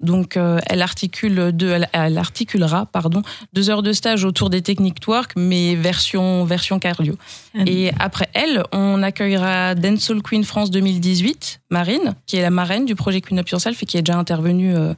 Donc, 0.00 0.36
euh, 0.36 0.58
elle 0.66 0.82
articule 0.82 1.52
deux, 1.52 1.70
elle, 1.70 1.88
elle 1.92 2.16
articulera 2.18 2.86
pardon 2.86 3.22
deux 3.52 3.68
heures 3.68 3.82
de 3.82 3.92
stage 3.92 4.24
autour 4.24 4.48
des 4.48 4.62
techniques 4.62 4.98
twerk, 5.00 5.32
mais 5.36 5.74
version 5.74 6.44
version 6.44 6.78
cardio. 6.78 7.14
Euh, 7.56 7.64
Et 7.66 7.92
après 7.98 8.28
elle, 8.32 8.62
on 8.72 9.02
accueillera 9.02 9.74
Dancehall 9.74 10.22
Queen 10.22 10.44
France 10.44 10.70
2018, 10.70 11.60
Marine, 11.70 12.14
qui 12.26 12.36
est 12.36 12.42
la 12.42 12.50
marraine 12.50 12.86
du 12.86 12.94
projet 12.94 13.20
Queen 13.20 13.38
Up 13.38 13.48
Yourself 13.50 13.82
et 13.82 13.86
qui 13.86 13.98
est 13.98 14.02
déjà 14.02 14.18
intervenue 14.18 14.74
euh, 14.74 14.94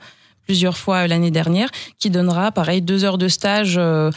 plusieurs 0.46 0.76
fois 0.76 0.98
euh, 0.98 1.06
l'année 1.08 1.30
dernière, 1.30 1.68
qui 1.98 2.08
donnera 2.10 2.52
pareil 2.52 2.80
deux 2.82 3.04
heures 3.04 3.18
de 3.18 3.28
stage. 3.28 3.74
euh, 3.78 4.10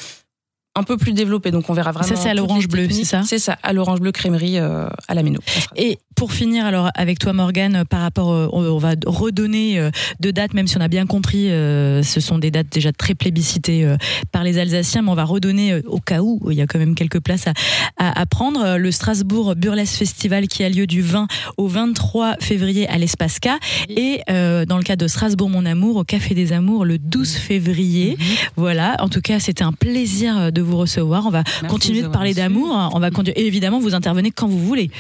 un 0.76 0.84
peu 0.84 0.98
plus 0.98 1.14
développé, 1.14 1.52
donc 1.52 1.70
on 1.70 1.74
verra 1.74 1.92
vraiment. 1.92 2.08
Ça, 2.08 2.16
c'est 2.16 2.30
à 2.30 2.34
l'Orange 2.34 2.68
Bleu, 2.68 2.88
c'est 2.90 3.06
ça 3.06 3.24
C'est 3.24 3.40
ça, 3.40 3.58
à 3.64 3.74
l'Orange 3.74 4.00
Bleu 4.02 4.12
Crèmerie 4.12 4.60
euh, 4.60 4.88
à 5.08 5.14
la 5.14 5.24
Méno. 5.24 5.40
Et 5.76 6.00
pour 6.16 6.32
finir, 6.32 6.66
alors 6.66 6.90
avec 6.96 7.20
toi, 7.20 7.34
Morgane, 7.34 7.84
par 7.90 8.02
rapport, 8.02 8.32
euh, 8.32 8.48
on 8.52 8.78
va 8.78 8.94
redonner 9.06 9.80
euh, 9.80 9.92
deux 10.20 10.32
dates, 10.32 10.54
même 10.54 10.66
si 10.66 10.78
on 10.78 10.82
a 10.82 10.88
bien 10.88 11.06
compris, 11.06 11.52
euh, 11.52 12.04
ce 12.04 12.22
sont 12.22 12.38
des 12.38 12.52
dates 12.52 12.68
déjà 12.72 12.92
très 12.94 13.16
plébiscitées 13.16 13.96
par 14.32 14.44
les 14.44 14.58
Alsaciens, 14.58 15.02
mais 15.02 15.12
on 15.12 15.16
va 15.16 15.26
redonner 15.26 15.82
au 15.86 16.00
cas 16.00 16.22
où 16.22 16.40
il 16.50 16.58
y 16.58 16.62
a 16.62 16.68
quand 16.68 16.80
même 16.80 16.96
quelques 16.96 17.20
places 17.20 17.48
à, 17.48 17.54
à, 17.98 18.20
à 18.20 18.26
prendre. 18.26 18.78
Le 18.78 18.92
Strasbourg 18.92 19.56
Burlesque 19.56 19.98
Festival 19.98 20.48
qui 20.48 20.64
a 20.64 20.70
lieu 20.70 20.88
du 20.88 21.02
20 21.02 21.28
au 21.58 21.68
23 21.68 22.38
février 22.40 22.88
à 22.88 22.98
l'Espace 22.98 23.40
K 23.40 23.50
et 23.90 24.22
dans 24.28 24.78
le 24.78 24.84
cas 24.84 24.96
de 24.96 25.08
Strasbourg 25.08 25.50
Mon 25.50 25.66
Amour 25.66 25.98
au 25.98 26.04
Café 26.04 26.34
des 26.34 26.54
Amours 26.54 26.86
le 26.86 26.98
12 26.98 27.34
février. 27.34 28.18
Voilà. 28.56 28.96
En 29.00 29.10
tout 29.10 29.22
cas, 29.22 29.40
c'était 29.40 29.64
un 29.64 29.74
plaisir 29.74 30.52
de 30.52 30.62
vous 30.66 30.78
recevoir. 30.78 31.26
On 31.26 31.30
va 31.30 31.44
Merci 31.62 31.68
continuer 31.68 32.02
de 32.02 32.08
parler 32.08 32.34
d'amour. 32.34 32.90
On 32.94 33.00
va 33.00 33.12
conduire. 33.12 33.38
Et 33.38 33.48
évidemment, 33.48 33.80
vous 33.80 33.96
intervenez 33.96 34.32
quand 34.32 34.48
vous 34.48 34.60
voulez. 34.60 34.92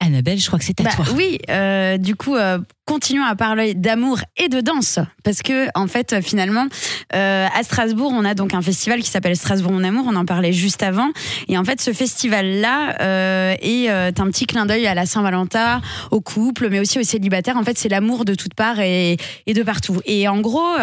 Annabelle, 0.00 0.38
je 0.38 0.46
crois 0.46 0.58
que 0.58 0.64
c'est 0.64 0.78
à 0.80 0.84
Bah 0.84 0.90
toi. 0.94 1.06
oui, 1.16 1.38
euh, 1.48 1.96
du 1.96 2.14
coup, 2.16 2.36
euh, 2.36 2.58
continuons 2.84 3.24
à 3.24 3.34
parler 3.34 3.72
d'amour 3.74 4.18
et 4.36 4.48
de 4.48 4.60
danse. 4.60 4.98
Parce 5.24 5.40
que, 5.42 5.68
en 5.74 5.86
fait, 5.86 6.20
finalement, 6.22 6.66
euh, 7.14 7.46
à 7.52 7.62
Strasbourg, 7.64 8.12
on 8.14 8.24
a 8.24 8.34
donc 8.34 8.52
un 8.54 8.60
festival 8.62 9.00
qui 9.02 9.10
s'appelle 9.10 9.34
Strasbourg 9.36 9.72
Mon 9.72 9.82
Amour. 9.82 10.04
On 10.08 10.14
en 10.14 10.24
parlait 10.26 10.52
juste 10.52 10.82
avant. 10.82 11.08
Et 11.48 11.56
en 11.58 11.64
fait, 11.64 11.80
ce 11.80 11.92
festival-là 11.92 13.56
est 13.60 13.88
un 13.88 14.26
petit 14.30 14.46
clin 14.46 14.66
d'œil 14.66 14.86
à 14.86 14.94
la 14.94 15.06
Saint-Valentin, 15.06 15.80
au 16.10 16.20
couple, 16.20 16.68
mais 16.70 16.78
aussi 16.78 16.98
aux 16.98 17.02
célibataires. 17.02 17.56
En 17.56 17.64
fait, 17.64 17.78
c'est 17.78 17.88
l'amour 17.88 18.24
de 18.24 18.34
toutes 18.34 18.54
parts 18.54 18.78
et, 18.80 19.16
et 19.46 19.54
de 19.54 19.62
partout. 19.62 20.00
Et 20.04 20.28
en 20.28 20.40
gros, 20.40 20.74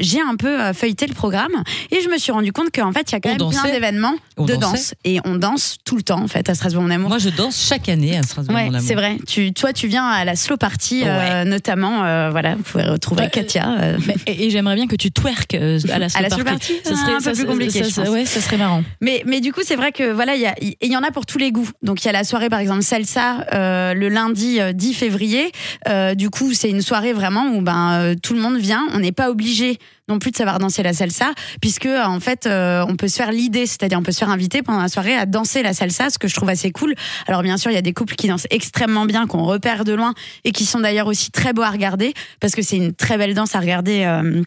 j'ai 0.00 0.20
un 0.20 0.36
peu 0.36 0.72
feuilleté 0.74 1.06
le 1.06 1.14
programme 1.14 1.62
et 1.90 2.00
je 2.02 2.08
me 2.08 2.18
suis 2.18 2.32
rendu 2.32 2.52
compte 2.52 2.68
qu'en 2.72 2.92
fait, 2.92 3.10
il 3.10 3.12
y 3.12 3.16
a 3.16 3.20
quand 3.20 3.30
On 3.30 3.32
même 3.32 3.38
dansait 3.38 3.58
plein 3.62 3.70
d'événements 3.72 4.14
de 4.38 4.54
dansait 4.54 4.58
danse. 4.58 4.94
Et 5.04 5.18
on 5.24 5.36
danse 5.36 5.78
tout 5.84 5.96
le 5.96 6.02
temps, 6.02 6.20
en 6.22 6.28
fait, 6.28 6.48
à 6.48 6.54
Strasbourg 6.54 6.82
Mon 6.82 6.90
Amour. 6.90 7.08
Moi, 7.08 7.18
je 7.18 7.30
danse 7.30 7.66
chaque 7.66 7.88
année 7.88 8.16
à 8.16 8.22
Strasbourg, 8.22 8.41
Ouais, 8.50 8.70
c'est 8.80 8.94
vrai. 8.94 9.16
Tu, 9.26 9.52
toi, 9.52 9.72
tu 9.72 9.86
viens 9.88 10.04
à 10.06 10.24
la 10.24 10.36
slow 10.36 10.56
party, 10.56 11.02
euh, 11.04 11.44
notamment. 11.44 12.04
euh, 12.04 12.30
voilà, 12.30 12.54
vous 12.56 12.62
pouvez 12.62 12.84
retrouver 12.84 13.22
Ouais, 13.24 13.30
Katia. 13.30 13.76
euh, 13.80 13.98
Mais- 14.06 14.14
et 14.26 14.46
et 14.46 14.50
j'aimerais 14.50 14.74
bien 14.74 14.86
que 14.86 14.96
tu 14.96 15.10
euh, 15.54 15.78
à 15.92 15.98
la 15.98 16.06
À 16.14 16.22
la 16.22 16.28
slow 16.28 16.38
slow 16.38 16.44
party. 16.44 16.72
party 16.74 16.74
Ça 16.84 16.90
serait 16.96 17.12
Ah, 17.12 17.16
un 17.16 17.18
peu 17.18 17.22
ça 17.24 17.32
plus 17.32 17.44
compliqué, 17.46 17.84
ça. 17.84 18.10
Ouais, 18.10 18.24
ça 18.24 18.40
serait 18.40 18.56
marrant. 18.56 18.82
Mais, 19.00 19.22
mais 19.26 19.40
du 19.40 19.52
coup, 19.52 19.60
c'est 19.64 19.76
vrai 19.76 19.92
que 19.92 20.12
voilà, 20.12 20.34
il 20.34 20.74
y, 20.82 20.86
y 20.86 20.96
en 20.96 21.02
a 21.02 21.10
pour 21.10 21.26
tous 21.26 21.38
les 21.38 21.52
goûts. 21.52 21.68
Donc, 21.82 22.02
il 22.02 22.06
y 22.06 22.08
a 22.08 22.12
la 22.12 22.24
soirée, 22.24 22.48
par 22.48 22.60
exemple, 22.60 22.82
Salsa, 22.82 23.46
euh, 23.52 23.94
le 23.94 24.08
lundi 24.08 24.60
euh, 24.60 24.72
10 24.72 24.94
février. 24.94 25.52
Euh, 25.88 26.14
du 26.14 26.30
coup, 26.30 26.52
c'est 26.54 26.70
une 26.70 26.82
soirée 26.82 27.12
vraiment 27.12 27.46
où 27.54 27.60
ben, 27.62 27.92
euh, 27.92 28.14
tout 28.20 28.34
le 28.34 28.40
monde 28.40 28.56
vient. 28.58 28.84
On 28.94 28.98
n'est 28.98 29.12
pas 29.12 29.30
obligé 29.30 29.78
non 30.08 30.18
plus 30.18 30.30
de 30.30 30.36
savoir 30.36 30.58
danser 30.58 30.82
la 30.82 30.92
salsa, 30.92 31.32
puisque 31.60 31.86
en 31.86 32.20
fait, 32.20 32.46
euh, 32.46 32.84
on 32.88 32.96
peut 32.96 33.08
se 33.08 33.16
faire 33.16 33.32
l'idée, 33.32 33.66
c'est-à-dire 33.66 33.98
on 33.98 34.02
peut 34.02 34.12
se 34.12 34.18
faire 34.18 34.30
inviter 34.30 34.62
pendant 34.62 34.80
la 34.80 34.88
soirée 34.88 35.14
à 35.14 35.26
danser 35.26 35.62
la 35.62 35.74
salsa, 35.74 36.10
ce 36.10 36.18
que 36.18 36.28
je 36.28 36.34
trouve 36.34 36.48
assez 36.48 36.70
cool. 36.70 36.94
Alors 37.26 37.42
bien 37.42 37.56
sûr, 37.56 37.70
il 37.70 37.74
y 37.74 37.78
a 37.78 37.82
des 37.82 37.92
couples 37.92 38.14
qui 38.14 38.28
dansent 38.28 38.46
extrêmement 38.50 39.06
bien, 39.06 39.26
qu'on 39.26 39.44
repère 39.44 39.84
de 39.84 39.92
loin 39.92 40.14
et 40.44 40.52
qui 40.52 40.64
sont 40.64 40.80
d'ailleurs 40.80 41.06
aussi 41.06 41.30
très 41.30 41.52
beaux 41.52 41.62
à 41.62 41.70
regarder, 41.70 42.14
parce 42.40 42.54
que 42.54 42.62
c'est 42.62 42.76
une 42.76 42.94
très 42.94 43.16
belle 43.16 43.34
danse 43.34 43.54
à 43.54 43.60
regarder. 43.60 44.04
euh, 44.04 44.42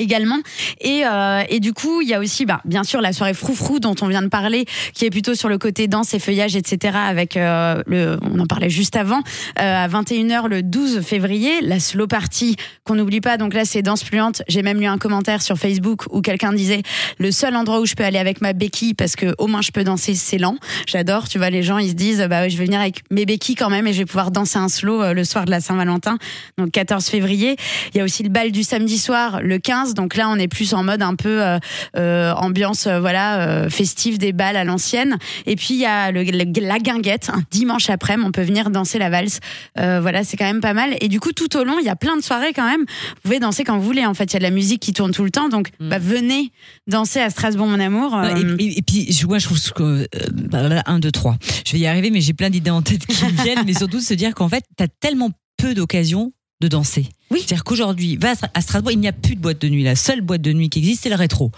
également. 0.00 0.38
Et, 0.80 1.02
euh, 1.04 1.42
et 1.48 1.60
du 1.60 1.72
coup 1.72 2.00
il 2.00 2.08
y 2.08 2.14
a 2.14 2.20
aussi 2.20 2.46
bah, 2.46 2.60
bien 2.64 2.84
sûr 2.84 3.00
la 3.00 3.12
soirée 3.12 3.34
froufrou 3.34 3.78
dont 3.78 3.94
on 4.00 4.08
vient 4.08 4.22
de 4.22 4.28
parler 4.28 4.64
qui 4.94 5.04
est 5.04 5.10
plutôt 5.10 5.34
sur 5.34 5.48
le 5.48 5.58
côté 5.58 5.88
danse 5.88 6.14
et 6.14 6.18
feuillage 6.18 6.56
etc 6.56 6.96
avec 6.96 7.36
euh, 7.36 7.82
le 7.86 8.18
on 8.22 8.38
en 8.38 8.46
parlait 8.46 8.70
juste 8.70 8.96
avant 8.96 9.18
euh, 9.58 9.84
à 9.84 9.88
21h 9.88 10.48
le 10.48 10.62
12 10.62 11.02
février 11.02 11.60
la 11.60 11.80
slow 11.80 12.06
party 12.06 12.56
qu'on 12.84 12.94
n'oublie 12.94 13.20
pas. 13.20 13.36
Donc 13.36 13.54
là 13.54 13.64
c'est 13.64 13.82
danse 13.82 14.02
fluente. 14.02 14.42
J'ai 14.48 14.62
même 14.62 14.80
lu 14.80 14.86
un 14.86 14.98
commentaire 14.98 15.42
sur 15.42 15.56
Facebook 15.56 16.04
où 16.10 16.20
quelqu'un 16.20 16.52
disait 16.52 16.82
le 17.18 17.30
seul 17.30 17.54
endroit 17.56 17.80
où 17.80 17.86
je 17.86 17.94
peux 17.94 18.04
aller 18.04 18.18
avec 18.18 18.40
ma 18.40 18.52
béquille 18.52 18.94
parce 18.94 19.16
que 19.16 19.34
au 19.38 19.46
moins 19.46 19.62
je 19.62 19.70
peux 19.70 19.84
danser 19.84 20.14
c'est 20.14 20.38
lent. 20.38 20.56
J'adore. 20.86 21.28
Tu 21.28 21.38
vois 21.38 21.50
les 21.50 21.62
gens 21.62 21.78
ils 21.78 21.90
se 21.90 21.94
disent 21.94 22.26
bah 22.28 22.48
je 22.48 22.56
vais 22.56 22.64
venir 22.64 22.80
avec 22.80 23.02
mes 23.10 23.26
béquilles 23.26 23.54
quand 23.54 23.70
même 23.70 23.86
et 23.86 23.92
je 23.92 23.98
vais 23.98 24.06
pouvoir 24.06 24.30
danser 24.30 24.58
un 24.58 24.68
slow 24.68 25.02
euh, 25.02 25.14
le 25.14 25.24
soir 25.24 25.44
de 25.44 25.50
la 25.50 25.60
Saint-Valentin 25.60 26.18
donc 26.58 26.70
14 26.70 27.04
février. 27.06 27.56
Il 27.92 27.98
y 27.98 28.00
a 28.00 28.04
aussi 28.04 28.22
le 28.22 28.28
bal 28.28 28.52
du 28.52 28.62
samedi 28.62 28.98
soir 28.98 29.40
le 29.42 29.58
15 29.58 29.89
donc 29.94 30.16
là 30.16 30.28
on 30.28 30.36
est 30.36 30.48
plus 30.48 30.74
en 30.74 30.82
mode 30.84 31.02
un 31.02 31.14
peu 31.14 31.42
euh, 31.44 31.58
euh, 31.96 32.32
ambiance 32.34 32.86
euh, 32.86 33.00
voilà 33.00 33.68
festive 33.70 34.18
des 34.18 34.32
balles 34.32 34.56
à 34.56 34.64
l'ancienne. 34.64 35.16
Et 35.46 35.56
puis 35.56 35.74
il 35.74 35.80
y 35.80 35.86
a 35.86 36.10
le, 36.12 36.22
le- 36.22 36.60
la 36.66 36.78
guinguette 36.78 37.30
un 37.32 37.42
dimanche 37.50 37.90
après 37.90 38.16
on 38.22 38.32
peut 38.32 38.42
venir 38.42 38.70
danser 38.70 38.98
la 38.98 39.10
valse. 39.10 39.40
Voilà 39.76 40.24
c'est 40.24 40.36
quand 40.36 40.44
même 40.46 40.60
pas 40.60 40.74
mal. 40.74 40.96
Et 41.00 41.08
du 41.08 41.20
coup 41.20 41.32
tout 41.32 41.56
au 41.56 41.64
long 41.64 41.78
il 41.78 41.84
y 41.84 41.88
a 41.88 41.96
plein 41.96 42.16
de 42.16 42.22
soirées 42.22 42.52
quand 42.54 42.66
même. 42.68 42.80
Vous 42.82 43.20
pouvez 43.22 43.40
danser 43.40 43.64
quand 43.64 43.76
vous 43.78 43.84
voulez 43.84 44.06
en 44.06 44.14
fait. 44.14 44.24
Il 44.24 44.34
y 44.34 44.36
a 44.36 44.40
de 44.40 44.44
la 44.44 44.50
musique 44.50 44.80
qui 44.82 44.92
tourne 44.92 45.12
tout 45.12 45.24
le 45.24 45.30
temps. 45.30 45.48
Donc 45.48 45.68
bah, 45.80 45.98
venez 45.98 46.52
danser 46.86 47.20
à 47.20 47.30
Strasbourg 47.30 47.66
mon 47.66 47.80
amour. 47.80 48.14
Et, 48.58 48.64
et- 48.64 48.78
et 48.78 48.82
puis, 48.82 49.08
moi, 49.26 49.38
je 49.38 49.44
trouve 49.46 49.72
que. 49.72 49.82
euh, 49.82 50.06
bah, 50.32 50.62
là, 50.68 50.82
un, 50.86 50.98
deux, 50.98 51.10
trois. 51.10 51.36
Je 51.66 51.72
vais 51.72 51.78
y 51.78 51.86
arriver, 51.86 52.10
mais 52.10 52.20
j'ai 52.20 52.32
plein 52.32 52.50
d'idées 52.50 52.70
en 52.70 52.82
tête 52.82 53.04
qui 53.06 53.24
me 53.24 53.42
viennent, 53.42 53.62
mais 53.66 53.74
surtout 53.74 53.98
de 53.98 54.02
se 54.02 54.14
dire 54.14 54.34
qu'en 54.34 54.48
fait, 54.48 54.64
t'as 54.76 54.86
tellement 55.00 55.30
peu 55.56 55.74
d'occasions 55.74 56.32
de 56.60 56.68
danser. 56.68 57.08
Oui. 57.30 57.40
C'est-à-dire 57.40 57.64
qu'aujourd'hui, 57.64 58.16
va 58.16 58.30
à 58.30 58.34
Stra- 58.34 58.50
à 58.54 58.60
Strasbourg, 58.60 58.92
il 58.92 58.98
n'y 59.00 59.08
a 59.08 59.12
plus 59.12 59.34
de 59.36 59.40
boîte 59.40 59.60
de 59.60 59.68
nuit. 59.68 59.82
La 59.82 59.96
seule 59.96 60.20
boîte 60.20 60.42
de 60.42 60.52
nuit 60.52 60.68
qui 60.68 60.78
existe, 60.80 61.02
c'est 61.04 61.08
le 61.08 61.14
rétro. 61.16 61.50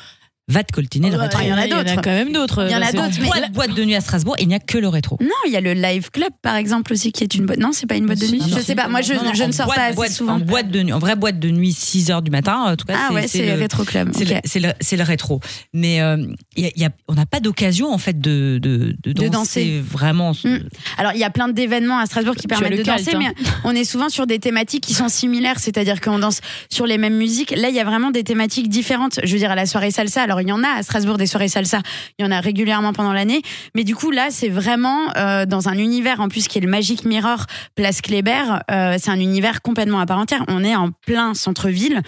Va 0.48 0.64
te 0.64 0.72
coltiner 0.72 1.08
le 1.10 1.16
Oh, 1.16 1.20
rétro. 1.20 1.40
il 1.42 1.48
y 1.48 1.52
en 1.52 1.56
a 1.56 1.66
Il 1.66 1.70
y 1.70 1.74
en 1.74 1.78
a 1.78 1.84
d'autres. 1.84 2.00
quand 2.02 2.10
même 2.10 2.32
d'autres. 2.32 2.66
Il 2.68 2.72
y 2.72 2.74
en 2.74 2.82
a 2.82 2.90
d'autres, 2.92 3.16
mais- 3.20 3.26
Boîte, 3.28 3.52
boîte 3.52 3.74
de 3.74 3.84
nuit 3.84 3.94
à 3.94 4.00
Strasbourg, 4.00 4.34
il 4.40 4.48
n'y 4.48 4.54
a 4.56 4.58
que 4.58 4.76
le 4.76 4.88
rétro. 4.88 5.16
non 5.20 5.28
il 5.46 5.52
y 5.52 5.56
a 5.56 5.60
le 5.60 5.72
live 5.72 6.10
club 6.10 6.30
par 6.42 6.56
exemple 6.56 6.92
aussi 6.92 7.12
qui 7.12 7.22
est 7.22 7.34
une 7.34 7.46
boîte 7.46 7.58
non 7.58 7.70
c'est 7.72 7.86
pas 7.86 7.94
une 7.94 8.06
boîte 8.06 8.18
de 8.18 8.26
nuit 8.26 8.40
non, 8.40 8.46
je 8.48 8.60
sais 8.60 8.74
pas 8.74 8.88
moi 8.88 9.00
je, 9.02 9.14
Non, 9.14 9.22
non, 9.24 9.34
je 9.34 9.42
en 9.44 9.46
ne 9.46 9.52
sors 9.52 9.66
boîte- 9.66 9.76
pas 9.78 9.84
assez 9.86 9.94
boîte- 9.94 10.10
souvent 10.12 10.34
En 10.34 10.38
boîte 10.40 10.68
de 10.70 10.82
nuit, 10.82 10.92
en 10.92 10.98
vraie 10.98 11.14
boîte 11.16 11.38
de 11.38 11.48
nuit, 11.50 11.72
6 11.72 12.10
heures 12.10 12.22
du 12.22 12.30
matin, 12.32 12.56
en 12.56 12.76
tout 12.76 12.84
cas. 12.86 12.96
ah 13.08 13.12
ouais 13.14 13.28
c'est 13.28 13.46
le- 13.46 13.54
rétro 13.60 13.84
club 13.84 14.10
C'est 14.14 14.24
le, 14.24 14.34
Ok. 14.36 14.40
c'est 14.44 14.60
le- 14.60 14.96
le 14.98 15.02
rétro. 15.04 15.40
Mais 15.72 16.00
euh, 16.02 16.16
il 16.56 16.64
y 16.64 16.66
a- 16.66 16.70
il 16.74 16.82
y 16.82 16.84
a- 16.84 16.90
on 17.08 17.14
n'a 17.14 17.26
pas 17.26 17.38
d'occasion, 17.40 17.92
en 17.92 17.98
fait, 17.98 18.20
de, 18.20 18.58
de, 18.60 18.94
de 19.04 19.12
danser, 19.12 19.28
danser. 19.30 19.80
vraiment. 19.80 20.32
Mm. 20.44 20.56
Alors, 20.98 21.12
il 21.14 21.18
y 21.20 21.24
a 21.24 21.30
plein 21.30 21.48
d'événements 21.48 21.98
à 21.98 22.06
Strasbourg 22.06 22.34
qui 22.34 22.46
permettent 22.48 22.72
le 22.72 22.78
de 22.78 22.82
danser, 22.82 23.14
hein. 23.14 23.18
mais 23.18 23.32
on 23.64 23.74
est 23.74 23.84
souvent 23.84 24.08
sur 24.08 24.26
des 24.26 24.38
thématiques 24.40 24.84
qui 24.84 24.94
sont 24.94 25.08
similaires, 25.08 25.58
c'est-à-dire 25.60 26.00
qu'on 26.00 26.18
danse 26.18 26.40
sur 26.68 26.86
les 26.86 26.98
mêmes 26.98 27.16
musiques. 27.16 27.52
Là, 27.56 27.68
il 27.68 27.74
y 27.74 27.80
a 27.80 27.84
vraiment 27.84 28.10
des 28.10 28.24
thématiques 28.24 28.68
différentes. 28.68 29.20
Je 29.22 29.32
veux 29.32 29.38
dire, 29.38 29.50
à 29.50 29.54
la 29.54 29.66
soirée 29.66 29.90
salsa, 29.90 30.22
alors 30.32 30.40
il 30.40 30.48
y 30.48 30.52
en 30.52 30.64
a 30.64 30.78
à 30.78 30.82
Strasbourg 30.82 31.18
des 31.18 31.26
soirées 31.26 31.48
salsa, 31.48 31.82
il 32.18 32.24
y 32.24 32.26
en 32.26 32.30
a 32.30 32.40
régulièrement 32.40 32.94
pendant 32.94 33.12
l'année, 33.12 33.42
mais 33.74 33.84
du 33.84 33.94
coup, 33.94 34.10
là, 34.10 34.28
c'est 34.30 34.48
vraiment 34.48 35.14
euh, 35.16 35.44
dans 35.44 35.68
un 35.68 35.76
univers, 35.76 36.20
en 36.20 36.28
plus, 36.28 36.48
qui 36.48 36.56
est 36.56 36.62
le 36.62 36.70
Magic 36.70 37.04
Mirror, 37.04 37.44
Place 37.74 38.00
Kléber, 38.00 38.60
euh, 38.70 38.96
c'est 38.98 39.10
un 39.10 39.20
univers 39.20 39.60
complètement 39.60 40.00
à 40.00 40.06
part 40.06 40.18
entière. 40.18 40.44
On 40.48 40.64
est 40.64 40.74
en 40.74 40.90
plein 41.06 41.34
centre-ville 41.34 42.00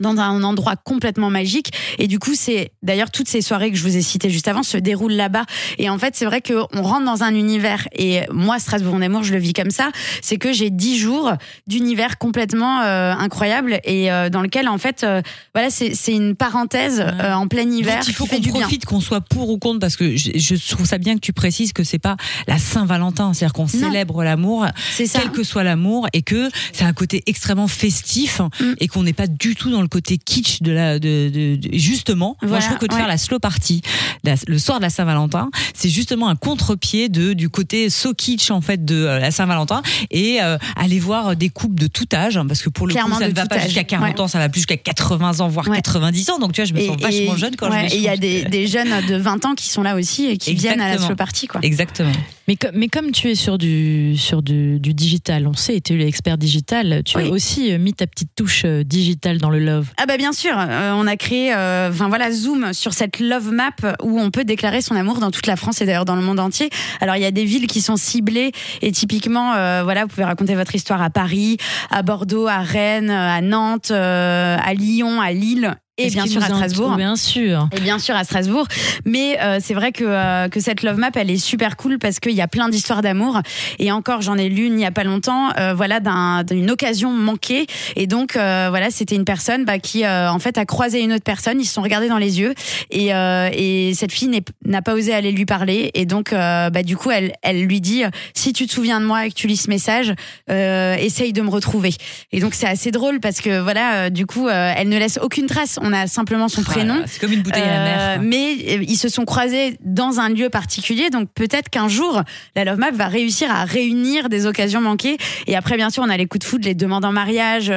dans 0.00 0.16
un 0.18 0.42
endroit 0.42 0.76
complètement 0.76 1.30
magique. 1.30 1.72
Et 1.98 2.06
du 2.06 2.18
coup 2.18 2.34
c'est 2.34 2.72
d'ailleurs 2.82 3.10
toutes 3.10 3.28
ces 3.28 3.40
soirées 3.40 3.70
que 3.70 3.76
je 3.76 3.82
vous 3.82 3.96
ai 3.96 4.02
citées 4.02 4.30
juste 4.30 4.48
avant 4.48 4.62
se 4.62 4.76
déroulent 4.76 5.12
là-bas. 5.12 5.44
Et 5.78 5.88
en 5.88 5.98
fait 5.98 6.14
c'est 6.16 6.24
vrai 6.24 6.40
que 6.40 6.54
on 6.72 6.82
rentre 6.82 7.04
dans 7.04 7.22
un 7.22 7.34
univers 7.34 7.88
et 7.92 8.20
moi 8.30 8.58
Strasbourg 8.58 8.94
en 8.94 9.02
amour 9.02 9.22
je 9.22 9.32
le 9.32 9.38
vis 9.38 9.52
comme 9.52 9.70
ça 9.70 9.90
c'est 10.22 10.36
que 10.36 10.52
j'ai 10.52 10.70
dix 10.70 10.98
jours 10.98 11.32
d'univers 11.66 12.18
complètement 12.18 12.80
euh, 12.80 13.12
incroyable 13.12 13.80
et 13.84 14.10
euh, 14.10 14.28
dans 14.28 14.42
lequel 14.42 14.68
en 14.68 14.78
fait 14.78 15.04
euh, 15.04 15.22
voilà 15.54 15.70
c'est 15.70 16.12
une 16.12 16.34
parenthèse 16.34 17.04
en 17.20 17.48
plein 17.48 17.70
hiver 17.70 17.98
Donc, 17.98 18.08
il 18.08 18.14
faut 18.14 18.26
qu'on 18.26 18.40
profite, 18.40 18.84
qu'on 18.84 19.00
soit 19.00 19.20
pour 19.20 19.50
ou 19.50 19.58
contre, 19.58 19.80
parce 19.80 19.96
que 19.96 20.16
je, 20.16 20.30
je 20.34 20.70
trouve 20.70 20.86
ça 20.86 20.98
bien 20.98 21.14
que 21.14 21.20
tu 21.20 21.32
précises 21.32 21.72
que 21.72 21.84
c'est 21.84 21.98
pas 21.98 22.16
la 22.46 22.58
Saint-Valentin, 22.58 23.32
c'est-à-dire 23.32 23.52
qu'on 23.52 23.66
célèbre 23.66 24.24
l'amour, 24.24 24.66
quel 24.96 25.30
que 25.30 25.42
soit 25.42 25.64
l'amour, 25.64 26.08
et 26.12 26.22
que 26.22 26.48
c'est 26.72 26.84
un 26.84 26.92
côté 26.92 27.22
extrêmement 27.26 27.68
festif, 27.68 28.40
Mm. 28.60 28.74
et 28.80 28.88
qu'on 28.88 29.02
n'est 29.02 29.12
pas 29.12 29.26
du 29.26 29.54
tout 29.54 29.70
dans 29.70 29.82
le 29.82 29.85
côté 29.88 30.18
kitsch 30.18 30.62
de 30.62 30.72
la, 30.72 30.98
de, 30.98 31.28
de- 31.28 31.56
de- 31.56 31.68
justement. 31.78 32.36
moi, 32.42 32.48
Voilà, 32.48 32.60
je 32.60 32.66
trouve 32.66 32.78
que 32.78 32.86
de 32.86 32.92
ouais. 32.92 32.98
faire 32.98 33.08
la 33.08 33.18
slow 33.18 33.38
party 33.38 33.82
la- 34.24 34.34
le 34.46 34.58
soir 34.58 34.78
de 34.78 34.82
la 34.82 34.90
Saint-Valentin, 34.90 35.50
c'est 35.74 35.88
justement 35.88 36.28
un 36.28 36.36
contre-pied 36.36 37.08
de 37.08 37.32
du 37.32 37.48
côté 37.48 37.90
so 37.90 38.12
kitsch 38.14 38.50
en 38.50 38.60
fait 38.60 38.84
de 38.84 38.94
euh, 38.94 39.18
la 39.18 39.30
Saint-Valentin, 39.30 39.82
et 40.10 40.42
euh, 40.42 40.56
aller 40.76 40.98
voir 40.98 41.36
des 41.36 41.48
couples 41.48 41.74
de 41.80 41.86
tout 41.86 42.06
âge, 42.14 42.36
hein, 42.36 42.46
parce 42.46 42.62
que 42.62 42.68
pour 42.70 42.86
le 42.86 42.92
Clairement 42.94 43.16
coup, 43.16 43.22
ça 43.22 43.28
ne 43.28 43.34
va 43.34 43.46
pas 43.46 43.58
jusqu'à 43.60 43.84
40 43.84 44.14
ouais. 44.14 44.20
ans, 44.20 44.28
ça 44.28 44.38
va 44.38 44.48
plus 44.48 44.60
jusqu'à 44.60 44.76
80 44.76 45.40
ans, 45.40 45.48
voire 45.48 45.68
Ouais. 45.68 45.76
90 45.76 46.30
ans. 46.30 46.38
Donc 46.38 46.52
tu 46.52 46.60
vois, 46.60 46.66
je 46.68 46.74
me 46.74 46.80
Et- 46.80 46.86
sens 46.86 46.96
vachement 47.00 47.34
et- 47.34 47.38
jeune 47.38 47.56
quand 47.56 47.70
ouais, 47.70 47.88
je 47.88 47.94
et 47.94 47.98
il 47.98 48.02
y 48.04 48.08
a 48.08 48.16
des, 48.16 48.44
des 48.44 48.66
jeunes 48.66 48.88
de 49.08 49.16
20 49.16 49.44
ans 49.44 49.54
qui 49.54 49.68
sont 49.68 49.82
là 49.82 49.94
aussi 49.96 50.26
et 50.26 50.36
qui 50.38 50.54
viennent 50.54 50.80
à 50.80 50.88
la 50.88 50.98
slow 50.98 51.14
party 51.16 51.46
quoi 51.46 51.60
Exactement. 51.62 52.12
Mais, 52.48 52.54
co- 52.56 52.68
mais 52.74 52.86
comme 52.88 53.10
tu 53.10 53.28
es 53.28 53.34
sur 53.34 53.58
du, 53.58 54.16
sur 54.16 54.40
du, 54.40 54.78
du 54.78 54.94
digital, 54.94 55.48
on 55.48 55.54
sait, 55.54 55.80
tu 55.80 55.94
es 55.94 55.96
l'expert 55.96 56.38
digital, 56.38 57.02
tu 57.04 57.16
Oui. 57.18 57.24
as 57.24 57.30
aussi 57.30 57.72
euh, 57.72 57.78
mis 57.78 57.92
ta 57.92 58.06
petite 58.06 58.30
touche 58.36 58.64
digitale 58.64 59.38
dans 59.38 59.50
le 59.50 59.58
love. 59.58 59.75
Ah 59.96 60.06
bah 60.06 60.16
bien 60.16 60.32
sûr, 60.32 60.54
euh, 60.58 60.92
on 60.94 61.06
a 61.06 61.16
créé, 61.16 61.52
euh, 61.54 61.90
enfin 61.90 62.08
voilà, 62.08 62.30
Zoom 62.30 62.72
sur 62.72 62.92
cette 62.92 63.20
love 63.20 63.50
map 63.50 63.70
où 64.02 64.20
on 64.20 64.30
peut 64.30 64.44
déclarer 64.44 64.80
son 64.80 64.96
amour 64.96 65.18
dans 65.18 65.30
toute 65.30 65.46
la 65.46 65.56
France 65.56 65.80
et 65.80 65.86
d'ailleurs 65.86 66.04
dans 66.04 66.16
le 66.16 66.22
monde 66.22 66.40
entier. 66.40 66.70
Alors 67.00 67.16
il 67.16 67.22
y 67.22 67.26
a 67.26 67.30
des 67.30 67.44
villes 67.44 67.66
qui 67.66 67.80
sont 67.80 67.96
ciblées 67.96 68.52
et 68.82 68.92
typiquement, 68.92 69.54
euh, 69.54 69.82
voilà, 69.84 70.02
vous 70.02 70.08
pouvez 70.08 70.24
raconter 70.24 70.54
votre 70.54 70.74
histoire 70.74 71.02
à 71.02 71.10
Paris, 71.10 71.58
à 71.90 72.02
Bordeaux, 72.02 72.46
à 72.46 72.58
Rennes, 72.58 73.10
à 73.10 73.40
Nantes, 73.40 73.90
à 73.90 74.74
Lyon, 74.74 75.20
à 75.20 75.32
Lille. 75.32 75.76
Et 75.98 76.10
bien 76.10 76.26
sûr 76.26 76.42
à 76.42 76.48
Strasbourg. 76.56 76.96
Bien 76.96 77.16
sûr. 77.16 77.68
Et 77.74 77.80
bien 77.80 77.98
sûr 77.98 78.14
à 78.14 78.24
Strasbourg. 78.24 78.66
Mais 79.06 79.38
euh, 79.40 79.58
c'est 79.62 79.72
vrai 79.72 79.92
que, 79.92 80.04
euh, 80.04 80.48
que 80.50 80.60
cette 80.60 80.82
love 80.82 80.98
map, 80.98 81.10
elle 81.14 81.30
est 81.30 81.38
super 81.38 81.76
cool 81.78 81.98
parce 81.98 82.20
qu'il 82.20 82.32
y 82.32 82.42
a 82.42 82.48
plein 82.48 82.68
d'histoires 82.68 83.00
d'amour. 83.00 83.40
Et 83.78 83.90
encore, 83.92 84.20
j'en 84.20 84.36
ai 84.36 84.50
lu 84.50 84.66
il 84.66 84.74
n'y 84.74 84.84
a 84.84 84.90
pas 84.90 85.04
longtemps, 85.04 85.50
euh, 85.58 85.72
voilà, 85.74 86.00
d'un- 86.00 86.44
d'une 86.44 86.70
occasion 86.70 87.10
manquée. 87.12 87.66
Et 87.96 88.06
donc, 88.06 88.36
euh, 88.36 88.66
voilà, 88.68 88.90
c'était 88.90 89.14
une 89.16 89.24
personne 89.24 89.64
bah, 89.64 89.78
qui, 89.78 90.04
euh, 90.04 90.30
en 90.30 90.38
fait, 90.38 90.58
a 90.58 90.66
croisé 90.66 91.00
une 91.02 91.14
autre 91.14 91.24
personne. 91.24 91.60
Ils 91.60 91.64
se 91.64 91.72
sont 91.72 91.82
regardés 91.82 92.08
dans 92.08 92.18
les 92.18 92.40
yeux. 92.40 92.52
Et, 92.90 93.14
euh, 93.14 93.48
et 93.52 93.92
cette 93.94 94.12
fille 94.12 94.30
n'a 94.66 94.82
pas 94.82 94.92
osé 94.92 95.14
aller 95.14 95.32
lui 95.32 95.46
parler. 95.46 95.92
Et 95.94 96.04
donc, 96.04 96.34
euh, 96.34 96.68
bah, 96.68 96.82
du 96.82 96.98
coup, 96.98 97.10
elle, 97.10 97.32
elle 97.42 97.62
lui 97.64 97.80
dit 97.80 98.02
si 98.34 98.52
tu 98.52 98.66
te 98.66 98.72
souviens 98.72 99.00
de 99.00 99.06
moi 99.06 99.24
et 99.24 99.30
que 99.30 99.34
tu 99.34 99.46
lis 99.46 99.56
ce 99.56 99.70
message, 99.70 100.12
euh, 100.50 100.94
essaye 100.96 101.32
de 101.32 101.40
me 101.40 101.48
retrouver. 101.48 101.94
Et 102.32 102.40
donc, 102.40 102.52
c'est 102.52 102.66
assez 102.68 102.90
drôle 102.90 103.18
parce 103.20 103.40
que, 103.40 103.60
voilà, 103.60 103.94
euh, 103.94 104.10
du 104.10 104.26
coup, 104.26 104.48
elle 104.50 104.90
ne 104.90 104.98
laisse 104.98 105.18
aucune 105.22 105.46
trace. 105.46 105.78
On 105.86 105.92
a 105.92 106.06
simplement 106.08 106.48
son 106.48 106.62
prénom. 106.62 106.94
Voilà, 106.94 107.06
c'est 107.06 107.20
comme 107.20 107.32
une 107.32 107.42
bouteille 107.42 107.62
à 107.62 107.78
la 107.78 107.84
mer. 107.84 107.98
Euh, 108.00 108.22
mais 108.22 108.56
euh, 108.68 108.84
ils 108.86 108.96
se 108.96 109.08
sont 109.08 109.24
croisés 109.24 109.78
dans 109.84 110.18
un 110.18 110.28
lieu 110.28 110.50
particulier, 110.50 111.10
donc 111.10 111.28
peut-être 111.32 111.68
qu'un 111.68 111.88
jour, 111.88 112.22
la 112.56 112.64
Love 112.64 112.78
Map 112.78 112.90
va 112.90 113.06
réussir 113.06 113.50
à 113.50 113.64
réunir 113.64 114.28
des 114.28 114.46
occasions 114.46 114.80
manquées. 114.80 115.16
Et 115.46 115.56
après, 115.56 115.76
bien 115.76 115.90
sûr, 115.90 116.02
on 116.04 116.10
a 116.10 116.16
les 116.16 116.26
coups 116.26 116.44
de 116.44 116.48
foudre, 116.48 116.64
les 116.64 116.74
demandes 116.74 117.04
en 117.04 117.12
mariage. 117.12 117.72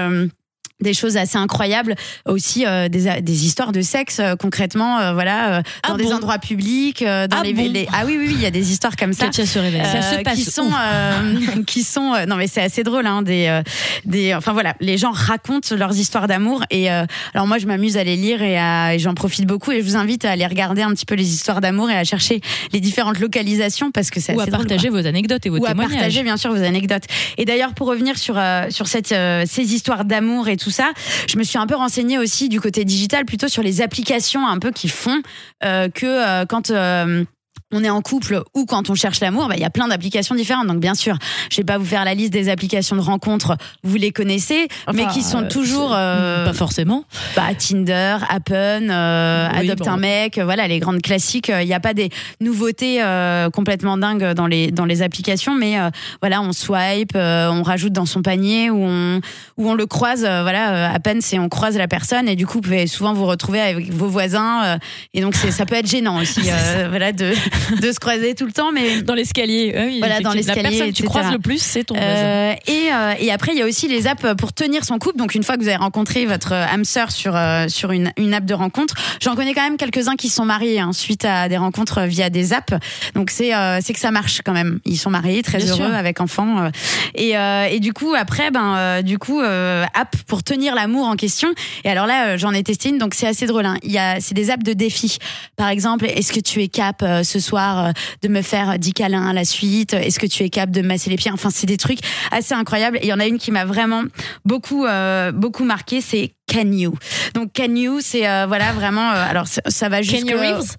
Des 0.81 0.93
choses 0.93 1.17
assez 1.17 1.37
incroyables 1.37 1.95
aussi 2.25 2.65
euh, 2.65 2.87
des, 2.89 3.21
des 3.21 3.45
histoires 3.45 3.71
de 3.71 3.81
sexe 3.81 4.19
euh, 4.19 4.35
concrètement 4.35 4.99
euh, 4.99 5.13
voilà 5.13 5.57
euh, 5.57 5.61
dans 5.87 5.93
Ah 5.95 5.97
des 5.97 6.03
bon 6.05 6.13
endroits 6.13 6.37
publics 6.39 7.01
euh, 7.01 7.27
dans 7.27 7.37
Ah 7.41 7.43
les, 7.43 7.53
bon 7.53 7.71
les- 7.71 7.87
ah 7.93 8.03
oui 8.05 8.15
oui 8.17 8.25
oui 8.29 8.33
il 8.35 8.41
y 8.41 8.45
a 8.45 8.51
des 8.51 8.71
histoires 8.71 8.95
comme 8.95 9.13
ça 9.13 9.25
Katia 9.25 9.45
se 9.45 9.59
réveille. 9.59 9.81
euh, 9.81 10.01
Ça 10.01 10.17
se 10.17 10.21
passe 10.21 10.35
qui 10.35 10.45
sont 10.45 10.69
euh, 10.71 11.35
qui 11.67 11.83
sont 11.83 12.13
euh, 12.13 12.25
non 12.25 12.35
mais 12.37 12.47
c'est 12.47 12.61
assez 12.61 12.83
drôle 12.83 13.05
hein, 13.07 13.21
des 13.21 13.47
euh, 13.47 13.61
des 14.05 14.33
enfin 14.33 14.53
voilà 14.53 14.75
les 14.79 14.97
gens 14.97 15.11
racontent 15.11 15.75
leurs 15.75 15.97
histoires 15.97 16.27
d'amour 16.27 16.63
et 16.69 16.91
euh, 16.91 17.05
alors 17.33 17.47
moi 17.47 17.57
je 17.57 17.65
m'amuse 17.67 17.97
à 17.97 18.03
les 18.03 18.15
lire 18.15 18.41
et, 18.41 18.57
à- 18.57 18.95
et 18.95 18.99
j'en 18.99 19.13
profite 19.13 19.45
beaucoup 19.45 19.71
et 19.71 19.81
je 19.81 19.85
vous 19.85 19.97
invite 19.97 20.25
à 20.25 20.31
aller 20.31 20.45
regarder 20.45 20.81
un 20.81 20.91
petit 20.93 21.05
peu 21.05 21.15
les 21.15 21.27
histoires 21.33 21.61
d'amour 21.61 21.89
et 21.89 21.97
à 21.97 22.03
chercher 22.03 22.41
les 22.71 22.79
différentes 22.79 23.19
localisations 23.19 23.91
parce 23.91 24.09
que 24.09 24.19
c'est 24.19 24.33
Ou 24.35 24.39
assez 24.39 24.49
à 24.49 24.51
drôle, 24.53 24.67
partager 24.67 24.89
vos 24.89 25.05
anecdotes 25.05 25.45
et 25.45 25.49
vos 25.49 25.57
ou 25.59 25.65
à 25.65 25.69
témoignages. 25.69 25.93
partager 25.95 26.23
bien 26.23 26.37
sûr 26.37 26.51
vos 26.53 26.63
anecdotes. 26.63 27.03
Et 27.37 27.45
d'ailleurs 27.45 27.73
pour 27.73 27.87
revenir 27.87 28.17
sur 28.17 28.35
euh, 28.37 28.67
sur 28.69 28.87
cette 28.87 29.11
euh, 29.11 29.43
ces 29.47 29.73
histoires 29.73 30.05
d'amour 30.05 30.47
et 30.47 30.57
tout 30.57 30.68
ça, 30.69 30.91
je 31.27 31.37
me 31.37 31.43
suis 31.43 31.57
un 31.57 31.67
peu 31.67 31.75
renseignée 31.75 32.17
aussi 32.17 32.49
du 32.49 32.61
côté 32.61 32.85
digital 32.85 33.25
plutôt 33.25 33.47
sur 33.47 33.63
les 33.63 33.81
applications 33.81 34.47
un 34.47 34.59
peu 34.59 34.71
qui 34.71 34.89
font 34.89 35.21
euh, 35.63 35.89
que 35.89 36.05
euh, 36.05 36.45
quand 36.45 36.71
euh, 36.71 37.23
on 37.71 37.83
est 37.83 37.89
en 37.89 38.01
couple 38.01 38.41
ou 38.55 38.65
quand 38.65 38.89
on 38.89 38.95
cherche 38.95 39.19
l'amour, 39.19 39.47
bah, 39.47 39.53
il 39.55 39.61
y 39.61 39.65
a 39.65 39.69
plein 39.69 39.87
d'applications 39.87 40.35
différentes. 40.35 40.67
Donc 40.67 40.79
bien 40.79 40.95
sûr, 40.95 41.17
je 41.51 41.57
vais 41.57 41.63
pas 41.63 41.77
vous 41.77 41.85
faire 41.85 42.03
la 42.05 42.13
liste 42.13 42.33
des 42.33 42.49
applications 42.49 42.95
de 42.95 43.01
rencontres, 43.01 43.55
vous 43.83 43.95
les 43.97 44.11
connaissez, 44.11 44.67
mais 44.93 45.05
qui 45.07 45.21
sont 45.21 45.43
euh, 45.43 45.47
toujours 45.47 45.91
euh, 45.93 46.45
Pas 46.45 46.53
forcément. 46.53 47.03
bah, 47.35 47.53
Tinder, 47.57 48.17
Appen, 48.29 48.89
euh, 48.89 49.47
Oui, 49.53 49.59
Adopte 49.69 49.85
bon. 49.85 49.91
un 49.91 49.97
mec, 49.97 50.37
euh, 50.37 50.45
voilà 50.45 50.67
les 50.67 50.79
grandes 50.79 51.01
classiques. 51.01 51.49
Il 51.61 51.67
n'y 51.67 51.73
a 51.73 51.79
pas 51.79 51.93
des 51.93 52.09
nouveautés 52.41 53.01
euh, 53.03 53.49
complètement 53.49 53.97
dingues 53.97 54.33
dans 54.33 54.47
les 54.47 54.71
dans 54.71 54.85
les 54.85 55.01
applications, 55.01 55.55
mais 55.55 55.79
euh, 55.79 55.89
voilà 56.21 56.41
on 56.41 56.51
swipe, 56.53 57.11
euh, 57.15 57.49
on 57.51 57.63
rajoute 57.63 57.93
dans 57.93 58.05
son 58.05 58.21
panier 58.21 58.69
ou 58.69 58.83
on 58.83 59.21
ou 59.57 59.69
on 59.69 59.73
le 59.75 59.85
croise. 59.85 60.25
euh, 60.25 60.41
voilà 60.41 60.89
euh, 60.91 60.95
à 60.95 60.99
peine 60.99 61.21
c'est 61.21 61.37
on 61.39 61.49
croise 61.49 61.77
la 61.77 61.87
personne 61.87 62.27
et 62.27 62.35
du 62.35 62.45
coup 62.47 62.55
vous 62.55 62.61
pouvez 62.61 62.87
souvent 62.87 63.13
vous 63.13 63.25
retrouver 63.25 63.59
avec 63.61 63.91
vos 63.93 64.07
voisins 64.07 64.63
euh, 64.63 64.77
et 65.13 65.21
donc 65.21 65.35
c'est 65.35 65.51
ça 65.51 65.65
peut 65.65 65.75
être 65.75 65.87
gênant 65.87 66.19
aussi 66.19 66.41
euh, 66.49 66.87
voilà 66.89 67.11
de 67.11 67.33
de 67.81 67.91
se 67.91 67.99
croiser 67.99 68.35
tout 68.35 68.45
le 68.45 68.51
temps, 68.51 68.71
mais 68.71 69.01
Dans 69.01 69.13
l'escalier. 69.15 69.73
oui, 69.77 69.99
Voilà, 69.99 70.19
dans 70.21 70.33
l'escalier, 70.33 70.63
La 70.63 70.69
personne 70.69 70.87
que 70.89 70.95
tu 70.95 71.03
croises 71.03 71.31
le 71.31 71.39
plus, 71.39 71.61
c'est 71.61 71.83
ton 71.83 71.95
voisin. 71.95 72.09
euh, 72.09 72.53
et, 72.67 72.89
euh, 72.93 73.13
et 73.19 73.31
après, 73.31 73.51
il 73.53 73.57
y 73.59 73.61
a 73.61 73.65
aussi 73.65 73.87
les 73.87 74.07
apps 74.07 74.25
pour 74.37 74.53
tenir 74.53 74.83
son 74.85 74.97
couple. 74.99 75.17
Donc, 75.17 75.35
une 75.35 75.43
fois 75.43 75.55
que 75.57 75.61
vous 75.61 75.67
avez 75.67 75.77
rencontré 75.77 76.25
votre 76.25 76.53
euh, 76.53 76.65
âme 76.65 76.85
sœur 76.85 77.11
sur, 77.11 77.37
sur 77.67 77.91
une, 77.91 78.11
une 78.17 78.33
app 78.33 78.45
de 78.45 78.53
rencontre, 78.53 78.95
j'en 79.21 79.35
connais 79.35 79.53
quand 79.53 79.63
même 79.63 79.77
quelques-uns 79.77 80.15
qui 80.15 80.29
sont 80.29 80.45
mariés 80.45 80.79
hein, 80.79 80.93
suite 80.93 81.25
à 81.25 81.49
des 81.49 81.57
rencontres 81.57 82.01
via 82.03 82.29
des 82.29 82.53
apps. 82.53 82.73
Donc, 83.15 83.29
c'est 83.29 83.51
c'est 83.81 83.93
que 83.93 83.99
ça 83.99 84.11
marche 84.11 84.41
quand 84.45 84.53
même. 84.53 84.79
Ils 84.85 84.97
sont 84.97 85.09
mariés, 85.09 85.41
très 85.43 85.57
Bien 85.59 85.67
heureux, 85.67 85.87
sûr. 85.87 85.93
avec 85.95 86.21
enfants. 86.21 86.69
et, 87.15 87.33
et 87.71 87.79
du 87.79 87.93
coup, 87.93 88.13
après, 88.17 88.51
ben, 88.51 89.01
du 89.01 89.17
coup, 89.17 89.39
app 89.41 90.15
pour 90.27 90.43
tenir 90.43 90.75
l'amour 90.75 91.07
en 91.07 91.15
question. 91.15 91.49
Et 91.83 91.89
alors 91.89 92.05
là, 92.05 92.37
j'en 92.37 92.51
ai 92.53 92.63
testé 92.63 92.89
une, 92.89 92.97
donc 92.97 93.13
c'est 93.13 93.27
assez 93.27 93.45
drôle. 93.47 93.65
hein. 93.65 93.77
Il 93.83 93.91
y 93.91 93.97
a, 93.97 94.19
c'est 94.19 94.33
des 94.33 94.49
apps 94.51 94.63
de 94.63 94.73
défis. 94.73 95.17
Par 95.55 95.69
exemple, 95.69 96.05
est-ce 96.05 96.31
que 96.33 96.39
tu 96.39 96.61
es 96.61 96.67
cap 96.67 97.03
ce 97.23 97.39
soir 97.39 97.48
euh, 97.57 97.91
de 98.21 98.27
me 98.27 98.41
faire 98.41 98.77
10 98.77 98.93
câlins 98.93 99.27
à 99.27 99.33
la 99.33 99.45
suite 99.45 99.93
Est-ce 99.93 100.19
que 100.19 100.27
tu 100.27 100.43
es 100.43 100.49
cap 100.49 100.69
de 100.69 100.81
me 100.81 100.87
masser 100.89 101.09
les 101.09 101.15
pieds? 101.15 101.31
Enfin, 101.31 101.49
c'est 101.49 101.65
des 101.67 101.77
trucs 101.77 101.99
assez 102.31 102.53
incroyables. 102.53 102.97
Et 102.97 103.05
il 103.05 103.09
y 103.09 103.13
en 103.13 103.19
a 103.19 103.25
une 103.25 103.37
qui 103.39 103.51
m'a 103.51 103.65
vraiment 103.65 104.03
beaucoup, 104.45 104.85
euh, 104.85 105.31
beaucoup 105.31 105.63
marqué, 105.63 106.01
c'est 106.01 106.33
Can 106.51 106.71
You. 106.71 106.95
Donc 107.33 107.51
Can 107.53 107.75
You, 107.75 107.99
c'est 108.01 108.27
euh, 108.27 108.45
voilà 108.47 108.73
vraiment. 108.73 109.11
euh, 109.11 109.25
alors 109.29 109.47
ça, 109.47 109.89
va 109.89 110.01
jusqu'au. 110.01 110.27
Kenny 110.27 110.33
Reeves? 110.33 110.75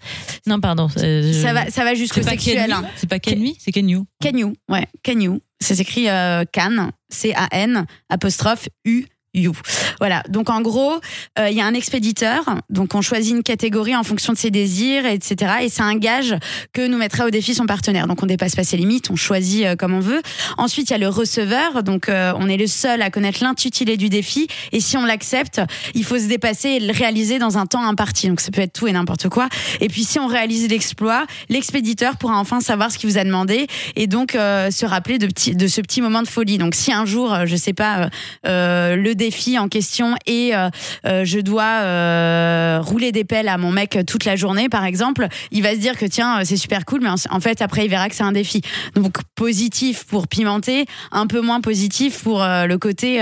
Non, 0.47 0.61
pardon. 0.61 0.89
je- 0.97 1.33
Ça 1.43 1.53
va, 1.53 1.71
ça 1.71 1.85
va 1.85 1.95
jusqu'au 1.95 2.23
sexuel. 2.23 2.71
Hein. 2.73 2.85
C'est 2.97 3.09
pas 3.09 3.17
Me, 3.17 3.53
c'est 3.59 3.73
Ken 3.73 3.89
You? 3.89 4.07
Can 4.23 4.37
You, 4.37 4.55
ouais, 4.69 4.87
Can 5.05 5.21
You. 5.21 5.41
Ça 5.61 5.75
s'écrit 5.75 6.07
Can, 6.53 6.91
C-A-N, 7.11 7.85
apostrophe 8.09 8.69
U. 8.85 9.05
You. 9.33 9.53
Voilà. 10.01 10.25
Donc 10.29 10.51
en 10.51 10.61
gros, 10.61 10.95
euh, 11.39 11.51
il 11.51 11.57
y 11.57 11.61
a 11.61 11.67
un 11.67 11.75
expéditeur. 11.75 12.43
Donc 12.69 12.95
on 12.97 13.03
choisit 13.03 13.37
une 13.37 13.45
catégorie 13.45 13.95
en 13.95 14.03
fonction 14.03 14.33
de 14.33 14.39
ses 14.39 14.51
désirs, 14.51 15.07
etc. 15.07 15.53
Et 15.63 15.69
c'est 15.69 15.83
un 15.83 15.95
gage 15.95 16.35
que 16.73 16.87
nous 16.87 16.99
mettra 16.99 17.27
au 17.27 17.31
défi 17.31 17.55
son 17.55 17.67
partenaire. 17.67 18.09
Donc 18.09 18.23
on 18.23 18.27
dépasse 18.27 18.57
pas 18.57 18.65
ses 18.65 18.77
limites, 18.77 19.11
on 19.11 19.17
choisit 19.17 19.67
euh, 19.67 19.77
comme 19.77 19.95
on 19.95 20.01
veut. 20.01 20.21
Ensuite 20.59 20.91
il 20.91 20.93
y 20.93 20.97
a 20.97 20.99
le 20.99 21.09
receveur. 21.09 21.85
Donc 21.85 22.09
euh, 22.09 22.33
on 22.37 22.49
est 22.49 22.57
le 22.57 22.67
seul 22.67 23.03
à 23.03 23.11
connaître 23.11 23.45
l'intitulé 23.45 23.97
du 23.97 24.09
défi. 24.09 24.49
Et 24.73 24.81
si 24.81 24.97
on 24.97 25.05
l'accepte, 25.05 25.61
il 25.95 26.05
faut 26.05 26.19
se 26.19 26.27
dépasser 26.27 26.71
et 26.71 26.81
le 26.81 26.93
réaliser 26.93 27.39
dans 27.39 27.57
un 27.57 27.67
temps 27.67 27.85
imparti. 27.85 28.29
Donc 28.29 28.41
ça 28.41 28.51
peut 28.51 28.63
être 28.63 28.73
tout 28.73 28.89
et 28.89 28.93
n'importe 28.93 29.29
quoi. 29.29 29.49
Et 29.81 29.89
puis 29.89 30.03
si 30.03 30.19
on 30.19 30.27
réalise 30.27 30.69
l'exploit, 30.69 31.27
l'expéditeur 31.49 32.17
pourra 32.17 32.39
enfin 32.39 32.61
savoir 32.61 32.91
ce 32.91 32.99
qu'il 32.99 33.09
vous 33.09 33.19
a 33.19 33.25
demandé 33.25 33.69
et 33.95 34.07
donc 34.09 34.35
euh, 34.35 34.73
se 34.73 34.87
rappeler 34.87 35.19
de, 35.19 35.27
petit, 35.27 35.55
de 35.55 35.69
ce 35.69 35.81
petit 35.83 36.01
moment 36.01 36.23
de 36.23 36.29
folie. 36.29 36.59
Donc 36.59 36.75
si 36.75 36.93
un 36.93 37.05
jour, 37.05 37.33
euh, 37.33 37.47
je 37.47 37.55
sais 37.55 37.75
pas, 37.75 38.09
le 38.45 39.15
défi 39.21 39.59
en 39.59 39.69
question 39.69 40.17
et 40.27 40.57
euh, 40.57 40.71
euh, 41.07 41.27
je 41.27 41.41
dois 41.41 41.83
euh, 41.83 42.81
rouler 42.81 43.13
des 43.13 43.25
pelles 43.25 43.49
à 43.49 43.59
mon 43.59 43.71
mec 43.71 43.99
toute 44.07 44.25
la 44.25 44.35
journée, 44.35 44.71
par 44.71 44.87
exemple, 44.87 45.29
il 45.51 45.63
va 45.63 45.75
se 45.75 45.79
dire 45.79 45.99
que 45.99 46.07
tiens, 46.07 46.43
c'est 46.45 46.57
super 46.57 46.87
cool, 46.87 47.01
mais 47.03 47.11
en, 47.11 47.41
fait 47.41 47.61
après 47.61 47.85
il 47.85 47.91
verra 47.91 48.09
que 48.09 48.15
c'est 48.15 48.25
un 48.25 48.33
défi. 48.33 48.63
Donc 48.95 49.19
positif 49.35 50.05
pour 50.05 50.27
pimenter, 50.27 50.87
un 51.13 51.27
peu 51.27 51.43
moins 51.43 51.61
positif 51.61 52.23
pour 52.23 52.41
le 52.43 52.77
côté. 52.77 53.21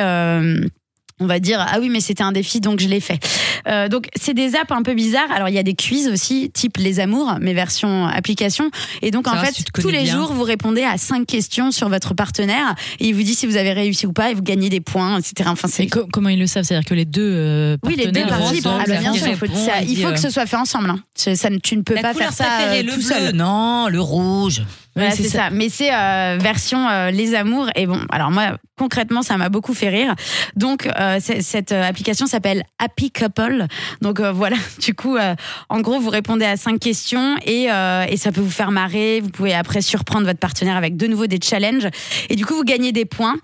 On 1.21 1.27
va 1.27 1.39
dire 1.41 1.65
ah 1.69 1.79
oui 1.81 1.89
mais 1.89 2.01
c'était 2.01 2.23
un 2.23 2.33
défi 2.33 2.61
donc 2.61 2.81
je 2.81 2.89
l'ai 2.89 3.01
fait. 3.01 3.19
Euh, 3.67 3.89
donc 3.89 4.07
c'est 4.21 4.35
des 4.35 4.55
apps 4.55 4.71
un 4.71 4.83
peu 4.83 4.95
bizarres. 4.95 5.31
Alors 5.35 5.49
il 5.49 5.55
y 5.55 5.59
a 5.59 5.63
des 5.63 5.75
quiz 5.75 6.09
aussi 6.09 6.51
type 6.53 6.77
les 6.79 7.01
amours 7.01 7.35
mais 7.41 7.55
version 7.55 8.07
application 8.07 8.71
et 9.03 9.11
donc 9.11 9.27
en 9.29 9.35
va, 9.35 9.45
fait 9.45 9.53
si 9.55 9.65
tous 9.65 9.89
les 9.89 10.05
bien. 10.05 10.13
jours 10.15 10.33
vous 10.33 10.43
répondez 10.45 10.83
à 10.85 10.97
cinq 10.99 11.27
questions 11.27 11.71
sur 11.71 11.89
votre 11.89 12.15
partenaire 12.15 12.75
et 13.01 13.09
il 13.09 13.15
vous 13.15 13.23
dit 13.23 13.35
si 13.35 13.47
vous 13.47 13.57
avez 13.57 13.73
réussi 13.73 14.07
ou 14.07 14.13
pas 14.13 14.31
et 14.31 14.35
vous 14.35 14.43
gagnez 14.43 14.69
des 14.71 14.81
points 14.81 15.19
etc. 15.19 15.49
Enfin 15.53 15.69
c'est 15.69 15.85
Mais 15.85 15.89
co- 15.89 16.07
comment 16.13 16.29
ils 16.29 16.39
le 16.39 16.47
savent? 16.47 16.65
C'est-à-dire 16.65 16.89
que 16.89 16.95
les 16.95 17.05
deux 17.05 17.33
euh, 17.35 17.77
oui, 17.85 17.97
les 17.97 18.11
deux 18.13 18.27
parties. 18.27 18.61
Ah, 18.65 18.85
bah, 18.87 18.97
bien 18.99 19.13
sûr, 19.13 19.27
il 19.29 19.37
faut, 19.37 19.47
répond, 19.47 19.57
ça- 19.57 19.83
il 19.83 19.97
faut 20.01 20.09
euh, 20.09 20.13
que 20.13 20.21
ce 20.21 20.31
soit 20.31 20.47
fait 20.47 20.57
ensemble. 20.57 20.91
hein. 20.91 20.99
Ça, 21.15 21.49
tu 21.63 21.77
ne 21.77 21.83
peux 21.83 21.95
La 21.95 22.03
pas 22.03 22.15
faire 22.15 22.33
ça 22.33 22.45
euh, 22.69 22.83
le 22.83 22.89
tout 22.91 22.97
bleu. 22.97 23.03
seul. 23.05 23.35
Non, 23.35 23.89
le 23.89 24.01
rouge. 24.01 24.63
Voilà, 24.95 25.13
c'est 25.13 25.25
ça. 25.25 25.51
Mais 25.51 25.69
c'est 25.69 25.91
version 26.39 26.87
les 27.13 27.35
amours. 27.35 27.69
Et 27.77 27.87
bon, 27.87 28.01
alors 28.11 28.31
moi, 28.31 28.57
concrètement, 28.77 29.23
ça 29.23 29.37
m'a 29.37 29.49
beaucoup 29.49 29.75
fait 29.75 29.89
rire. 29.89 30.15
Donc, 30.57 30.87
euh, 30.99 31.08
c'est- 31.21 31.43
cette 31.43 31.73
euh, 31.73 31.83
application 31.83 32.27
s'appelle 32.27 32.63
Happy 32.79 33.11
Couple. 33.11 33.67
Donc 34.03 34.21
euh, 34.21 34.33
voilà, 34.33 34.57
du 34.81 34.95
coup, 34.95 35.17
euh, 35.17 35.35
en 35.69 35.81
gros, 35.81 35.99
vous 36.01 36.11
répondez 36.11 36.45
à 36.45 36.57
cinq 36.57 36.79
questions 36.81 37.37
et, 37.45 37.71
euh, 37.71 38.05
et 38.09 38.17
ça 38.17 38.33
peut 38.33 38.41
vous 38.41 38.51
faire 38.51 38.71
marrer. 38.71 39.21
Vous 39.21 39.31
pouvez 39.31 39.55
après 39.55 39.81
surprendre 39.83 40.27
votre 40.27 40.39
partenaire 40.39 40.77
avec 40.77 40.97
de 40.97 41.07
nouveau 41.07 41.27
des 41.27 41.39
challenges. 41.43 41.89
Et 42.29 42.37
du 42.37 42.45
coup, 42.47 42.55
vous 42.55 42.65
gagnez 42.65 42.93
des 42.93 43.05
points 43.05 43.37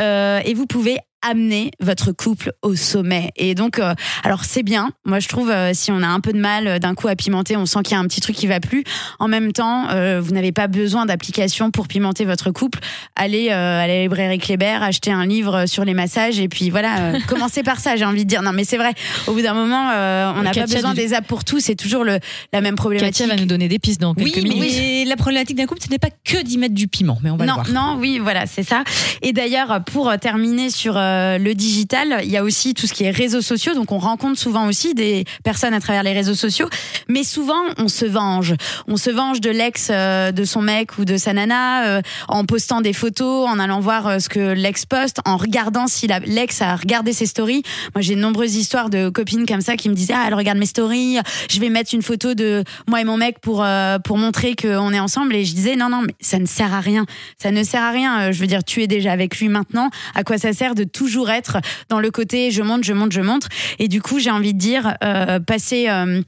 euh, 0.00 0.40
et 0.44 0.54
vous 0.54 0.66
pouvez 0.66 0.98
amener 1.22 1.70
votre 1.80 2.12
couple 2.12 2.52
au 2.62 2.74
sommet. 2.74 3.30
Et 3.36 3.54
donc, 3.54 3.78
euh, 3.78 3.94
alors 4.24 4.44
c'est 4.44 4.62
bien. 4.62 4.90
Moi, 5.04 5.20
je 5.20 5.28
trouve 5.28 5.50
euh, 5.50 5.70
si 5.74 5.90
on 5.92 6.02
a 6.02 6.06
un 6.06 6.20
peu 6.20 6.32
de 6.32 6.38
mal 6.38 6.66
euh, 6.66 6.78
d'un 6.78 6.94
coup 6.94 7.08
à 7.08 7.16
pimenter, 7.16 7.56
on 7.56 7.66
sent 7.66 7.80
qu'il 7.84 7.92
y 7.94 7.96
a 7.96 8.00
un 8.00 8.06
petit 8.06 8.20
truc 8.20 8.36
qui 8.36 8.46
va 8.46 8.60
plus. 8.60 8.84
En 9.18 9.28
même 9.28 9.52
temps, 9.52 9.88
euh, 9.90 10.20
vous 10.20 10.32
n'avez 10.32 10.52
pas 10.52 10.66
besoin 10.66 11.06
d'application 11.06 11.70
pour 11.70 11.88
pimenter 11.88 12.24
votre 12.24 12.50
couple. 12.50 12.80
Allez 13.16 13.48
euh, 13.50 13.82
à 13.82 13.86
la 13.86 14.02
librairie 14.02 14.38
Kléber, 14.38 14.78
acheter 14.82 15.12
un 15.12 15.26
livre 15.26 15.66
sur 15.66 15.84
les 15.84 15.94
massages 15.94 16.40
et 16.40 16.48
puis 16.48 16.70
voilà, 16.70 16.98
euh, 17.14 17.18
commencez 17.28 17.62
par 17.62 17.78
ça. 17.80 17.96
J'ai 17.96 18.04
envie 18.04 18.24
de 18.24 18.28
dire. 18.28 18.42
Non, 18.42 18.52
mais 18.52 18.64
c'est 18.64 18.76
vrai. 18.78 18.92
Au 19.26 19.32
bout 19.32 19.42
d'un 19.42 19.54
moment, 19.54 19.90
euh, 19.92 20.32
on 20.36 20.42
n'a 20.42 20.50
pas 20.52 20.66
besoin 20.66 20.90
du- 20.94 20.96
des 21.00 21.14
apps 21.14 21.26
pour 21.28 21.44
tout. 21.44 21.60
C'est 21.60 21.76
toujours 21.76 22.04
le 22.04 22.18
la 22.52 22.60
même 22.60 22.74
problématique. 22.76 23.12
Katia 23.18 23.26
va 23.34 23.40
nous 23.40 23.46
donner 23.46 23.68
des 23.68 23.78
pistes 23.78 24.00
dans 24.00 24.14
Oui, 24.16 24.30
quelques 24.32 24.44
minutes. 24.44 24.58
mais 24.76 25.04
la 25.04 25.16
problématique 25.16 25.56
d'un 25.56 25.66
couple, 25.66 25.82
ce 25.84 25.88
n'est 25.88 25.98
pas 25.98 26.10
que 26.24 26.42
d'y 26.42 26.58
mettre 26.58 26.74
du 26.74 26.88
piment, 26.88 27.18
mais 27.22 27.30
on 27.30 27.36
va 27.36 27.46
non, 27.46 27.56
le 27.64 27.70
voir. 27.70 27.94
non, 27.94 28.00
oui, 28.00 28.18
voilà, 28.18 28.46
c'est 28.46 28.62
ça. 28.62 28.82
Et 29.22 29.32
d'ailleurs, 29.32 29.82
pour 29.84 30.12
terminer 30.20 30.70
sur 30.70 30.94
euh, 31.12 31.38
le 31.38 31.54
digital, 31.54 32.20
il 32.24 32.30
y 32.30 32.36
a 32.36 32.42
aussi 32.42 32.74
tout 32.74 32.86
ce 32.86 32.92
qui 32.92 33.04
est 33.04 33.10
réseaux 33.10 33.40
sociaux. 33.40 33.74
Donc, 33.74 33.92
on 33.92 33.98
rencontre 33.98 34.38
souvent 34.38 34.66
aussi 34.66 34.94
des 34.94 35.24
personnes 35.44 35.74
à 35.74 35.80
travers 35.80 36.02
les 36.02 36.12
réseaux 36.12 36.34
sociaux, 36.34 36.68
mais 37.08 37.22
souvent, 37.22 37.62
on 37.78 37.88
se 37.88 38.04
venge. 38.04 38.54
On 38.88 38.96
se 38.96 39.10
venge 39.10 39.40
de 39.40 39.50
l'ex 39.50 39.88
euh, 39.90 40.32
de 40.32 40.44
son 40.44 40.62
mec 40.62 40.98
ou 40.98 41.04
de 41.04 41.16
sa 41.16 41.32
nana 41.32 41.84
euh, 41.86 42.02
en 42.28 42.44
postant 42.44 42.80
des 42.80 42.92
photos, 42.92 43.48
en 43.48 43.58
allant 43.58 43.80
voir 43.80 44.20
ce 44.20 44.28
que 44.28 44.52
l'ex 44.52 44.86
poste, 44.86 45.18
en 45.24 45.36
regardant 45.36 45.86
si 45.86 46.06
l'ex 46.26 46.62
a 46.62 46.76
regardé 46.76 47.12
ses 47.12 47.26
stories. 47.26 47.62
Moi, 47.94 48.02
j'ai 48.02 48.14
de 48.14 48.20
nombreuses 48.20 48.56
histoires 48.56 48.90
de 48.90 49.08
copines 49.08 49.46
comme 49.46 49.60
ça 49.60 49.76
qui 49.76 49.88
me 49.88 49.94
disaient 49.94 50.14
ah 50.16 50.24
elle 50.26 50.34
regarde 50.34 50.58
mes 50.58 50.66
stories, 50.66 51.18
je 51.50 51.60
vais 51.60 51.68
mettre 51.68 51.94
une 51.94 52.02
photo 52.02 52.34
de 52.34 52.64
moi 52.88 53.00
et 53.00 53.04
mon 53.04 53.16
mec 53.16 53.40
pour 53.40 53.64
pour 54.04 54.18
montrer 54.18 54.54
qu'on 54.54 54.92
est 54.92 55.00
ensemble 55.00 55.34
et 55.34 55.44
je 55.44 55.54
disais 55.54 55.76
non 55.76 55.88
non 55.88 56.02
mais 56.02 56.14
ça 56.20 56.38
ne 56.38 56.46
sert 56.46 56.72
à 56.74 56.80
rien, 56.80 57.06
ça 57.38 57.50
ne 57.50 57.62
sert 57.62 57.82
à 57.82 57.90
rien. 57.90 58.32
Je 58.32 58.38
veux 58.38 58.46
dire 58.46 58.64
tu 58.64 58.82
es 58.82 58.86
déjà 58.86 59.12
avec 59.12 59.38
lui 59.38 59.48
maintenant, 59.48 59.90
à 60.14 60.24
quoi 60.24 60.38
ça 60.38 60.52
sert 60.52 60.74
de 60.74 60.84
toujours 61.02 61.30
être 61.30 61.56
dans 61.88 61.98
le 61.98 62.10
côté 62.12 62.50
je 62.52 62.62
monte 62.62 62.84
je 62.84 62.92
monte 62.92 63.10
je 63.12 63.20
monte 63.20 63.48
et 63.80 63.88
du 63.88 64.00
coup 64.00 64.20
j'ai 64.20 64.30
envie 64.30 64.54
de 64.54 64.58
dire 64.58 64.94
euh, 65.02 65.40
passer 65.40 65.88
euh, 65.88 66.22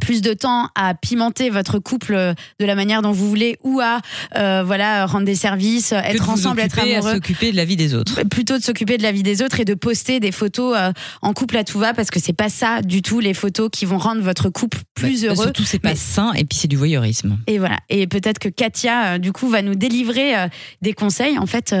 plus 0.00 0.22
de 0.22 0.32
temps 0.32 0.68
à 0.76 0.94
pimenter 0.94 1.50
votre 1.50 1.78
couple 1.78 2.14
euh, 2.14 2.32
de 2.58 2.64
la 2.64 2.74
manière 2.74 3.02
dont 3.02 3.10
vous 3.12 3.28
voulez 3.28 3.58
ou 3.64 3.80
à 3.80 4.00
euh, 4.38 4.62
voilà 4.64 5.04
rendre 5.04 5.26
des 5.26 5.34
services, 5.34 5.90
de 5.90 5.96
être 5.96 6.22
vous 6.24 6.30
ensemble, 6.30 6.60
être 6.60 6.78
occuper 6.78 6.94
à 6.94 6.98
amoureux 6.98 7.14
s'occuper 7.16 7.50
de 7.52 7.56
la 7.56 7.66
vie 7.66 7.76
des 7.76 7.94
autres. 7.94 8.22
plutôt 8.22 8.56
de 8.56 8.62
s'occuper 8.62 8.96
de 8.96 9.02
la 9.02 9.12
vie 9.12 9.22
des 9.22 9.42
autres 9.42 9.60
et 9.60 9.66
de 9.66 9.74
poster 9.74 10.18
des 10.18 10.32
photos 10.32 10.74
euh, 10.78 10.92
en 11.20 11.34
couple 11.34 11.58
à 11.58 11.64
tout 11.64 11.78
va 11.78 11.92
parce 11.92 12.10
que 12.10 12.18
c'est 12.18 12.32
pas 12.32 12.48
ça 12.48 12.80
du 12.80 13.02
tout 13.02 13.20
les 13.20 13.34
photos 13.34 13.68
qui 13.70 13.84
vont 13.84 13.98
rendre 13.98 14.22
votre 14.22 14.48
couple 14.48 14.78
plus 14.94 15.20
Bah, 15.22 15.28
heureux. 15.28 15.42
Surtout, 15.44 15.64
c'est 15.64 15.78
pas 15.80 15.90
Mais- 15.90 15.96
sain 15.96 16.32
et 16.32 16.44
puis 16.44 16.56
c'est 16.58 16.68
du 16.68 16.76
voyeurisme. 16.76 17.36
Et 17.46 17.58
voilà. 17.58 17.76
Et 17.90 18.06
peut-être 18.06 18.38
que 18.38 18.48
Katia, 18.48 19.04
euh, 19.14 19.18
du 19.18 19.32
coup, 19.32 19.48
va 19.50 19.60
nous 19.60 19.74
délivrer 19.74 20.32
des 20.80 20.92
conseils, 20.94 21.36
en 21.38 21.46
fait, 21.46 21.74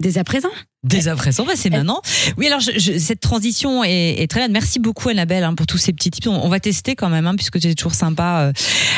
dès 0.00 0.18
à 0.18 0.24
présent. 0.24 0.50
Dès 0.84 1.06
à 1.06 1.14
présent, 1.14 1.44
bah, 1.46 1.52
c'est 1.54 1.70
maintenant. 1.70 2.00
Oui, 2.36 2.48
alors 2.48 2.58
je- 2.58 2.76
je- 2.76 2.98
cette 2.98 3.20
transition 3.20 3.84
est, 3.84 4.20
est 4.20 4.26
très 4.28 4.40
bien. 4.40 4.48
Merci 4.48 4.80
beaucoup 4.80 5.08
Annabelle 5.10 5.44
hein, 5.44 5.54
pour 5.54 5.64
tous 5.66 5.78
ces 5.78 5.92
petits 5.92 6.10
tips. 6.10 6.26
On, 6.26 6.44
on 6.44 6.48
va 6.48 6.58
tester 6.58 6.96
quand 6.96 7.08
même, 7.08 7.24
hein, 7.28 7.36
puisque 7.36 7.62
c'est 7.62 7.74
toujours 7.76 7.94
sympa. 7.94 8.48
euh. 8.48 8.52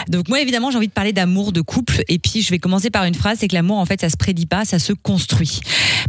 Donc 0.08 0.28
moi, 0.30 0.40
évidemment, 0.40 0.70
j'ai 0.70 0.78
envie 0.78 0.88
de 0.88 0.92
parler 0.92 1.12
d'amour, 1.12 1.52
de 1.52 1.60
couple. 1.60 2.02
Et 2.08 2.18
puis, 2.18 2.40
je 2.40 2.48
vais 2.50 2.58
commencer 2.58 2.88
par 2.88 3.04
une 3.04 3.14
phrase, 3.14 3.38
c'est 3.40 3.48
que 3.48 3.54
l'amour, 3.54 3.76
en 3.76 3.84
fait, 3.84 4.00
ça 4.00 4.08
se 4.08 4.16
prédit 4.16 4.46
pas, 4.46 4.64
ça 4.64 4.78
se 4.78 4.94
construit. 4.94 5.60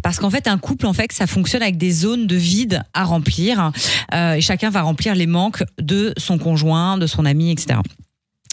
Parce 0.02 0.18
qu'en 0.20 0.30
fait, 0.30 0.48
un 0.48 0.58
couple, 0.58 0.86
en 0.86 0.94
fait, 0.94 1.12
ça 1.12 1.28
fonctionne 1.28 1.62
avec 1.62 1.78
des 1.78 1.92
zones 1.92 2.26
de 2.26 2.36
vide 2.38 2.82
à 2.94 3.04
remplir. 3.04 3.72
Euh, 4.14 4.36
et 4.36 4.42
chacun 4.42 4.70
va 4.70 4.82
remplir 4.82 5.14
les 5.14 5.28
manques 5.28 5.64
de 5.82 6.14
son 6.18 6.38
conjoint, 6.38 6.98
de 6.98 7.06
son 7.06 7.26
ami, 7.26 7.52
etc. 7.52 7.80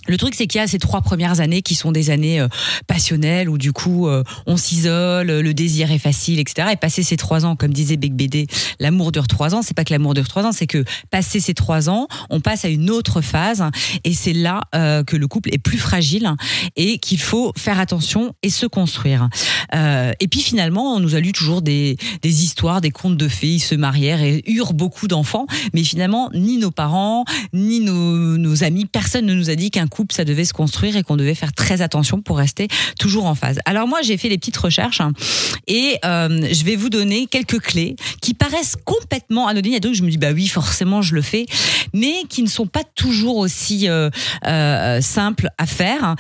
Le 0.08 0.16
truc, 0.16 0.34
c'est 0.34 0.46
qu'il 0.46 0.60
y 0.60 0.64
a 0.64 0.66
ces 0.66 0.78
trois 0.78 1.00
premières 1.00 1.40
années 1.40 1.62
qui 1.62 1.74
sont 1.74 1.92
des 1.92 2.10
années 2.10 2.40
euh, 2.40 2.48
passionnelles 2.86 3.48
où 3.48 3.56
du 3.56 3.72
coup 3.72 4.08
euh, 4.08 4.24
on 4.46 4.56
s'isole, 4.56 5.28
le 5.28 5.54
désir 5.54 5.92
est 5.92 5.98
facile, 5.98 6.40
etc. 6.40 6.68
Et 6.72 6.76
passer 6.76 7.02
ces 7.02 7.16
trois 7.16 7.44
ans, 7.44 7.56
comme 7.56 7.72
disait 7.72 7.96
Big 7.96 8.12
BD, 8.12 8.46
l'amour 8.80 9.12
dure 9.12 9.28
trois 9.28 9.54
ans. 9.54 9.62
C'est 9.62 9.74
pas 9.74 9.84
que 9.84 9.92
l'amour 9.92 10.14
dure 10.14 10.28
trois 10.28 10.44
ans, 10.44 10.52
c'est 10.52 10.66
que 10.66 10.84
passer 11.10 11.40
ces 11.40 11.54
trois 11.54 11.88
ans, 11.88 12.08
on 12.30 12.40
passe 12.40 12.64
à 12.64 12.68
une 12.68 12.90
autre 12.90 13.20
phase, 13.20 13.64
et 14.04 14.12
c'est 14.12 14.32
là 14.32 14.62
euh, 14.74 15.04
que 15.04 15.16
le 15.16 15.28
couple 15.28 15.54
est 15.54 15.58
plus 15.58 15.78
fragile 15.78 16.30
et 16.76 16.98
qu'il 16.98 17.20
faut 17.20 17.52
faire 17.56 17.78
attention 17.78 18.34
et 18.42 18.50
se 18.50 18.66
construire. 18.66 19.28
Euh, 19.74 20.12
et 20.20 20.28
puis 20.28 20.40
finalement, 20.40 20.94
on 20.94 21.00
nous 21.00 21.14
a 21.14 21.20
lu 21.20 21.32
toujours 21.32 21.62
des, 21.62 21.96
des 22.22 22.44
histoires, 22.44 22.80
des 22.80 22.90
contes 22.90 23.16
de 23.16 23.28
fées, 23.28 23.54
ils 23.54 23.60
se 23.60 23.74
marièrent 23.74 24.22
et 24.22 24.42
eurent 24.46 24.74
beaucoup 24.74 25.08
d'enfants, 25.08 25.46
mais 25.74 25.84
finalement 25.84 26.30
ni 26.34 26.58
nos 26.58 26.70
parents, 26.70 27.24
ni 27.52 27.80
nos, 27.80 28.36
nos 28.36 28.64
amis, 28.64 28.86
personne 28.86 29.26
ne 29.26 29.34
nous 29.34 29.50
a 29.50 29.54
dit 29.54 29.70
qu'un 29.70 29.86
couple, 29.92 30.14
ça 30.14 30.24
devait 30.24 30.44
se 30.44 30.52
construire 30.52 30.96
et 30.96 31.02
qu'on 31.02 31.16
devait 31.16 31.34
faire 31.34 31.52
très 31.52 31.82
attention 31.82 32.22
pour 32.22 32.38
rester 32.38 32.68
toujours 32.98 33.26
en 33.26 33.34
phase. 33.34 33.58
Alors 33.66 33.86
moi, 33.86 34.00
j'ai 34.02 34.16
fait 34.16 34.28
les 34.28 34.38
petites 34.38 34.56
recherches 34.56 35.00
hein, 35.00 35.12
et 35.66 35.98
euh, 36.04 36.48
je 36.50 36.64
vais 36.64 36.76
vous 36.76 36.88
donner 36.88 37.26
quelques 37.26 37.60
clés 37.60 37.96
qui 38.20 38.34
paraissent 38.34 38.76
complètement 38.84 39.46
anodines. 39.46 39.74
Et 39.74 39.80
donc, 39.80 39.94
je 39.94 40.02
me 40.02 40.10
dis, 40.10 40.18
bah 40.18 40.32
oui, 40.32 40.48
forcément, 40.48 41.02
je 41.02 41.14
le 41.14 41.22
fais, 41.22 41.46
mais 41.92 42.24
qui 42.28 42.42
ne 42.42 42.48
sont 42.48 42.66
pas 42.66 42.84
toujours 42.84 43.36
aussi 43.36 43.88
euh, 43.88 44.10
euh, 44.46 45.00
simples 45.00 45.48
à 45.58 45.66
faire 45.66 46.16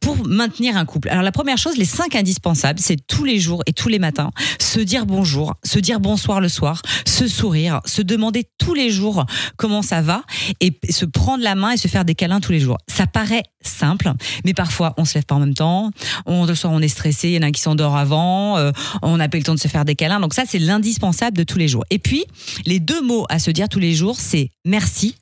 pour 0.00 0.26
maintenir 0.26 0.76
un 0.76 0.84
couple. 0.84 1.08
Alors, 1.08 1.22
la 1.22 1.32
première 1.32 1.58
chose, 1.58 1.76
les 1.76 1.84
cinq 1.84 2.14
indispensables, 2.14 2.78
c'est 2.78 2.96
tous 3.06 3.24
les 3.24 3.38
jours 3.38 3.62
et 3.66 3.72
tous 3.72 3.88
les 3.88 3.98
matins, 3.98 4.30
se 4.58 4.80
dire 4.80 5.06
bonjour, 5.06 5.54
se 5.64 5.78
dire 5.78 6.00
bonsoir 6.00 6.40
le 6.40 6.48
soir, 6.48 6.82
se 7.06 7.26
sourire, 7.26 7.80
se 7.84 8.02
demander 8.02 8.44
tous 8.58 8.74
les 8.74 8.90
jours 8.90 9.24
comment 9.56 9.82
ça 9.82 10.02
va 10.02 10.22
et 10.60 10.72
se 10.90 11.04
prendre 11.04 11.42
la 11.42 11.54
main 11.54 11.72
et 11.72 11.76
se 11.76 11.88
faire 11.88 12.04
des 12.04 12.14
câlins 12.14 12.40
tous 12.40 12.52
les 12.52 12.60
jours. 12.60 12.78
Ça 12.98 13.06
paraît 13.06 13.44
simple, 13.60 14.10
mais 14.44 14.54
parfois 14.54 14.92
on 14.96 15.04
se 15.04 15.14
lève 15.14 15.24
pas 15.24 15.36
en 15.36 15.38
même 15.38 15.54
temps, 15.54 15.92
on, 16.26 16.46
le 16.46 16.56
soir 16.56 16.72
on 16.72 16.80
est 16.80 16.88
stressé, 16.88 17.28
il 17.28 17.34
y 17.34 17.38
en 17.38 17.42
a 17.42 17.52
qui 17.52 17.60
s'endort 17.60 17.96
avant, 17.96 18.58
euh, 18.58 18.72
on 19.02 19.18
n'a 19.18 19.28
pas 19.28 19.38
le 19.38 19.44
temps 19.44 19.54
de 19.54 19.60
se 19.60 19.68
faire 19.68 19.84
des 19.84 19.94
câlins. 19.94 20.18
Donc 20.18 20.34
ça 20.34 20.42
c'est 20.48 20.58
l'indispensable 20.58 21.36
de 21.36 21.44
tous 21.44 21.58
les 21.58 21.68
jours. 21.68 21.84
Et 21.90 22.00
puis 22.00 22.24
les 22.66 22.80
deux 22.80 23.00
mots 23.00 23.24
à 23.28 23.38
se 23.38 23.52
dire 23.52 23.68
tous 23.68 23.78
les 23.78 23.94
jours, 23.94 24.16
c'est 24.18 24.50
merci 24.64 25.14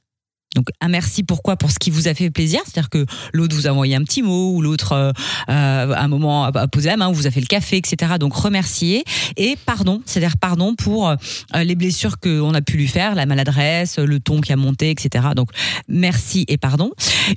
donc 0.56 0.68
un 0.80 0.88
merci 0.88 1.22
pourquoi? 1.22 1.56
Pour 1.56 1.70
ce 1.70 1.78
qui 1.78 1.90
vous 1.90 2.08
a 2.08 2.14
fait 2.14 2.30
plaisir, 2.30 2.60
c'est-à-dire 2.64 2.88
que 2.88 3.04
l'autre 3.34 3.54
vous 3.54 3.66
a 3.66 3.70
envoyé 3.70 3.94
un 3.94 4.02
petit 4.02 4.22
mot 4.22 4.52
ou 4.54 4.62
l'autre 4.62 4.92
euh, 4.92 5.12
euh, 5.50 5.94
un 5.94 6.08
moment 6.08 6.44
a 6.44 6.66
posé 6.66 6.88
la 6.88 6.96
main 6.96 7.08
ou 7.08 7.14
vous 7.14 7.26
a 7.26 7.30
fait 7.30 7.40
le 7.40 7.46
café, 7.46 7.76
etc. 7.76 8.14
Donc 8.18 8.34
remercier 8.34 9.04
et 9.36 9.56
pardon, 9.66 10.00
c'est-à-dire 10.06 10.38
pardon 10.38 10.74
pour 10.74 11.10
euh, 11.10 11.16
les 11.54 11.74
blessures 11.74 12.18
qu'on 12.18 12.54
a 12.54 12.62
pu 12.62 12.78
lui 12.78 12.88
faire, 12.88 13.14
la 13.14 13.26
maladresse, 13.26 13.98
le 13.98 14.18
ton 14.18 14.40
qui 14.40 14.52
a 14.52 14.56
monté, 14.56 14.90
etc. 14.90 15.26
Donc 15.36 15.50
merci 15.88 16.46
et 16.48 16.56
pardon. 16.56 16.90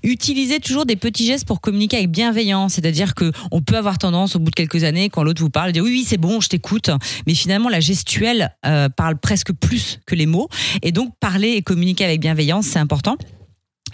Utilisez 0.03 0.61
toujours 0.61 0.85
des 0.85 0.95
petits 0.95 1.25
gestes 1.25 1.45
pour 1.45 1.59
communiquer 1.59 1.97
avec 1.97 2.09
bienveillance, 2.11 2.75
c'est-à-dire 2.75 3.15
que 3.15 3.33
on 3.51 3.61
peut 3.61 3.77
avoir 3.77 3.97
tendance 3.97 4.37
au 4.37 4.39
bout 4.39 4.51
de 4.51 4.55
quelques 4.55 4.85
années 4.85 5.09
quand 5.09 5.23
l'autre 5.23 5.41
vous 5.41 5.49
parle 5.49 5.67
de 5.67 5.73
dire 5.73 5.83
oui 5.83 5.91
oui 5.91 6.05
c'est 6.07 6.17
bon 6.17 6.39
je 6.39 6.47
t'écoute, 6.47 6.89
mais 7.27 7.33
finalement 7.33 7.67
la 7.67 7.81
gestuelle 7.81 8.55
parle 8.95 9.17
presque 9.17 9.51
plus 9.51 9.99
que 10.05 10.15
les 10.15 10.25
mots 10.25 10.47
et 10.81 10.93
donc 10.93 11.11
parler 11.19 11.49
et 11.49 11.61
communiquer 11.61 12.05
avec 12.05 12.21
bienveillance 12.21 12.67
c'est 12.67 12.79
important. 12.79 13.08
¿no? 13.09 13.17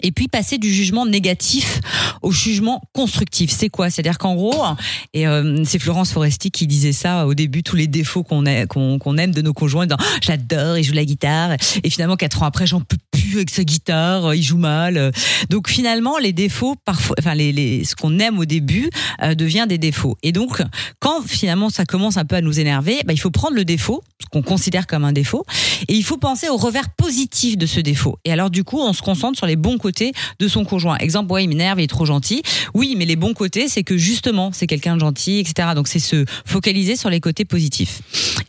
Et 0.05 0.11
puis 0.11 0.27
passer 0.27 0.59
du 0.59 0.71
jugement 0.71 1.07
négatif 1.07 1.79
au 2.21 2.31
jugement 2.31 2.79
constructif. 2.93 3.49
C'est 3.49 3.69
quoi? 3.69 3.89
C'est-à-dire 3.89 4.19
qu'en 4.19 4.35
gros, 4.35 4.53
et 5.15 5.25
euh, 5.25 5.63
c'est 5.65 5.79
Florence 5.79 6.11
Foresti 6.11 6.51
qui 6.51 6.67
disait 6.67 6.93
ça 6.93 7.25
au 7.25 7.33
début, 7.33 7.63
tous 7.63 7.75
les 7.75 7.87
défauts 7.87 8.23
qu'on 8.23 8.45
aime 8.45 9.31
de 9.31 9.41
nos 9.41 9.53
conjoints, 9.53 9.87
Ah, 9.89 9.97
j'adore, 10.21 10.77
il 10.77 10.83
joue 10.83 10.93
la 10.93 11.05
guitare, 11.05 11.53
et 11.83 11.89
finalement 11.89 12.17
quatre 12.17 12.43
ans 12.43 12.45
après, 12.45 12.67
j'en 12.67 12.81
peux 12.81 12.97
plus 13.09 13.37
avec 13.37 13.49
sa 13.49 13.63
guitare, 13.63 14.35
il 14.35 14.43
joue 14.43 14.57
mal. 14.57 15.11
Donc 15.49 15.69
finalement, 15.69 16.19
les 16.19 16.33
défauts, 16.33 16.75
enfin 16.87 17.33
ce 17.35 17.95
qu'on 17.95 18.19
aime 18.19 18.37
au 18.37 18.45
début 18.45 18.91
euh, 19.23 19.33
devient 19.33 19.65
des 19.67 19.79
défauts. 19.79 20.17
Et 20.21 20.31
donc, 20.31 20.61
quand 20.99 21.23
finalement 21.27 21.71
ça 21.71 21.85
commence 21.85 22.17
un 22.17 22.25
peu 22.25 22.35
à 22.35 22.41
nous 22.41 22.59
énerver, 22.59 23.01
bah, 23.07 23.13
il 23.13 23.19
faut 23.19 23.31
prendre 23.31 23.55
le 23.55 23.65
défaut, 23.65 24.03
ce 24.21 24.27
qu'on 24.27 24.43
considère 24.43 24.85
comme 24.85 25.03
un 25.03 25.13
défaut, 25.13 25.45
et 25.87 25.95
il 25.95 26.03
faut 26.03 26.17
penser 26.17 26.47
au 26.47 26.57
revers 26.57 26.89
positif 26.95 27.57
de 27.57 27.65
ce 27.65 27.79
défaut. 27.79 28.19
Et 28.23 28.31
alors 28.31 28.51
du 28.51 28.63
coup, 28.63 28.79
on 28.79 28.93
se 28.93 29.01
concentre 29.01 29.37
sur 29.37 29.47
les 29.47 29.55
bons 29.55 29.79
côtés 29.79 29.94
de 30.39 30.47
son 30.47 30.65
conjoint. 30.65 30.97
Exemple, 30.97 31.31
ouais, 31.31 31.43
il 31.43 31.47
m'énerve, 31.47 31.79
il 31.79 31.83
est 31.83 31.87
trop 31.87 32.05
gentil. 32.05 32.41
Oui, 32.73 32.95
mais 32.97 33.05
les 33.05 33.15
bons 33.15 33.33
côtés, 33.33 33.67
c'est 33.67 33.83
que 33.83 33.97
justement, 33.97 34.51
c'est 34.53 34.67
quelqu'un 34.67 34.95
de 34.95 35.01
gentil, 35.01 35.39
etc. 35.39 35.69
Donc 35.75 35.87
c'est 35.87 35.99
se 35.99 36.25
focaliser 36.45 36.95
sur 36.95 37.09
les 37.09 37.19
côtés 37.19 37.45
positifs. 37.45 38.01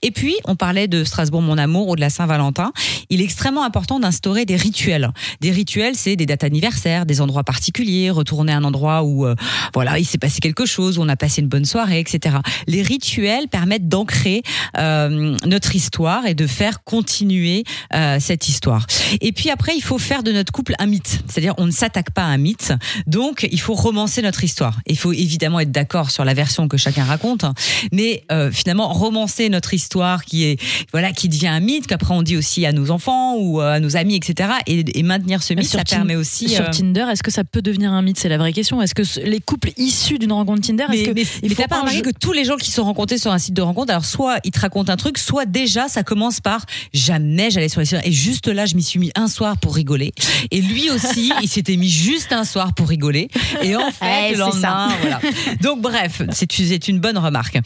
Et 0.02 0.10
puis, 0.10 0.36
on 0.44 0.56
parlait 0.56 0.88
de 0.88 1.04
Strasbourg, 1.04 1.42
mon 1.42 1.58
amour, 1.58 1.88
ou 1.88 1.96
de 1.96 2.00
la 2.00 2.10
Saint-Valentin. 2.10 2.72
Il 3.10 3.20
est 3.20 3.24
extrêmement 3.24 3.64
important 3.64 4.00
d'instaurer 4.00 4.44
des 4.44 4.56
rituels. 4.56 5.10
Des 5.40 5.50
rituels, 5.50 5.94
c'est 5.94 6.16
des 6.16 6.26
dates 6.26 6.44
anniversaires, 6.44 7.06
des 7.06 7.20
endroits 7.20 7.44
particuliers, 7.44 8.10
retourner 8.10 8.52
à 8.52 8.56
un 8.56 8.64
endroit 8.64 9.02
où, 9.02 9.26
euh, 9.26 9.34
voilà, 9.74 9.98
il 9.98 10.04
s'est 10.04 10.18
passé 10.18 10.40
quelque 10.40 10.66
chose, 10.66 10.98
où 10.98 11.02
on 11.02 11.08
a 11.08 11.16
passé 11.16 11.40
une 11.40 11.48
bonne 11.48 11.64
soirée, 11.64 12.00
etc. 12.00 12.36
Les 12.66 12.82
rituels 12.82 13.48
permettent 13.48 13.88
d'ancrer 13.88 14.42
euh, 14.78 15.36
notre 15.44 15.74
histoire 15.74 16.26
et 16.26 16.34
de 16.34 16.46
faire 16.46 16.84
continuer 16.84 17.64
euh, 17.94 18.18
cette 18.20 18.48
histoire. 18.48 18.86
Et 19.20 19.32
puis 19.32 19.50
après, 19.50 19.76
il 19.76 19.82
faut 19.82 19.98
faire 19.98 20.22
de 20.22 20.32
notre 20.32 20.52
couple 20.52 20.74
un 20.78 20.86
mythe. 20.86 21.20
C'est-à-dire, 21.28 21.54
on 21.58 21.66
ne 21.66 21.70
s'attaque 21.70 22.10
pas 22.10 22.22
à 22.22 22.26
un 22.26 22.36
mythe. 22.38 22.72
Donc, 23.06 23.46
il 23.50 23.60
faut 23.60 23.74
romancer 23.74 24.22
notre 24.22 24.44
histoire. 24.44 24.78
Il 24.86 24.98
faut 24.98 25.12
évidemment 25.12 25.60
être 25.60 25.72
d'accord 25.72 26.10
sur 26.10 26.24
la 26.24 26.34
version 26.34 26.68
que 26.68 26.76
chacun 26.76 27.04
raconte, 27.04 27.44
mais 27.92 28.24
euh, 28.32 28.50
finalement, 28.50 28.92
romancer 28.92 29.48
notre 29.48 29.74
histoire 29.74 30.24
qui 30.24 30.44
est, 30.44 30.60
voilà, 30.92 31.12
qui 31.12 31.28
devient 31.28 31.48
un 31.48 31.60
mythe, 31.60 31.86
qu'après 31.86 32.14
on 32.14 32.22
dit 32.22 32.36
aussi 32.36 32.66
à 32.66 32.72
nos 32.72 32.90
enfants 32.90 33.36
ou 33.36 33.60
euh, 33.60 33.74
à 33.74 33.80
nos 33.80 33.96
amis, 33.96 34.16
etc. 34.16 34.50
Et, 34.66 34.98
et 34.98 35.02
maintenir 35.02 35.42
ce 35.42 35.54
mythe, 35.54 35.68
sur 35.68 35.78
ça 35.78 35.84
permet 35.84 36.16
aussi. 36.16 36.48
Sur 36.48 36.64
euh, 36.64 36.70
Tinder, 36.70 37.06
est-ce 37.10 37.22
que 37.22 37.30
ça 37.30 37.44
peut 37.44 37.62
devenir 37.62 37.92
un 37.92 38.02
mythe? 38.02 38.18
C'est 38.18 38.28
la 38.28 38.38
vraie 38.38 38.52
question. 38.52 38.80
Est-ce 38.82 38.94
que 38.94 39.02
les 39.20 39.40
couples 39.40 39.70
issus 39.76 40.18
d'une 40.18 40.32
rencontre 40.32 40.62
Tinder, 40.66 40.84
est-ce 40.92 41.04
que 41.04 41.10
mais, 41.12 41.22
il 41.42 41.48
mais 41.48 41.54
faut 41.54 41.62
pas 41.68 41.80
remarqué 41.80 41.98
jeu- 41.98 42.02
que 42.02 42.10
tous 42.18 42.32
les 42.32 42.44
gens 42.44 42.56
qui 42.56 42.70
sont 42.70 42.84
rencontrés 42.84 43.18
sur 43.18 43.32
un 43.32 43.38
site 43.38 43.54
de 43.54 43.62
rencontre, 43.62 43.90
alors 43.90 44.04
soit 44.04 44.38
ils 44.44 44.50
te 44.50 44.60
racontent 44.60 44.92
un 44.92 44.96
truc, 44.96 45.18
soit 45.18 45.46
déjà 45.46 45.88
ça 45.88 46.02
commence 46.02 46.40
par 46.40 46.64
jamais 46.92 47.50
j'allais 47.50 47.68
sur 47.68 47.80
les 47.80 47.86
sites. 47.86 48.00
Et 48.04 48.12
juste 48.12 48.48
là, 48.48 48.66
je 48.66 48.74
m'y 48.74 48.82
suis 48.82 48.98
mis 48.98 49.10
un 49.14 49.28
soir 49.28 49.56
pour 49.58 49.74
rigoler. 49.74 50.12
Et 50.50 50.60
lui 50.60 50.90
aussi, 50.90 51.15
il 51.16 51.48
s'était 51.48 51.76
mis 51.76 51.88
juste 51.88 52.32
un 52.32 52.44
soir 52.44 52.74
pour 52.74 52.88
rigoler. 52.88 53.28
Et 53.62 53.76
en 53.76 53.90
fait, 53.90 54.06
Ouais, 54.06 54.32
le 54.32 54.38
lendemain, 54.38 54.88
voilà. 55.00 55.20
Donc 55.60 55.80
bref, 55.80 56.22
c'est 56.30 56.88
une, 56.88 57.00
bonne 57.00 57.18
remarque. 57.18 57.58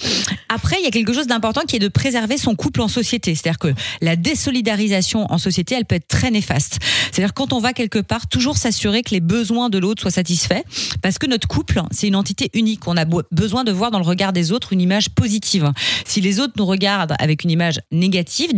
Après, 0.48 0.76
il 0.80 0.84
y 0.84 0.86
a 0.86 0.90
quelque 0.90 1.12
chose 1.12 1.26
d'important 1.26 1.62
qui 1.62 1.76
est 1.76 1.80
de 1.80 1.88
préserver 1.88 2.38
son 2.38 2.54
couple 2.54 2.80
en 2.80 2.88
société. 2.88 3.34
C'est-à-dire 3.34 3.58
que 3.58 3.74
la 4.00 4.16
désolidarisation 4.16 5.30
en 5.30 5.38
société, 5.38 5.74
elle 5.74 5.84
peut 5.84 5.96
être 5.96 6.08
très 6.08 6.30
néfaste. 6.30 6.78
C'est-à-dire 7.12 7.34
quand 7.34 7.52
on 7.52 7.60
va 7.60 7.72
quelque 7.72 7.98
part, 7.98 8.26
toujours 8.28 8.56
s'assurer 8.56 9.02
que 9.02 9.10
les 9.10 9.20
besoins 9.20 9.68
de 9.68 9.78
l'autre 9.78 10.02
soient 10.02 10.10
satisfaits, 10.10 10.62
parce 11.02 11.18
que 11.18 11.26
notre 11.26 11.48
couple, 11.48 11.82
c'est 11.90 12.08
une 12.08 12.16
entité 12.16 12.50
unique. 12.54 12.86
On 12.86 12.96
a 12.96 13.04
besoin 13.30 13.64
de 13.64 13.72
voir 13.72 13.90
dans 13.90 13.98
le 13.98 14.04
regard 14.04 14.32
des 14.32 14.52
autres 14.52 14.72
une 14.72 14.80
image 14.80 15.10
positive. 15.10 15.70
Si 16.06 16.20
les 16.20 16.40
autres 16.40 16.54
nous 16.56 16.66
regardent 16.66 17.14
avec 17.18 17.44
une 17.44 17.50
image 17.50 17.80
négative, 17.90 18.50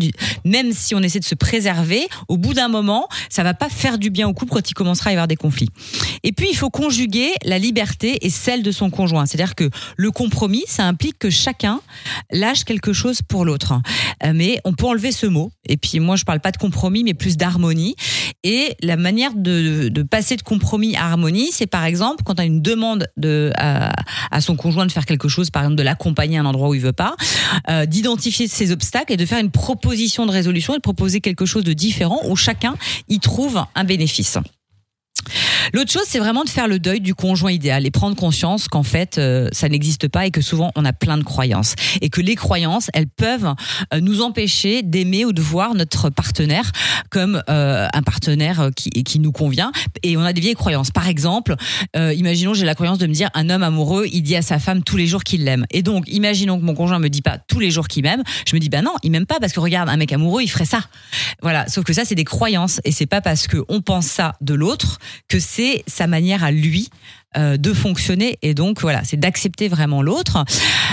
même 0.44 0.72
si 0.72 0.94
on 0.94 1.00
essaie 1.00 1.20
de 1.20 1.24
se 1.24 1.34
préserver, 1.34 2.08
au 2.28 2.36
bout 2.36 2.54
d'un 2.54 2.68
moment, 2.68 3.08
ça 3.28 3.42
va 3.42 3.54
pas 3.54 3.68
faire 3.68 3.98
du 3.98 4.10
bien 4.10 4.28
au 4.28 4.32
couple 4.32 4.52
quand 4.52 4.70
il 4.70 4.74
commencera 4.82 5.10
à 5.10 5.12
y 5.12 5.16
avoir 5.16 5.28
des 5.28 5.36
conflits. 5.36 5.68
Et 6.22 6.32
puis, 6.32 6.48
il 6.50 6.56
faut 6.56 6.70
conjuguer 6.70 7.30
la 7.44 7.58
liberté 7.58 8.18
et 8.26 8.30
celle 8.30 8.62
de 8.62 8.72
son 8.72 8.90
conjoint. 8.90 9.26
C'est-à-dire 9.26 9.54
que 9.54 9.70
le 9.96 10.10
compromis, 10.10 10.64
ça 10.66 10.84
implique 10.86 11.18
que 11.18 11.30
chacun 11.30 11.80
lâche 12.30 12.64
quelque 12.64 12.92
chose 12.92 13.20
pour 13.22 13.44
l'autre. 13.44 13.74
Euh, 14.24 14.32
Mais 14.34 14.60
on 14.64 14.72
peut 14.72 14.86
enlever 14.86 15.12
ce 15.12 15.26
mot. 15.26 15.52
Et 15.68 15.76
puis, 15.76 16.00
moi, 16.00 16.16
je 16.16 16.24
parle 16.24 16.40
pas 16.40 16.50
de 16.50 16.56
compromis, 16.56 17.04
mais 17.04 17.14
plus 17.14 17.36
d'harmonie. 17.36 17.94
Et 18.44 18.74
la 18.82 18.96
manière 18.96 19.34
de, 19.34 20.02
passer 20.02 20.36
de 20.36 20.42
compromis 20.42 20.96
à 20.96 21.04
harmonie, 21.06 21.50
c'est 21.52 21.66
par 21.66 21.84
exemple 21.84 22.24
quand 22.24 22.34
on 22.40 22.42
a 22.42 22.44
une 22.44 22.60
demande 22.60 23.06
de, 23.16 23.52
à, 23.56 23.92
à 24.32 24.40
son 24.40 24.56
conjoint 24.56 24.84
de 24.84 24.92
faire 24.92 25.06
quelque 25.06 25.28
chose, 25.28 25.50
par 25.50 25.62
exemple 25.62 25.76
de 25.76 25.82
l'accompagner 25.82 26.38
à 26.38 26.40
un 26.40 26.46
endroit 26.46 26.68
où 26.68 26.74
il 26.74 26.80
veut 26.80 26.92
pas, 26.92 27.14
euh, 27.70 27.86
d'identifier 27.86 28.48
ses 28.48 28.72
obstacles 28.72 29.12
et 29.12 29.16
de 29.16 29.26
faire 29.26 29.38
une 29.38 29.50
proposition 29.52 30.26
de 30.26 30.32
résolution 30.32 30.74
et 30.74 30.78
de 30.78 30.82
proposer 30.82 31.20
quelque 31.20 31.46
chose 31.46 31.64
de 31.64 31.72
différent 31.72 32.20
où 32.24 32.34
chacun 32.34 32.74
y 33.08 33.20
trouve 33.20 33.64
un 33.74 33.84
bénéfice. 33.84 34.38
L'autre 35.72 35.90
chose, 35.90 36.02
c'est 36.06 36.18
vraiment 36.18 36.44
de 36.44 36.50
faire 36.50 36.68
le 36.68 36.78
deuil 36.78 37.00
du 37.00 37.14
conjoint 37.14 37.52
idéal 37.52 37.86
et 37.86 37.90
prendre 37.90 38.16
conscience 38.16 38.68
qu'en 38.68 38.82
fait, 38.82 39.16
euh, 39.16 39.48
ça 39.52 39.68
n'existe 39.68 40.08
pas 40.08 40.26
et 40.26 40.30
que 40.30 40.42
souvent, 40.42 40.70
on 40.76 40.84
a 40.84 40.92
plein 40.92 41.16
de 41.16 41.22
croyances. 41.22 41.74
Et 42.00 42.10
que 42.10 42.20
les 42.20 42.34
croyances, 42.34 42.90
elles 42.92 43.08
peuvent 43.08 43.54
euh, 43.94 44.00
nous 44.00 44.20
empêcher 44.20 44.82
d'aimer 44.82 45.24
ou 45.24 45.32
de 45.32 45.40
voir 45.40 45.74
notre 45.74 46.10
partenaire 46.10 46.70
comme 47.10 47.42
euh, 47.48 47.88
un 47.92 48.02
partenaire 48.02 48.70
qui, 48.76 49.20
nous 49.20 49.32
convient. 49.32 49.72
Et 50.02 50.16
on 50.16 50.22
a 50.22 50.32
des 50.32 50.40
vieilles 50.40 50.54
croyances. 50.54 50.90
Par 50.90 51.06
exemple, 51.06 51.54
imaginons, 51.94 52.54
j'ai 52.54 52.64
la 52.64 52.74
croyance 52.74 52.98
de 52.98 53.06
me 53.06 53.12
dire, 53.12 53.28
un 53.34 53.50
homme 53.50 53.62
amoureux, 53.62 54.06
il 54.10 54.22
dit 54.22 54.34
à 54.34 54.42
sa 54.42 54.58
femme 54.58 54.82
tous 54.82 54.96
les 54.96 55.06
jours 55.06 55.22
qu'il 55.22 55.44
l'aime. 55.44 55.66
Et 55.70 55.82
donc, 55.82 56.04
imaginons 56.08 56.58
que 56.58 56.64
mon 56.64 56.74
conjoint 56.74 56.98
me 56.98 57.08
dit 57.08 57.22
pas 57.22 57.38
tous 57.38 57.60
les 57.60 57.70
jours 57.70 57.88
qu'il 57.88 58.02
m'aime. 58.02 58.22
Je 58.46 58.54
me 58.56 58.60
dis, 58.60 58.70
bah 58.70 58.80
non, 58.80 58.94
il 59.02 59.10
m'aime 59.10 59.26
pas 59.26 59.38
parce 59.38 59.52
que 59.52 59.60
regarde, 59.60 59.88
un 59.90 59.96
mec 59.96 60.12
amoureux, 60.12 60.42
il 60.42 60.48
ferait 60.48 60.64
ça. 60.64 60.80
Voilà. 61.42 61.68
Sauf 61.68 61.84
que 61.84 61.92
ça, 61.92 62.04
c'est 62.04 62.14
des 62.14 62.24
croyances. 62.24 62.80
Et 62.84 62.92
c'est 62.92 63.06
pas 63.06 63.20
parce 63.20 63.46
que 63.46 63.58
on 63.68 63.82
pense 63.82 64.06
ça 64.06 64.34
de 64.40 64.54
l'autre 64.54 64.98
que 65.28 65.38
c'est 65.38 65.82
sa 65.86 66.06
manière 66.06 66.44
à 66.44 66.50
lui 66.50 66.88
euh, 67.36 67.56
de 67.56 67.72
fonctionner. 67.72 68.38
Et 68.42 68.54
donc 68.54 68.80
voilà, 68.80 69.02
c'est 69.04 69.16
d'accepter 69.18 69.68
vraiment 69.68 70.02
l'autre. 70.02 70.44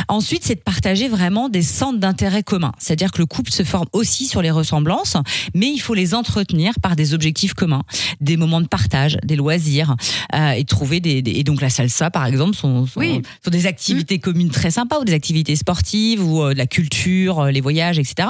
Ensuite, 0.08 0.44
c'est 0.46 0.56
de 0.56 0.62
partager 0.62 1.08
vraiment 1.08 1.50
des 1.50 1.62
centres 1.62 2.00
d'intérêt 2.00 2.44
communs. 2.44 2.72
C'est-à-dire 2.80 3.12
que 3.12 3.20
le 3.20 3.26
couple 3.26 3.52
se 3.52 3.64
forme 3.64 3.88
aussi 3.94 4.26
sur 4.28 4.42
les 4.42 4.52
ressemblances, 4.52 5.18
mais 5.54 5.68
il 5.68 5.80
faut 5.80 5.94
les 5.94 6.14
entretenir 6.14 6.74
par 6.82 6.96
des 6.96 7.14
objectifs 7.14 7.54
communs, 7.54 7.84
des 8.22 8.38
moments 8.38 8.62
de 8.62 8.68
partage, 8.68 9.18
des 9.24 9.36
loisirs, 9.36 9.96
euh, 10.36 10.52
et 10.52 10.64
trouver 10.66 11.00
des, 11.00 11.22
des- 11.22 11.32
Et 11.32 11.44
donc 11.44 11.62
la 11.62 11.70
salsa, 11.70 12.10
par 12.12 12.26
exemple, 12.26 12.56
sont, 12.56 12.86
sont, 12.86 13.00
Oui. 13.00 13.22
sont 13.44 13.52
des 13.52 13.66
activités 13.66 14.20
communes 14.20 14.50
très 14.50 14.72
sympas, 14.72 15.00
ou 15.00 15.06
des 15.06 15.14
activités 15.14 15.56
sportives, 15.56 16.24
ou 16.24 16.42
euh, 16.44 16.54
de 16.54 16.58
la 16.58 16.68
culture, 16.68 17.40
euh, 17.40 17.52
les 17.52 17.62
voyages, 17.62 18.00
etc. 18.00 18.30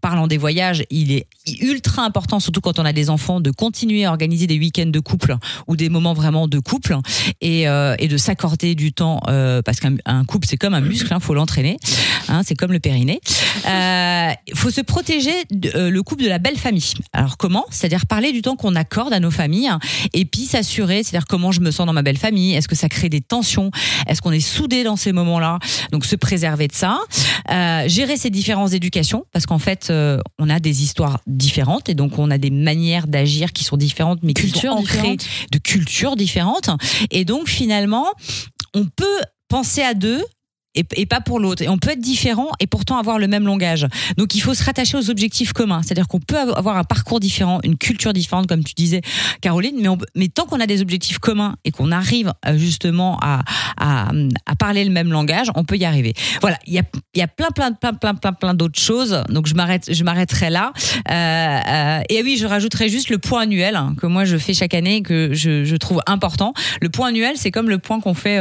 Parlant 0.00 0.26
des 0.26 0.38
voyages, 0.38 0.84
il 0.90 1.12
est 1.12 1.26
ultra 1.60 2.04
important, 2.04 2.40
surtout 2.40 2.60
quand 2.60 2.78
on 2.78 2.84
a 2.84 2.92
des 2.92 3.10
enfants, 3.10 3.40
de 3.40 3.50
continuer 3.50 4.04
à 4.04 4.10
organiser 4.10 4.46
des 4.46 4.58
week-ends 4.58 4.86
de 4.86 5.00
couple 5.00 5.36
ou 5.66 5.76
des 5.76 5.88
moments 5.88 6.14
vraiment 6.14 6.48
de 6.48 6.58
couple 6.58 6.96
et, 7.40 7.68
euh, 7.68 7.94
et 7.98 8.08
de 8.08 8.16
s'accorder 8.16 8.74
du 8.74 8.92
temps 8.92 9.20
euh, 9.28 9.62
parce 9.62 9.80
qu'un 9.80 9.96
un 10.04 10.24
couple 10.24 10.46
c'est 10.46 10.56
comme 10.56 10.74
un 10.74 10.80
muscle, 10.80 11.12
hein, 11.12 11.20
faut 11.20 11.34
l'entraîner, 11.34 11.78
hein, 12.28 12.42
c'est 12.44 12.54
comme 12.54 12.72
le 12.72 12.80
périnée. 12.80 13.20
Euh, 13.66 14.30
Il 14.48 14.56
faut 14.56 14.70
se 14.70 14.80
protéger 14.80 15.32
de- 15.50 15.70
euh, 15.74 15.90
le 15.90 16.02
couple 16.02 16.24
de 16.24 16.28
la 16.28 16.38
belle 16.38 16.56
famille. 16.56 16.92
Alors 17.12 17.36
comment? 17.36 17.64
C'est-à-dire 17.70 18.06
parler 18.06 18.32
du 18.32 18.42
temps 18.42 18.56
qu'on 18.56 18.74
accorde 18.76 19.12
à 19.12 19.20
nos 19.20 19.30
familles 19.30 19.68
hein, 19.68 19.78
et 20.12 20.24
puis 20.24 20.42
s'assurer, 20.44 21.02
c'est-à-dire 21.02 21.26
comment 21.26 21.52
je 21.52 21.60
me 21.60 21.70
sens 21.70 21.86
dans 21.86 21.92
ma 21.92 22.02
belle 22.02 22.18
famille. 22.18 22.54
Est-ce 22.54 22.68
que 22.68 22.74
ça 22.76 22.88
crée 22.88 23.08
des 23.08 23.20
tensions 23.20 23.70
Est-ce 24.06 24.20
qu'on 24.22 24.32
est 24.32 24.40
soudés 24.40 24.84
dans 24.84 24.96
ces 24.96 25.12
moments-là? 25.12 25.58
Donc 25.92 26.04
se 26.04 26.16
préserver 26.16 26.68
de 26.68 26.74
ça, 26.74 26.98
Euh, 27.50 27.88
gérer 27.88 28.16
ces 28.16 28.30
différences 28.30 28.70
d'éducation 28.70 29.24
parce 29.32 29.46
qu'en 29.46 29.58
fait 29.58 29.88
euh, 29.90 30.18
on 30.38 30.48
a 30.48 30.60
des 30.60 30.82
histoires 30.84 31.20
différentes 31.26 31.88
et 31.88 31.94
donc 31.94 32.18
on 32.18 32.30
a 32.30 32.38
des 32.38 32.50
manières 32.50 33.06
d'agir 33.08 33.52
qui 33.52 33.64
sont 33.64 33.76
différentes 33.76 34.20
mais 34.22 34.32
qui 34.32 34.42
Cultures 34.42 34.72
sont 34.72 34.78
ancrées 34.78 35.16
de 35.50 35.58
cultures 35.58 36.14
différentes. 36.16 36.70
Et 37.10 37.24
donc 37.24 37.48
finalement, 37.48 38.06
on 38.74 38.84
peut 38.84 39.18
penser 39.48 39.82
à 39.82 39.94
deux. 39.94 40.22
Et, 40.74 41.04
pas 41.04 41.20
pour 41.20 41.38
l'autre. 41.38 41.62
Et 41.62 41.68
on 41.68 41.76
peut 41.76 41.90
être 41.90 42.00
différent 42.00 42.48
et 42.58 42.66
pourtant 42.66 42.96
avoir 42.96 43.18
le 43.18 43.28
même 43.28 43.44
langage. 43.44 43.86
Donc 44.16 44.34
il 44.34 44.40
faut 44.40 44.54
se 44.54 44.64
rattacher 44.64 44.96
aux 44.96 45.10
objectifs 45.10 45.52
communs. 45.52 45.82
C'est-à-dire 45.82 46.08
qu'on 46.08 46.20
peut 46.20 46.38
avoir 46.38 46.78
un 46.78 46.84
parcours 46.84 47.20
différent, 47.20 47.60
une 47.62 47.76
culture 47.76 48.14
différente, 48.14 48.46
comme 48.46 48.64
tu 48.64 48.72
disais, 48.72 49.02
Caroline, 49.42 49.76
mais, 49.78 49.88
mais 50.14 50.28
tant 50.28 50.46
qu'on 50.46 50.60
a 50.60 50.66
des 50.66 50.80
objectifs 50.80 51.18
communs 51.18 51.56
et 51.66 51.72
qu'on 51.72 51.92
arrive 51.92 52.32
euh, 52.46 52.56
justement 52.56 53.18
à, 53.20 53.42
à, 53.76 54.12
parler 54.58 54.84
le 54.84 54.90
même 54.90 55.12
langage, 55.12 55.48
on 55.56 55.64
peut 55.64 55.76
y 55.76 55.84
arriver. 55.84 56.14
Voilà, 56.40 56.56
il 56.66 56.72
y 56.72 56.78
a, 56.78 56.84
y 57.14 57.20
a 57.20 57.28
plein, 57.28 57.50
plein, 57.50 57.72
plein, 57.72 57.92
plein, 57.92 58.14
plein, 58.14 58.32
plein 58.32 58.54
d'autres 58.54 58.80
choses. 58.80 59.22
Donc 59.28 59.46
je 59.46 59.54
m'arrête, 59.54 59.92
je 59.92 60.04
m'arrêterai 60.04 60.48
là. 60.48 60.72
Euh, 61.10 61.12
euh, 61.12 62.00
et 62.08 62.22
oui, 62.22 62.38
je 62.38 62.46
rajouterai 62.46 62.88
juste 62.88 63.10
le 63.10 63.18
point 63.18 63.42
annuel 63.42 63.76
hein, 63.76 63.94
que 64.00 64.06
moi 64.06 64.24
je 64.24 64.38
fais 64.38 64.54
chaque 64.54 64.74
année 64.74 64.96
et 64.96 65.02
que 65.02 65.34
je, 65.34 65.64
je 65.64 65.76
trouve 65.76 66.00
important. 66.06 66.54
Le 66.80 66.88
point 66.88 67.08
annuel, 67.08 67.34
c'est 67.36 67.50
comme 67.50 67.68
le 67.68 67.78
point 67.78 68.00
qu'on 68.00 68.14
fait 68.14 68.38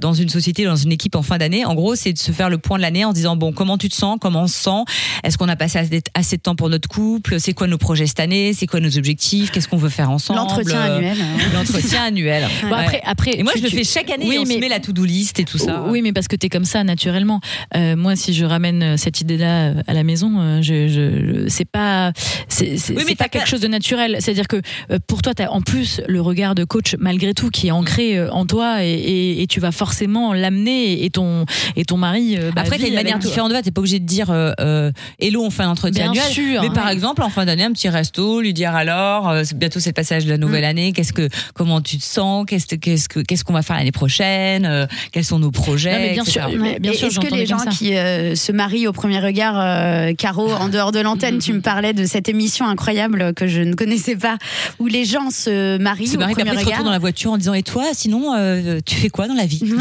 dans 0.00 0.12
une 0.12 0.28
société, 0.28 0.64
dans 0.64 0.76
une 0.76 0.92
équipe 0.92 1.14
en 1.14 1.22
fin 1.22 1.38
d'année. 1.38 1.53
En 1.64 1.74
gros, 1.74 1.94
c'est 1.94 2.12
de 2.12 2.18
se 2.18 2.32
faire 2.32 2.48
le 2.48 2.56
point 2.58 2.78
de 2.78 2.82
l'année 2.82 3.04
en 3.04 3.10
se 3.10 3.16
disant 3.16 3.36
bon, 3.36 3.52
comment 3.52 3.76
tu 3.76 3.88
te 3.90 3.94
sens, 3.94 4.16
comment 4.20 4.44
on 4.44 4.46
se 4.46 4.54
sent, 4.58 4.84
est-ce 5.22 5.36
qu'on 5.36 5.48
a 5.48 5.56
passé 5.56 5.78
assez, 6.14 6.36
de 6.36 6.42
temps 6.42 6.54
pour 6.56 6.70
notre 6.70 6.88
couple, 6.88 7.38
c'est 7.38 7.52
quoi 7.52 7.66
nos 7.66 7.76
projets 7.78 8.06
cette 8.06 8.20
année, 8.20 8.52
c'est 8.54 8.66
quoi 8.66 8.80
nos 8.80 8.96
objectifs, 8.96 9.50
qu'est-ce 9.50 9.68
qu'on 9.68 9.76
veut 9.76 9.88
faire 9.90 10.10
ensemble? 10.10 10.38
L'entretien 10.40 10.80
annuel. 10.80 11.16
hein. 11.20 11.38
L'entretien 11.54 12.02
annuel. 12.04 12.48
Bon, 12.62 12.70
Ouais. 12.70 12.82
après, 12.82 13.02
après, 13.04 13.38
Et 13.38 13.42
moi, 13.42 13.52
tu- 13.52 13.58
je 13.58 13.64
le 13.64 13.70
tu- 13.70 13.76
fais 13.76 13.84
chaque 13.84 14.10
année. 14.10 14.24
Oui, 14.28 14.36
et 14.36 14.38
on 14.38 14.44
mais- 14.44 14.54
se 14.54 14.60
met 14.60 14.68
la 14.68 14.80
to-do 14.80 15.04
list 15.04 15.38
et 15.38 15.44
tout 15.44 15.58
ça. 15.58 15.82
Oui, 15.88 16.00
mais 16.02 16.12
parce 16.12 16.28
que 16.28 16.36
tu 16.36 16.46
es 16.46 16.48
comme 16.48 16.64
ça 16.64 16.82
naturellement. 16.84 17.40
Euh, 17.76 17.94
moi, 17.96 18.16
si 18.16 18.32
je 18.32 18.44
ramène 18.44 18.82
euh, 18.82 18.96
cette 18.96 19.20
idée-là 19.20 19.68
euh, 19.68 19.82
à 19.86 19.92
la 19.92 20.02
maison, 20.02 20.60
je, 20.62 20.88
je, 20.88 21.44
je- 21.44 21.48
c'est 21.48 21.64
pas, 21.68 22.12
c'est, 22.48 22.76
Oui, 22.90 23.04
pas 23.14 23.24
t'as 23.24 23.28
quelque 23.28 23.48
chose 23.48 23.60
de 23.60 23.68
naturel. 23.68 24.16
C'est-à-dire 24.20 24.48
que 24.48 24.60
pour 25.06 25.20
toi, 25.22 25.34
tu 25.34 25.42
as 25.42 25.52
en 25.52 25.60
plus 25.60 26.00
le 26.06 26.20
regard 26.20 26.54
de 26.54 26.64
coach 26.64 26.94
malgré 26.98 27.34
tout 27.34 27.50
qui 27.50 27.68
est 27.68 27.70
ancré 27.70 28.28
en 28.30 28.46
toi 28.46 28.84
et, 28.84 28.88
et, 28.92 29.42
et 29.42 29.46
tu 29.46 29.60
vas 29.60 29.72
forcément 29.72 30.32
l'amener 30.32 31.04
et 31.04 31.10
ton 31.10 31.43
et 31.76 31.84
ton 31.84 31.96
mari. 31.96 32.36
euh, 32.38 32.50
bah, 32.54 32.62
Après, 32.62 32.78
t'as 32.78 32.86
une 32.88 32.94
manière 32.94 33.18
différente 33.18 33.50
de 33.52 33.60
T'es 33.60 33.70
pas 33.70 33.80
obligé 33.80 33.98
de 33.98 34.04
dire 34.04 34.30
euh, 34.30 34.52
euh, 34.60 34.90
Hello, 35.20 35.42
on 35.42 35.50
fait 35.50 35.62
un 35.62 35.70
entretien 35.70 36.10
Bien 36.10 36.22
annuel. 36.22 36.32
sûr, 36.34 36.62
mais 36.62 36.70
par 36.70 36.86
ouais. 36.86 36.92
exemple, 36.92 37.22
en 37.22 37.30
fin 37.30 37.44
d'année, 37.46 37.62
un 37.64 37.72
petit 37.72 37.88
resto, 37.88 38.40
lui 38.40 38.52
dire 38.52 38.74
alors, 38.74 39.28
euh, 39.30 39.42
bientôt 39.54 39.80
c'est 39.80 39.90
le 39.90 39.94
passage 39.94 40.24
de 40.24 40.30
la 40.30 40.36
Mm. 40.36 40.40
nouvelle 40.40 40.64
année. 40.64 40.92
Qu'est-ce 40.92 41.12
que, 41.12 41.28
comment 41.54 41.80
tu 41.80 41.96
te 41.98 42.04
sens 42.04 42.44
Qu'est-ce 42.46 42.66
que, 42.66 42.74
qu'est-ce 42.76 43.08
que, 43.08 43.20
qu'est-ce 43.20 43.44
qu'on 43.44 43.52
va 43.52 43.62
faire 43.62 43.76
l'année 43.76 43.92
prochaine 43.92 44.66
Euh, 44.66 44.86
Quels 45.12 45.24
sont 45.24 45.38
nos 45.38 45.50
projets 45.50 45.92
Non, 45.92 45.98
mais 45.98 46.12
bien 46.12 46.22
etc. 46.24 46.46
sûr, 46.50 46.60
mais 46.60 46.78
bien 46.80 46.92
sûr, 46.92 47.08
Est-ce 47.08 47.20
que 47.20 47.34
les 47.34 47.46
gens 47.46 47.58
qui 47.78 47.94
euh, 47.96 48.34
se 48.34 48.52
marient 48.52 48.86
au 48.86 48.92
premier 48.92 49.20
regard, 49.20 49.54
euh, 49.58 50.12
Caro, 50.14 50.50
en 50.52 50.68
dehors 50.68 50.92
de 50.92 51.00
l'antenne, 51.00 51.38
tu 51.38 51.52
me 51.52 51.60
parlais 51.60 51.92
de 51.92 52.04
cette 52.04 52.28
émission 52.28 52.66
incroyable 52.66 53.32
que 53.34 53.46
je 53.46 53.60
ne 53.60 53.74
connaissais 53.74 54.16
pas, 54.16 54.36
où 54.78 54.86
les 54.86 55.04
gens 55.04 55.30
se 55.30 55.78
marient 55.78 56.06
C'est 56.08 56.16
au 56.16 56.20
marrant 56.20 56.32
premier 56.32 56.50
ils 56.50 56.52
se 56.52 56.58
retrouvent 56.58 56.72
dans 56.72 56.78
regard. 56.80 56.92
la 56.92 56.98
voiture 56.98 57.32
en 57.32 57.38
disant 57.38 57.54
Et 57.54 57.62
toi, 57.62 57.84
sinon, 57.94 58.34
euh, 58.36 58.80
tu 58.84 58.96
fais 58.96 59.08
quoi 59.08 59.28
dans 59.28 59.34
la 59.34 59.46
vie? 59.46 59.62
Non 59.70 59.76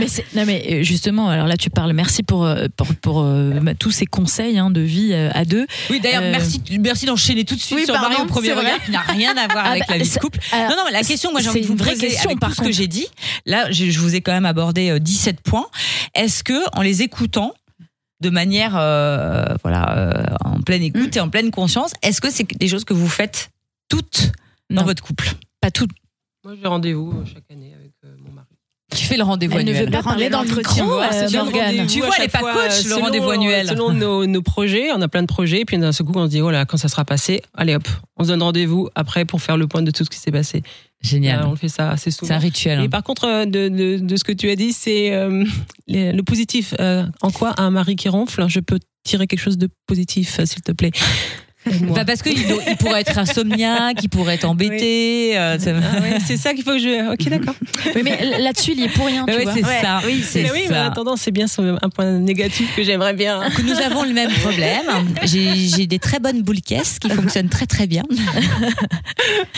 mais, 0.00 0.06
non, 0.34 0.42
mais, 0.46 0.84
justement, 1.06 1.28
alors 1.28 1.46
là 1.46 1.56
tu 1.56 1.70
parles, 1.70 1.92
merci 1.92 2.24
pour, 2.24 2.44
euh, 2.44 2.66
pour, 2.76 2.88
pour 2.96 3.20
euh, 3.22 3.50
bah, 3.62 3.74
tous 3.74 3.92
ces 3.92 4.06
conseils 4.06 4.58
hein, 4.58 4.70
de 4.70 4.80
vie 4.80 5.10
euh, 5.12 5.30
à 5.34 5.44
deux. 5.44 5.66
Oui, 5.88 6.00
d'ailleurs, 6.00 6.22
Euh, 6.24 6.30
merci, 6.32 6.60
merci 6.80 7.06
d'enchaîner 7.06 7.44
tout 7.44 7.54
de 7.54 7.60
suite 7.60 7.78
Oui, 7.78 7.84
sur 7.84 7.94
pardon, 7.94 8.10
Marie 8.10 8.22
au 8.22 8.26
premier 8.26 8.52
regard, 8.52 8.82
qui 8.84 8.90
n'a 8.90 9.02
rien 9.02 9.36
à 9.36 9.46
voir 9.46 9.64
Ah 9.66 9.70
avec 9.70 9.86
bah, 9.86 9.96
la 9.96 10.02
vie 10.02 10.10
de 10.10 10.18
couple. 10.18 10.40
alors, 10.50 10.70
non, 10.70 10.76
non, 10.84 10.90
la 10.90 11.02
question, 11.02 11.30
moi, 11.30 11.40
j'ai 11.40 11.44
c'est 11.44 11.50
envie 11.50 11.60
de 11.60 11.66
vous 11.66 11.72
une 11.74 11.78
vraie 11.78 11.92
poser 11.92 12.08
question, 12.08 12.30
avec 12.30 12.40
par 12.40 12.50
tout 12.50 12.56
ce 12.56 12.62
que 12.62 12.72
j'ai 12.72 12.88
dit. 12.88 13.06
Là, 13.46 13.70
je, 13.70 13.84
je 13.88 14.00
vous 14.00 14.16
ai 14.16 14.20
quand 14.20 14.32
même 14.32 14.46
abordé 14.46 14.90
euh, 14.90 14.98
17 14.98 15.40
points. 15.42 15.66
Est-ce 16.16 16.42
que, 16.42 16.58
en 16.76 16.82
les 16.82 17.02
écoutant, 17.02 17.54
de 18.20 18.30
manière, 18.30 18.72
euh, 18.76 19.44
voilà, 19.62 19.96
euh, 19.96 20.24
en 20.44 20.60
pleine 20.60 20.82
écoute 20.82 21.14
Mm. 21.14 21.18
et 21.18 21.20
en 21.20 21.28
pleine 21.28 21.50
conscience, 21.52 21.92
est-ce 22.02 22.20
que 22.20 22.30
c'est 22.30 22.48
des 22.58 22.66
choses 22.68 22.84
que 22.84 22.94
vous 22.94 23.08
faites 23.08 23.50
toutes 23.88 24.32
dans 24.70 24.80
Non. 24.80 24.86
votre 24.86 25.04
couple? 25.04 25.28
Pas 25.60 25.70
tout. 25.70 25.86
Moi, 26.44 26.54
j'ai 26.60 26.66
rendez-vous 26.66 27.22
chaque 27.32 27.44
année 27.52 27.74
Tu 28.96 29.04
fais 29.06 29.16
le 29.16 29.22
rendez-vous 29.22 29.58
Elle 29.58 29.66
ne 29.66 29.72
veut 29.72 29.78
annuel. 29.86 29.92
pas 29.92 30.02
parler 30.02 30.30
micro, 30.30 30.84
voilà, 30.84 31.14
euh. 31.14 31.86
Tu 31.86 32.00
vois, 32.00 32.10
elle 32.18 32.24
est 32.24 32.30
chaque 32.30 32.30
pas 32.32 32.38
fois, 32.38 32.52
coach, 32.54 32.84
le 32.84 32.90
selon, 32.90 33.00
rendez-vous 33.02 33.28
euh, 33.28 33.34
annuel. 33.34 33.68
Selon 33.68 33.92
nos, 33.92 34.26
nos 34.26 34.42
projets, 34.42 34.90
on 34.92 35.00
a 35.02 35.08
plein 35.08 35.22
de 35.22 35.26
projets, 35.26 35.60
et 35.60 35.64
puis 35.64 35.78
d'un 35.78 35.92
seul 35.92 36.06
coup, 36.06 36.12
on 36.16 36.24
se 36.26 36.30
dit, 36.30 36.40
voilà, 36.40 36.64
quand 36.64 36.76
ça 36.76 36.88
sera 36.88 37.04
passé, 37.04 37.42
allez 37.54 37.74
hop, 37.74 37.86
on 38.16 38.24
se 38.24 38.28
donne 38.28 38.42
rendez-vous 38.42 38.88
après 38.94 39.24
pour 39.24 39.42
faire 39.42 39.56
le 39.56 39.66
point 39.68 39.82
de 39.82 39.90
tout 39.90 40.04
ce 40.04 40.10
qui 40.10 40.18
s'est 40.18 40.32
passé. 40.32 40.62
Génial. 41.02 41.42
Euh, 41.42 41.48
on 41.48 41.56
fait 41.56 41.68
ça 41.68 41.90
assez 41.90 42.10
c'est 42.10 42.24
un 42.24 42.26
souvent. 42.28 42.38
rituel. 42.38 42.80
Et 42.82 42.88
par 42.88 43.02
contre, 43.02 43.26
euh, 43.28 43.44
de, 43.44 43.68
de, 43.68 43.98
de 43.98 44.16
ce 44.16 44.24
que 44.24 44.32
tu 44.32 44.48
as 44.50 44.56
dit, 44.56 44.72
c'est 44.72 45.12
euh, 45.12 45.44
le 45.88 46.20
positif. 46.22 46.74
Euh, 46.80 47.04
en 47.20 47.30
quoi 47.30 47.54
un 47.58 47.70
mari 47.70 47.96
qui 47.96 48.08
ronfle, 48.08 48.46
je 48.48 48.60
peux 48.60 48.78
tirer 49.04 49.26
quelque 49.26 49.40
chose 49.40 49.58
de 49.58 49.68
positif, 49.86 50.40
s'il 50.44 50.62
te 50.62 50.72
plaît? 50.72 50.90
Bah 51.94 52.04
parce 52.04 52.22
qu'il 52.22 52.38
il 52.38 52.76
pourrait 52.76 53.00
être 53.00 53.18
insomniaque, 53.18 53.98
il 54.02 54.08
pourrait 54.08 54.34
être 54.34 54.44
embêté. 54.44 55.36
euh, 55.38 55.58
ça- 55.58 55.72
Ah 55.76 56.00
ouais, 56.00 56.18
c'est 56.24 56.36
ça 56.36 56.54
qu'il 56.54 56.62
faut 56.64 56.72
que 56.72 56.78
je. 56.78 57.12
Ok, 57.12 57.28
d'accord. 57.28 57.54
Oui, 57.94 58.02
mais 58.04 58.38
là-dessus, 58.38 58.72
il 58.76 58.82
est 58.84 58.88
pour 58.88 59.06
rien. 59.06 59.24
Bah 59.24 59.32
tu 59.32 59.38
ouais, 59.38 59.44
vois. 59.44 59.54
c'est 59.54 59.64
Ouais, 59.64 59.80
ça. 59.82 60.00
oui, 60.06 60.22
c'est 60.26 60.42
Mais 60.42 60.50
oui, 60.52 60.60
mais 60.68 60.76
en 60.76 60.80
ça. 60.80 60.86
attendant, 60.86 61.16
c'est 61.16 61.30
bien 61.30 61.46
un 61.82 61.88
point 61.90 62.10
négatif 62.18 62.74
que 62.76 62.82
j'aimerais 62.82 63.14
bien. 63.14 63.40
que 63.56 63.62
nous 63.62 63.78
avons 63.80 64.04
le 64.04 64.12
même 64.12 64.30
problème. 64.32 64.84
J'ai 65.24 65.86
des 65.86 65.98
très 65.98 66.18
bonnes 66.20 66.42
boules 66.42 66.60
caisses 66.62 66.98
qui 66.98 67.10
fonctionnent 67.10 67.48
très 67.48 67.66
très 67.66 67.86
bien. 67.86 68.02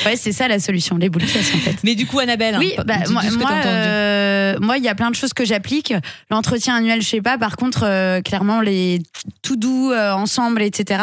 Ouais, 0.07 0.17
c'est 0.17 0.33
ça 0.33 0.49
la 0.49 0.59
solution, 0.61 0.97
les 0.97 1.09
boules 1.09 1.25
caisses, 1.25 1.53
en 1.55 1.59
fait. 1.59 1.77
Mais 1.85 1.95
du 1.95 2.07
coup, 2.07 2.19
Annabelle, 2.19 2.57
Oui, 2.59 2.73
hein, 2.79 2.85
bah, 2.87 2.99
de- 2.99 3.09
de 3.09 3.13
moi, 3.13 3.23
ce 3.23 3.29
que 3.31 3.35
moi, 3.35 3.49
t'as 3.51 3.59
entendu. 3.59 3.75
euh, 3.75 4.57
moi, 4.61 4.79
il 4.79 4.85
y 4.85 4.89
a 4.89 4.95
plein 4.95 5.11
de 5.11 5.15
choses 5.17 5.33
que 5.35 5.45
j'applique. 5.45 5.93
L'entretien 6.31 6.77
annuel, 6.77 7.03
je 7.03 7.07
sais 7.09 7.21
pas. 7.21 7.37
Par 7.39 7.57
contre, 7.57 7.83
euh, 7.85 8.21
clairement, 8.23 8.61
les 8.61 9.01
tout 9.43 9.57
doux 9.57 9.91
euh, 9.93 10.13
ensemble, 10.13 10.63
etc. 10.63 11.03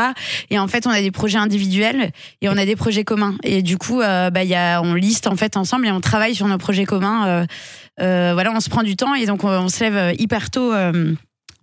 Et 0.49 0.57
en 0.57 0.67
fait, 0.67 0.87
on 0.87 0.91
a 0.95 1.01
des 1.01 1.11
projets 1.11 1.37
individuels 1.37 2.11
et 2.41 2.49
on 2.49 2.57
a 2.57 2.65
des 2.65 2.75
projets 2.75 3.03
communs. 3.03 3.35
Et 3.43 3.61
du 3.61 3.77
coup, 3.77 4.01
euh, 4.01 4.29
bah, 4.29 4.43
y 4.43 4.55
a, 4.55 4.81
on 4.81 4.93
liste 4.93 5.27
en 5.27 5.35
fait 5.35 5.57
ensemble 5.57 5.87
et 5.87 5.91
on 5.91 6.01
travaille 6.01 6.35
sur 6.35 6.47
nos 6.47 6.57
projets 6.57 6.85
communs. 6.85 7.27
Euh, 7.27 7.45
euh, 8.01 8.31
voilà, 8.33 8.51
on 8.51 8.59
se 8.59 8.69
prend 8.69 8.83
du 8.83 8.95
temps 8.95 9.15
et 9.15 9.25
donc 9.25 9.43
on, 9.43 9.49
on 9.49 9.69
se 9.69 9.83
lève 9.83 9.95
euh, 9.95 10.13
hyper 10.17 10.49
tôt. 10.49 10.73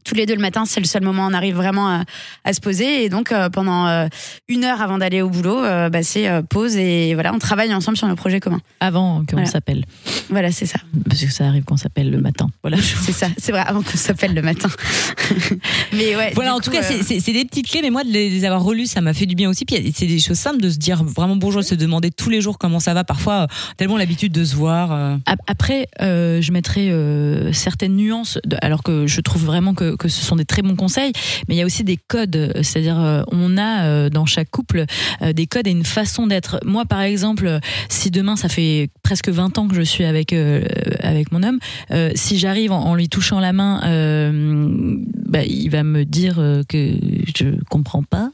Tous 0.05 0.15
les 0.15 0.27
deux 0.27 0.35
le 0.35 0.41
matin, 0.41 0.65
c'est 0.67 0.81
le 0.81 0.87
seul 0.87 1.03
moment 1.03 1.27
où 1.27 1.31
on 1.31 1.35
arrive 1.35 1.55
vraiment 1.57 1.89
à, 1.89 2.05
à 2.45 2.53
se 2.53 2.61
poser. 2.61 3.05
Et 3.05 3.09
donc, 3.09 3.33
euh, 3.33 3.49
pendant 3.51 3.87
euh, 3.87 4.07
une 4.49 4.65
heure 4.65 4.81
avant 4.83 4.99
d'aller 4.99 5.23
au 5.23 5.29
boulot, 5.31 5.63
euh, 5.63 5.89
bah, 5.89 6.03
c'est 6.03 6.29
euh, 6.29 6.43
pause 6.43 6.77
et 6.77 7.15
voilà, 7.15 7.33
on 7.35 7.39
travaille 7.39 7.73
ensemble 7.75 7.97
sur 7.97 8.09
nos 8.09 8.17
projets 8.17 8.41
communs. 8.41 8.61
Avant 8.81 9.21
qu'on 9.21 9.33
Voilà. 9.37 9.47
s'appelle. 9.47 9.85
Voilà, 10.31 10.51
c'est 10.53 10.67
ça. 10.67 10.79
Parce 11.09 11.21
que 11.25 11.31
ça 11.31 11.47
arrive 11.47 11.65
qu'on 11.65 11.77
s'appelle 11.77 12.11
le 12.11 12.21
matin. 12.21 12.49
Voilà. 12.63 12.77
C'est 13.03 13.13
ça, 13.13 13.27
c'est 13.39 13.53
vrai, 13.53 13.63
avant 13.67 13.83
qu'on 13.83 13.97
s'appelle 13.97 14.35
le 14.35 14.43
matin. 14.43 14.69
mais 15.93 16.17
ouais. 16.17 16.33
Voilà, 16.35 16.55
en 16.55 16.61
tout 16.61 16.71
cas, 16.71 16.83
euh, 16.83 17.03
c'est- 17.03 17.33
des 17.33 17.45
petites 17.45 17.69
clés, 17.69 17.81
mais 17.83 17.91
moi, 17.91 18.05
de 18.05 18.11
les, 18.11 18.45
avoir 18.45 18.63
relues, 18.63 18.87
ça 18.87 19.01
m'a 19.01 19.15
fait 19.15 19.27
du 19.27 19.35
bien 19.35 19.49
aussi. 19.49 19.65
Puis 19.65 19.93
c'est 19.97 20.07
des 20.07 20.19
choses 20.19 20.37
simples 20.39 20.61
de 20.61 20.71
se 20.71 20.77
dire 20.79 21.03
vraiment 21.03 21.37
bonjour, 21.37 21.63
de 21.63 21.67
se 21.67 21.75
demander 21.75 22.11
tous 22.11 22.29
les 22.31 22.41
jours 22.41 22.59
comment 22.59 22.81
ça 22.81 22.95
va. 22.95 23.05
Parfois, 23.05 23.43
euh, 23.43 23.47
tellement 23.77 23.97
l'habitude 23.97 24.33
de 24.33 24.45
se 24.45 24.55
voir. 24.55 24.93
euh. 24.93 25.17
Ap- 25.27 25.41
Après, 25.47 25.87
euh, 26.01 26.41
je 26.43 26.53
mettrai 26.53 26.91
euh, 26.91 27.53
certaines 27.53 27.97
nuances, 27.97 28.39
de- 28.45 28.57
alors 28.63 28.83
que 28.83 29.07
je 29.07 29.21
trouve 29.21 29.45
vraiment 29.45 29.75
que 29.75 29.92
que, 29.97 30.03
que 30.03 30.09
ce 30.09 30.25
sont 30.25 30.37
des 30.37 30.45
très 30.45 30.63
bons 30.63 30.77
conseils, 30.77 31.13
mais 31.49 31.55
il 31.55 31.59
y 31.59 31.63
a 31.63 31.67
aussi 31.67 31.85
des 31.85 31.97
codes. 31.97 32.53
C'est-à-dire, 32.63 33.01
euh, 33.01 33.23
on 33.33 33.57
a 33.59 33.85
euh, 33.87 34.11
dans 34.11 34.27
chaque 34.27 34.51
couple 34.51 34.85
euh, 35.23 35.33
des 35.33 35.47
codes 35.47 35.67
et 35.67 35.71
une 35.71 35.85
façon 35.85 36.27
d'être. 36.27 36.61
Moi, 36.65 36.85
par 36.85 37.01
exemple, 37.01 37.59
si 37.89 38.11
demain, 38.11 38.37
ça 38.37 38.49
fait 38.49 38.89
presque 39.03 39.29
20 39.29 39.59
ans 39.59 39.69
que 39.69 39.75
je 39.75 39.83
suis 39.83 40.05
avec, 40.05 40.33
euh, 40.33 40.63
avec 41.01 41.33
mon 41.33 41.43
homme, 41.43 41.59
euh, 41.91 42.11
si 42.15 42.39
j'arrive 42.39 42.73
en, 42.73 42.81
en 42.85 42.95
lui 42.95 43.09
touchant 43.09 43.41
la 43.41 43.53
main, 43.53 43.81
euh, 43.85 44.97
bah, 45.29 45.45
il 45.45 45.69
va 45.71 45.83
me 45.83 46.05
dire 46.05 46.37
que 46.69 46.95
je 47.37 47.47
comprends 47.71 48.03
pas 48.03 48.31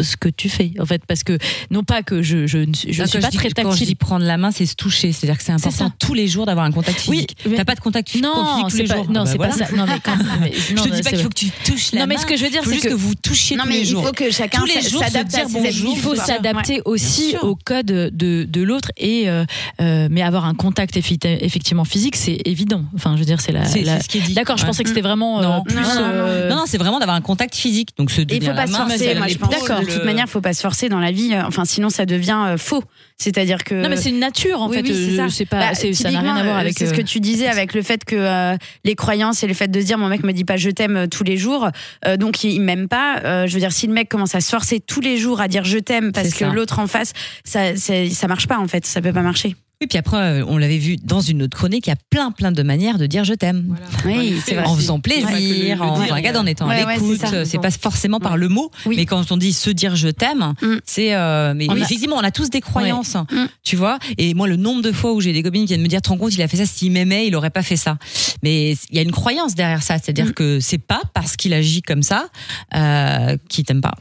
ce 0.00 0.16
que 0.16 0.28
tu 0.28 0.48
fais. 0.48 0.72
En 0.80 0.86
fait, 0.86 1.02
parce 1.06 1.22
que, 1.24 1.38
non 1.70 1.82
pas 1.82 2.02
que 2.02 2.22
je, 2.22 2.46
je, 2.46 2.58
ne 2.58 2.72
suis- 2.74 2.92
je 2.92 3.02
pas 3.02 3.08
très 3.30 3.50
Quand 3.50 3.62
je 3.62 3.68
tactile. 3.70 3.86
dis 3.86 3.94
prendre 3.94 4.24
la 4.24 4.36
main, 4.36 4.50
c'est 4.50 4.66
se 4.66 4.74
toucher. 4.74 5.12
C'est-à-dire 5.12 5.38
que 5.38 5.44
c'est 5.44 5.52
important 5.52 5.90
tous 5.98 6.14
les 6.14 6.28
jours 6.28 6.46
d'avoir 6.46 6.66
un 6.66 6.72
contact 6.72 7.04
Oui, 7.08 7.16
physique. 7.16 7.36
mais- 7.48 7.56
T'as 7.56 7.64
pas 7.64 7.74
de 7.74 7.80
contact 7.80 8.08
physique 8.10 8.24
Non, 8.24 8.62
tous 8.64 8.70
c'est 8.70 8.82
les 8.82 8.88
pas, 8.88 8.96
jours. 8.96 9.10
non, 9.10 9.20
Ah 9.20 9.24
bah 9.24 9.30
c'est 9.30 9.36
voilà. 9.36 9.52
pas 9.54 9.64
ça. 9.66 9.76
Non, 9.76 9.84
mais 9.86 9.98
quand, 10.02 10.16
mais- 10.40 10.52
Je 10.68 10.74
non, 10.74 10.82
te 10.84 10.95
dis 10.96 11.02
pas 11.02 11.10
qu'il 11.10 11.20
faut 11.22 11.28
que 11.28 11.34
tu 11.34 11.50
touches 11.64 11.92
la 11.92 12.00
Non, 12.00 12.06
mais 12.06 12.16
ce 12.18 12.26
que 12.26 12.36
je 12.36 12.44
veux 12.44 12.50
dire, 12.50 12.62
faut 12.62 12.68
c'est 12.70 12.74
juste 12.76 12.86
que- 12.86 12.90
que 12.92 12.94
vous 12.98 13.14
touchiez 13.14 13.56
Non, 13.56 13.62
tous 13.64 13.68
mais 13.68 13.74
les 13.76 13.80
il 13.82 13.86
jours. 13.88 14.06
faut 14.06 14.12
que 14.12 14.30
chacun 14.30 14.58
Tous 14.60 14.66
les 14.66 14.74
s- 14.74 14.90
jours, 14.90 15.02
se 15.04 15.10
s'adapte 15.10 15.34
à 15.34 15.46
ses 15.48 15.56
habitudes. 15.58 15.88
Il 15.92 15.98
faut 16.00 16.14
s'adapter 16.14 16.82
aussi 16.84 17.36
au 17.42 17.54
code 17.56 17.86
de, 17.86 18.44
de 18.48 18.62
l'autre 18.62 18.90
et 18.96 19.28
euh, 19.28 19.44
euh, 19.80 20.08
mais 20.10 20.22
avoir 20.22 20.44
un 20.46 20.54
contact 20.54 20.96
effectivement 20.96 21.84
physique, 21.84 22.16
c'est 22.16 22.38
évident. 22.44 22.84
Enfin, 22.94 23.14
je 23.14 23.20
veux 23.20 23.24
dire, 23.26 23.40
c'est 23.40 23.52
la. 23.52 23.64
C'est 23.66 23.82
la- 23.82 24.00
ce 24.00 24.08
qui 24.08 24.18
est 24.18 24.22
dit. 24.22 24.34
D'accord, 24.34 24.56
je 24.56 24.62
Ouais. 24.62 24.68
pensais 24.68 24.82
que 24.82 24.88
c'était 24.88 25.00
vraiment 25.00 25.40
euh, 25.40 25.42
Non. 25.42 25.62
plus. 25.62 25.76
Non, 25.76 26.64
c'est 26.66 26.78
vraiment 26.78 26.98
d'avoir 26.98 27.16
un 27.16 27.20
contact 27.20 27.54
physique. 27.54 27.90
Donc 27.98 28.10
se 28.10 28.20
il 28.22 28.42
faut 28.42 28.52
pas 28.52 28.66
se 28.66 28.72
forcer, 28.72 29.14
moi 29.14 29.28
je 29.28 29.36
pense. 29.38 29.50
De 29.50 29.92
toute 29.92 30.04
manière, 30.04 30.28
faut 30.28 30.40
pas 30.40 30.54
se 30.54 30.60
forcer 30.60 30.88
dans 30.88 31.00
la 31.00 31.12
vie. 31.12 31.34
Enfin, 31.46 31.64
sinon 31.64 31.90
ça 31.90 32.06
devient 32.06 32.54
faux. 32.58 32.82
C'est-à-dire 33.18 33.64
que. 33.64 33.74
Non, 33.74 33.88
mais 33.88 33.96
c'est 33.96 34.10
une 34.10 34.18
nature 34.18 34.60
en 34.60 34.68
Oui, 34.68 34.76
fait. 34.76 34.82
oui, 34.82 34.88
c'est 34.94 35.20
euh, 35.20 35.28
ça. 35.28 35.34
c'est 35.34 35.46
pas, 35.46 35.58
Bah, 35.70 35.74
c'est- 35.74 35.94
ça 35.94 36.10
n'a 36.10 36.20
rien 36.20 36.36
à 36.36 36.42
voir 36.44 36.58
avec. 36.58 36.78
C'est 36.78 36.86
ce 36.86 36.92
euh, 36.92 36.96
que 36.96 37.02
tu 37.02 37.18
disais 37.20 37.46
avec 37.48 37.72
le 37.72 37.80
fait 37.82 38.04
que 38.04 38.14
euh, 38.14 38.56
les 38.84 38.94
croyances 38.94 39.42
et 39.42 39.46
le 39.46 39.54
fait 39.54 39.68
de 39.68 39.80
se 39.80 39.86
dire 39.86 39.96
mon 39.96 40.08
mec 40.08 40.22
me 40.22 40.32
dit 40.32 40.44
pas 40.44 40.56
je 40.58 40.68
t'aime 40.70 40.96
euh, 40.96 41.06
tous 41.06 41.24
les 41.24 41.36
jours, 41.38 41.70
euh, 42.06 42.16
donc 42.18 42.44
il, 42.44 42.50
il 42.52 42.60
m'aime 42.60 42.88
pas. 42.88 43.20
Euh, 43.24 43.46
je 43.46 43.54
veux 43.54 43.60
dire, 43.60 43.72
si 43.72 43.86
le 43.86 43.94
mec 43.94 44.08
commence 44.10 44.34
à 44.34 44.40
se 44.40 44.50
forcer 44.50 44.80
tous 44.80 45.00
les 45.00 45.16
jours 45.16 45.40
à 45.40 45.48
dire 45.48 45.64
je 45.64 45.78
t'aime 45.78 46.12
parce 46.12 46.34
que 46.34 46.44
l'autre 46.44 46.78
en 46.78 46.86
face, 46.86 47.12
ça, 47.44 47.74
ça 47.76 48.28
marche 48.28 48.46
pas 48.46 48.58
en 48.58 48.68
fait. 48.68 48.84
Ça 48.84 49.00
peut 49.00 49.12
pas 49.14 49.22
marcher. 49.22 49.56
Oui, 49.80 49.88
puis 49.88 49.98
après, 49.98 50.16
euh, 50.40 50.44
on 50.48 50.56
l'avait 50.56 50.78
vu 50.78 50.96
dans 50.96 51.20
une 51.20 51.42
autre 51.42 51.54
chronique, 51.54 51.86
il 51.86 51.90
y 51.90 51.92
a 51.92 51.96
plein, 52.08 52.30
plein 52.30 52.50
de 52.50 52.62
manières 52.62 52.96
de 52.96 53.04
dire 53.06 53.24
je 53.24 53.34
t'aime. 53.34 53.76
Oui, 54.06 54.40
c'est 54.42 54.54
vrai. 54.54 54.64
En 54.64 54.74
faisant 54.74 55.00
plaisir, 55.00 55.82
en, 55.82 56.00
Ouais. 56.00 56.10
regarde, 56.10 56.36
en 56.38 56.46
étant 56.46 56.66
Ouais, 56.66 56.80
à 56.80 56.94
l'écoute. 56.94 57.20
c'est 57.44 57.58
pas 57.60 57.70
forcément 57.70 58.18
par 58.18 58.38
le 58.38 58.48
mot, 58.48 58.70
Oui. 58.86 58.96
mais 58.96 59.04
quand 59.04 59.30
on 59.30 59.36
dit 59.36 59.52
se 59.52 59.68
dire 59.68 59.94
je 59.94 60.08
t'aime, 60.08 60.54
Mm. 60.62 60.76
c'est. 60.86 61.14
euh, 61.14 61.52
mais 61.54 61.66
On 61.68 61.74
a- 61.74 61.78
effectivement, 61.78 62.16
on 62.16 62.20
a 62.24 62.30
tous 62.30 62.48
des 62.48 62.62
croyances, 62.62 63.16
Mm. 63.16 63.46
tu 63.64 63.76
vois. 63.76 63.98
Et 64.16 64.32
moi, 64.32 64.48
le 64.48 64.56
nombre 64.56 64.80
de 64.80 64.92
fois 64.92 65.12
où 65.12 65.20
j'ai 65.20 65.34
des 65.34 65.42
copines 65.42 65.62
qui 65.64 65.68
viennent 65.74 65.82
me 65.82 65.88
dire, 65.88 66.00
te 66.00 66.08
rends 66.08 66.16
compte, 66.16 66.32
il 66.34 66.40
a 66.40 66.48
fait 66.48 66.56
ça, 66.56 66.64
s'il 66.64 66.92
m'aimait, 66.92 67.26
il 67.26 67.36
aurait 67.36 67.50
pas 67.50 67.62
fait 67.62 67.76
ça. 67.76 67.98
Mais 68.42 68.72
il 68.90 68.96
y 68.96 68.98
a 68.98 69.02
une 69.02 69.12
croyance 69.12 69.54
derrière 69.54 69.82
ça, 69.82 69.98
c'est-à-dire 69.98 70.28
Mm. 70.28 70.32
que 70.32 70.58
c'est 70.58 70.78
pas 70.78 71.02
parce 71.12 71.36
qu'il 71.36 71.52
agit 71.52 71.82
comme 71.82 72.02
ça 72.02 72.28
euh, 72.74 73.36
qu'il 73.50 73.64
t'aime 73.64 73.82
pas. 73.82 73.94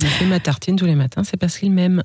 Il 0.00 0.06
fait 0.06 0.26
ma 0.26 0.38
tartine 0.38 0.76
tous 0.76 0.86
les 0.86 0.94
matins, 0.94 1.22
c'est 1.24 1.36
parce 1.36 1.58
qu'il 1.58 1.72
m'aime. 1.72 2.04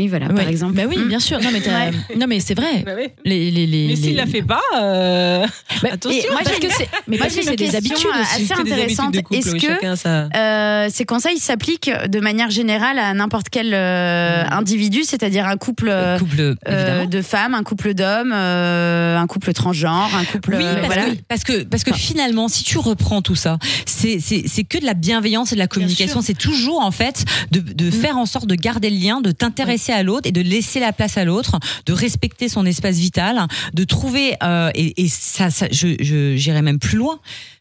Oui, 0.00 0.08
voilà, 0.08 0.28
ouais. 0.28 0.34
par 0.34 0.48
exemple. 0.48 0.74
Bah 0.74 0.82
oui, 0.88 0.96
Mm. 0.96 1.08
bien 1.08 1.20
sûr. 1.20 1.38
Non, 1.42 1.50
mais, 1.52 1.60
t'as- 1.60 1.90
non, 2.18 2.26
mais 2.26 2.40
c'est 2.40 2.54
vrai. 2.54 2.82
Bah 2.86 2.92
oui. 2.96 3.08
Les, 3.24 3.50
les, 3.50 3.66
les, 3.66 3.86
Mais 3.88 3.96
s'il 3.96 4.06
les- 4.10 4.14
la 4.14 4.26
fait 4.26 4.40
pas, 4.42 4.60
euh, 4.80 5.46
Bah, 5.82 5.90
attention. 5.92 6.22
moi, 6.32 6.40
parce 6.44 6.58
que 6.58 6.68
c'est. 6.70 6.88
Mais 7.06 7.16
moi, 7.18 7.26
parce 7.26 7.34
j'ai 7.34 7.40
que 7.42 7.44
une 7.46 7.50
c'est 7.50 7.56
des 7.56 7.76
habitudes 7.76 8.06
aussi. 8.06 8.20
assez 8.20 8.42
Que 8.42 8.62
des 8.62 8.72
habitudes 8.72 8.72
intéressante. 8.72 9.14
de 9.14 9.20
couple, 9.20 9.36
Est-ce 9.36 9.50
oui, 9.50 9.60
que 9.60 10.36
Euh, 10.38 10.88
ces 10.90 11.04
conseils 11.04 11.38
s'appliquent 11.38 11.90
de 12.08 12.20
manière 12.20 12.50
générale 12.50 12.98
à 12.98 13.12
n'importe 13.14 13.48
quel 13.50 13.72
euh, 13.74 14.44
individu, 14.50 15.04
c'est-à-dire 15.04 15.46
un 15.46 15.56
couple 15.56 15.88
euh, 15.90 16.18
Couple, 16.18 16.54
euh, 16.68 17.06
de 17.06 17.22
femmes, 17.22 17.54
un 17.54 17.62
couple 17.62 17.94
d'hommes, 17.94 18.32
euh, 18.34 19.18
un 19.18 19.26
couple 19.26 19.52
transgenre, 19.52 20.10
un 20.16 20.24
couple. 20.24 20.54
Oui, 20.56 20.64
euh, 20.64 20.74
parce, 20.76 20.86
voilà. 20.86 21.02
que, 21.04 21.16
parce 21.28 21.44
que 21.44 21.62
parce 21.64 21.84
que 21.84 21.92
finalement, 21.92 22.48
si 22.48 22.64
tu 22.64 22.78
reprends 22.78 23.20
tout 23.22 23.34
ça, 23.36 23.58
c'est 23.86 24.18
c'est 24.20 24.44
c'est 24.46 24.64
que 24.64 24.78
de 24.78 24.86
la 24.86 24.94
bienveillance 24.94 25.52
et 25.52 25.54
de 25.54 25.60
la 25.60 25.66
communication. 25.66 26.20
C'est 26.22 26.38
toujours 26.38 26.80
en 26.80 26.90
fait 26.90 27.24
de 27.50 27.60
de 27.60 27.90
faire 27.90 28.16
en 28.16 28.26
sorte 28.26 28.46
de 28.46 28.54
garder 28.54 28.90
le 28.90 28.96
lien, 28.96 29.20
de 29.20 29.30
t'intéresser 29.30 29.89
à 29.92 30.02
l'autre 30.02 30.28
et 30.28 30.32
de 30.32 30.40
laisser 30.40 30.80
la 30.80 30.92
place 30.92 31.16
à 31.16 31.24
l'autre, 31.24 31.58
de 31.86 31.92
respecter 31.92 32.48
son 32.48 32.66
espace 32.66 32.96
vital, 32.96 33.46
de 33.74 33.84
trouver 33.84 34.34
euh, 34.42 34.70
et, 34.74 35.08
ça, 35.08 35.48
je 35.70 36.34
j'irais 36.36 36.62
même 36.62 36.78
plus 36.78 36.98
loin. 36.98 37.20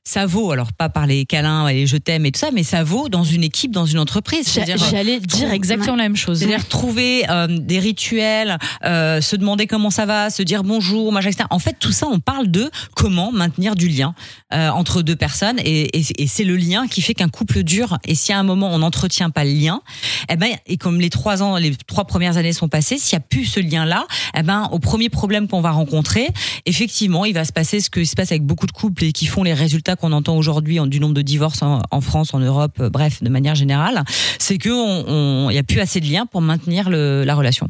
Ça 0.10 0.26
vaut 0.26 0.51
alors 0.51 0.74
pas 0.74 0.89
par 0.89 1.05
les 1.05 1.24
câlins 1.28 1.68
et 1.68 1.76
les 1.76 1.86
je 1.86 1.95
t'aime 1.95 2.26
et 2.26 2.32
tout 2.32 2.39
ça, 2.39 2.49
mais 2.51 2.64
ça 2.64 2.84
vaut 2.84 3.10
dans 3.10 3.24
une 3.24 3.43
équipe, 3.43 3.70
dans 3.72 3.86
une 3.86 3.99
entreprise. 3.99 4.47
C'est-à-dire, 4.47 4.78
J'allais 4.89 5.20
dire 5.20 5.51
exactement 5.51 5.95
la 5.95 6.01
même 6.01 6.16
chose. 6.16 6.39
c'est-à-dire 6.39 6.68
trouver 6.68 7.30
euh, 7.30 7.45
des 7.45 7.78
rituels, 7.78 8.57
euh, 8.86 9.22
se 9.22 9.36
demander 9.36 9.68
comment 9.68 9.91
ça 9.91 10.07
va, 10.07 10.32
se 10.32 10.41
dire 10.41 10.64
bonjour, 10.64 11.12
machin, 11.12 11.30
etc. 11.30 11.45
En 11.51 11.60
fait, 11.60 11.76
tout 11.80 11.91
ça, 11.91 12.07
on 12.07 12.20
parle 12.20 12.49
de 12.49 12.72
comment 12.95 13.32
maintenir 13.32 13.76
du 13.76 13.88
lien 13.88 14.16
euh, 14.51 14.70
entre 14.70 15.03
deux 15.03 15.16
personnes, 15.16 15.60
et, 15.60 15.99
et, 15.99 16.24
et 16.24 16.26
c'est 16.26 16.43
le 16.43 16.55
lien 16.55 16.88
qui 16.88 17.03
fait 17.03 17.14
qu'un 17.14 17.30
couple 17.30 17.62
dure. 17.62 17.99
Et 18.05 18.16
si 18.16 18.34
à 18.34 18.39
un 18.39 18.43
moment 18.43 18.74
on 18.74 18.80
n'entretient 18.80 19.30
pas 19.30 19.43
le 19.43 19.51
lien, 19.51 19.80
eh 20.28 20.38
ben, 20.38 20.49
et 20.66 20.78
comme 20.78 20.99
les 20.99 21.12
trois 21.12 21.43
ans, 21.43 21.57
les 21.57 21.76
trois 21.86 22.05
premières 22.05 22.38
années 22.38 22.53
sont 22.53 22.68
passées, 22.68 22.97
s'il 22.97 23.14
y 23.14 23.18
a 23.18 23.20
plus 23.20 23.45
ce 23.45 23.60
lien-là, 23.60 24.07
eh 24.36 24.41
ben, 24.41 24.70
au 24.72 24.80
premier 24.80 25.10
problème 25.10 25.47
qu'on 25.47 25.62
va 25.62 25.70
rencontrer, 25.70 26.30
effectivement, 26.66 27.26
il 27.26 27.36
va 27.36 27.45
se 27.45 27.53
passer 27.53 27.80
ce 27.80 27.91
qui 27.91 28.07
se 28.07 28.16
passe 28.16 28.32
avec 28.32 28.41
beaucoup 28.43 28.66
de 28.66 28.72
couples 28.72 29.03
et 29.03 29.12
qui 29.12 29.28
font 29.28 29.43
les 29.43 29.53
résultats 29.53 29.97
qu'on 29.99 30.11
entend 30.11 30.35
aujourd'hui 30.37 30.79
du 30.87 30.99
nombre 30.99 31.13
de 31.13 31.21
divorces 31.21 31.61
en, 31.61 31.81
en 31.91 32.01
France, 32.01 32.33
en 32.33 32.39
Europe, 32.39 32.77
euh, 32.79 32.89
bref, 32.89 33.21
de 33.21 33.29
manière 33.29 33.55
générale, 33.55 34.03
c'est 34.39 34.57
que 34.57 34.69
on- 34.69 35.05
on- 35.45 35.49
il 35.49 35.55
y 35.55 35.59
a 35.59 35.63
plus 35.63 35.79
assez 35.79 35.99
de 35.99 36.05
liens 36.07 36.25
pour 36.25 36.41
maintenir 36.41 36.89
le, 36.89 37.23
la 37.23 37.35
relation. 37.35 37.69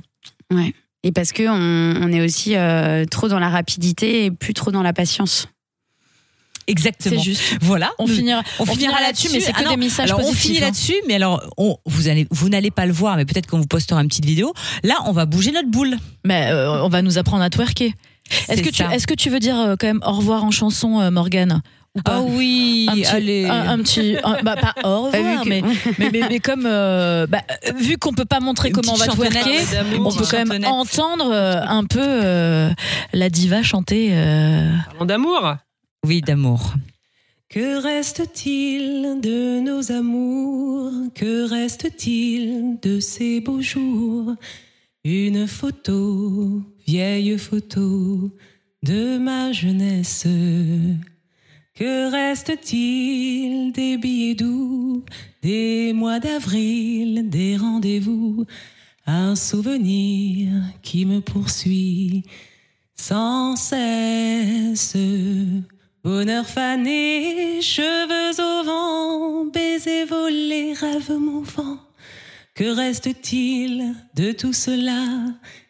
Ouais. 0.51 0.73
Et 1.03 1.11
parce 1.11 1.31
que 1.31 1.43
on, 1.47 2.11
est 2.11 2.21
aussi 2.21 2.55
euh, 2.55 3.05
trop 3.05 3.27
dans 3.29 3.39
la 3.39 3.49
rapidité 3.49 4.25
et 4.25 4.31
plus 4.31 4.53
trop 4.53 4.71
dans 4.71 4.81
la 4.83 4.91
patience. 4.93 5.47
Exactement. 6.67 7.17
C'est 7.19 7.23
juste. 7.25 7.57
Voilà. 7.61 7.91
On 7.97 8.05
finira, 8.05 8.43
On 8.59 8.65
finira 8.65 9.01
là-dessus, 9.01 9.29
mais 9.31 9.39
c'est 9.39 9.53
que 9.53 9.63
Ah 9.65 9.69
des 9.69 9.77
messages 9.77 10.09
alors 10.09 10.19
positifs. 10.19 10.39
on 10.39 10.47
finit 10.47 10.57
hein. 10.59 10.65
là-dessus, 10.65 10.95
mais 11.07 11.15
alors 11.15 11.41
on, 11.57 11.77
vous 11.87 12.07
allez, 12.09 12.27
vous 12.29 12.49
n'allez 12.49 12.69
pas 12.69 12.85
le 12.85 12.93
voir, 12.93 13.15
mais 13.17 13.25
peut-être 13.25 13.47
qu'on 13.47 13.57
vous 13.59 13.65
postera 13.65 13.99
une 14.01 14.07
petite 14.07 14.25
vidéo. 14.25 14.53
Là, 14.83 14.95
on 15.05 15.11
va 15.11 15.25
bouger 15.25 15.51
notre 15.51 15.69
boule. 15.69 15.97
Mais 16.25 16.51
euh, 16.51 16.83
on 16.83 16.89
va 16.89 17.01
nous 17.01 17.17
apprendre 17.17 17.41
à 17.43 17.49
twerker. 17.49 17.93
Est-ce 18.49 18.61
que, 18.61 18.69
tu, 18.69 18.83
ça. 18.83 18.93
est-ce 18.93 19.07
que 19.07 19.15
tu 19.15 19.31
veux 19.31 19.39
dire 19.39 19.57
euh, 19.57 19.75
quand 19.79 19.87
même 19.87 20.01
au 20.05 20.11
revoir 20.11 20.43
en 20.43 20.51
chanson, 20.51 20.99
euh, 20.99 21.09
Morgane? 21.09 21.63
Ou 21.95 22.01
pas 22.01 22.17
Ah 22.17 22.21
oui, 22.21 22.85
un 22.89 22.93
petit, 22.95 23.05
allez. 23.07 23.45
Un, 23.45 23.69
un 23.69 23.77
petit, 23.79 24.15
un- 24.23 24.41
bah, 24.43 24.55
pas 24.55 24.73
au 24.87 25.03
revoir, 25.05 25.11
Bah, 25.37 25.43
que- 25.43 25.49
mais, 25.49 25.61
mais, 25.97 26.09
mais, 26.11 26.21
mais 26.29 26.39
comme, 26.39 26.65
euh, 26.65 27.25
bah, 27.27 27.41
euh, 27.67 27.71
vu 27.77 27.97
qu'on 27.97 28.13
peut 28.13 28.25
pas 28.25 28.39
montrer 28.39 28.69
Une 28.69 28.75
comment 28.75 28.93
on 28.93 28.97
va 28.97 29.07
twerker, 29.07 29.59
on 29.99 30.11
peut 30.13 30.25
quand 30.29 30.45
même 30.45 30.65
entendre 30.65 31.31
euh, 31.33 31.61
un 31.67 31.85
peu 31.85 31.99
euh, 32.01 32.69
la 33.13 33.29
diva 33.29 33.63
chanter. 33.63 34.09
euh, 34.11 34.69
Parlons 34.91 35.05
d'amour. 35.05 35.55
Oui, 36.05 36.21
d'amour. 36.21 36.73
Que 37.49 37.81
reste-t-il 37.81 39.19
de 39.21 39.59
nos 39.59 39.91
amours? 39.91 40.91
Que 41.15 41.49
reste-t-il 41.49 42.77
de 42.81 42.99
ces 42.99 43.41
beaux 43.41 43.61
jours? 43.61 44.35
Une 45.03 45.47
photo, 45.47 46.61
vieille 46.85 47.37
photo 47.39 48.29
de 48.83 49.17
ma 49.17 49.51
jeunesse. 49.51 50.27
Que 51.79 52.11
reste-t-il 52.11 53.71
des 53.71 53.95
billets 53.95 54.35
doux, 54.35 55.05
des 55.41 55.93
mois 55.93 56.19
d'avril, 56.19 57.29
des 57.29 57.55
rendez-vous? 57.55 58.45
Un 59.05 59.37
souvenir 59.37 60.51
qui 60.81 61.05
me 61.05 61.21
poursuit 61.21 62.23
sans 62.95 63.55
cesse. 63.55 64.97
Bonheur 66.03 66.45
fané, 66.45 67.61
cheveux 67.61 68.43
au 68.43 68.63
vent, 68.65 69.45
baiser 69.45 70.03
volé, 70.03 70.73
rêve 70.73 71.13
mon 71.17 71.43
vent. 71.43 71.79
Que 72.55 72.75
reste-t-il 72.75 73.95
de 74.17 74.33
tout 74.33 74.51
cela? 74.51 75.05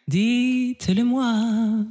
Dites-le-moi. 0.08 1.84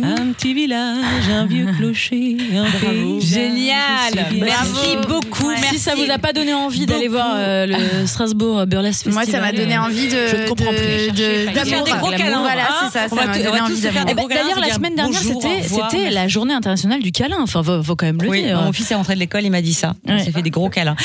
Un 0.00 0.32
petit 0.32 0.54
village, 0.54 1.28
un 1.30 1.44
vieux 1.44 1.66
clocher, 1.76 2.38
un 2.56 2.64
paysage 2.80 3.28
Génial. 3.28 4.26
Merci 4.40 4.96
beau. 5.06 5.20
beaucoup. 5.20 5.48
Ouais. 5.48 5.56
Si 5.70 5.78
ça 5.78 5.94
vous 5.94 6.10
a 6.10 6.16
pas 6.16 6.32
donné 6.32 6.54
envie 6.54 6.86
d'aller 6.86 7.08
voir 7.08 7.34
euh, 7.36 7.66
le 7.66 8.06
Strasbourg 8.06 8.64
Burlesque 8.64 9.04
Festival, 9.04 9.26
Moi, 9.26 9.30
ça 9.30 9.40
m'a 9.42 9.52
donné 9.52 9.76
euh, 9.76 9.82
envie 9.82 10.08
de. 10.08 10.16
Je 10.28 10.36
ne 10.44 10.48
comprends 10.48 10.72
de- 10.72 10.76
plus. 10.78 11.12
de- 11.12 11.64
Faire 11.68 11.84
des 11.84 11.90
gros 11.90 12.10
câlins. 12.10 12.40
Voilà, 12.40 12.62
c'est 12.90 12.98
ça. 13.00 13.06
On 13.12 13.16
Ça 13.16 13.26
m'a 13.26 13.34
donné 13.36 13.48
envie 13.60 13.60
tous 13.74 13.76
se 13.82 13.88
faire 13.88 14.06
d'amour. 14.06 14.06
des 14.06 14.12
Eh 14.12 14.14
ben, 14.14 14.20
gros 14.22 14.28
câlins, 14.28 14.42
D'ailleurs, 14.44 14.60
la 14.66 14.74
semaine 14.74 14.94
dernière, 14.94 15.20
c'était 15.20 16.08
la 16.10 16.26
journée 16.26 16.54
internationale 16.54 17.02
du 17.02 17.12
câlin. 17.12 17.36
Enfin, 17.42 17.62
faut, 17.62 17.82
faut 17.82 17.94
quand 17.94 18.06
même 18.06 18.22
le 18.22 18.30
Oui, 18.30 18.44
dire. 18.44 18.62
mon 18.62 18.72
fils 18.72 18.90
est 18.90 18.94
rentré 18.94 19.12
de 19.14 19.20
l'école, 19.20 19.42
il 19.44 19.50
m'a 19.50 19.60
dit 19.60 19.74
ça. 19.74 19.92
On 20.08 20.14
Ouais. 20.16 20.24
s'est 20.24 20.32
fait 20.32 20.40
des 20.40 20.48
gros 20.48 20.70
câlins. 20.70 20.96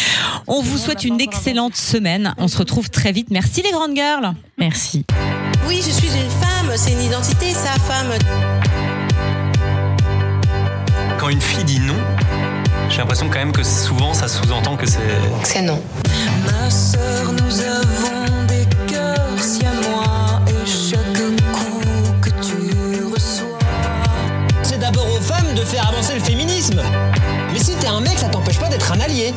On 0.48 0.62
vous 0.62 0.78
souhaite 0.78 1.04
une 1.04 1.20
excellente 1.20 1.76
semaine. 1.76 2.34
On 2.38 2.48
se 2.48 2.58
retrouve 2.58 2.90
très 2.90 3.12
vite. 3.12 3.28
Merci 3.32 3.62
les 3.64 3.72
grandes 3.72 3.96
girls. 3.98 4.32
Merci. 4.58 5.04
Oui, 5.68 5.82
je 5.86 5.92
suis 5.92 6.08
une 6.08 6.30
femme, 6.30 6.72
c'est 6.78 6.94
une 6.94 7.04
identité, 7.04 7.52
sa 7.52 7.74
femme. 7.82 8.14
Quand 11.28 11.34
une 11.34 11.42
fille 11.42 11.66
dit 11.66 11.82
non, 11.82 11.98
j'ai 12.90 13.00
l'impression 13.00 13.28
quand 13.28 13.40
même 13.40 13.52
que 13.52 13.62
souvent 13.62 14.14
ça 14.14 14.30
sous-entend 14.30 14.78
que 14.78 14.86
c'est. 14.86 15.02
C'est 15.44 15.62
non. 15.62 15.84
Ma 16.46 16.70
sœur, 16.70 17.34
nous 17.34 17.60
avons 17.60 18.46
des 18.48 18.66
cœurs 18.90 19.38
si 19.38 19.66
à 19.66 19.74
moi 19.74 20.40
et 20.48 20.66
chaque 20.66 21.02
coup 21.52 21.82
que 22.22 22.30
tu 22.30 23.04
reçois. 23.14 23.60
C'est 24.64 24.80
d'abord 24.80 25.06
aux 25.12 25.20
femmes 25.20 25.54
de 25.54 25.66
faire 25.66 25.90
avancer 25.90 26.14
le 26.14 26.22
féminisme. 26.22 26.82
Mais 27.52 27.60
si 27.60 27.76
t'es 27.76 27.88
un 27.88 27.98
un 27.98 28.02
mec, 28.02 28.18
ça 28.18 28.30
t'empêche 28.30 28.60
pas 28.60 28.70
d'être 28.70 28.90
un 28.94 29.00
allié. 29.02 29.34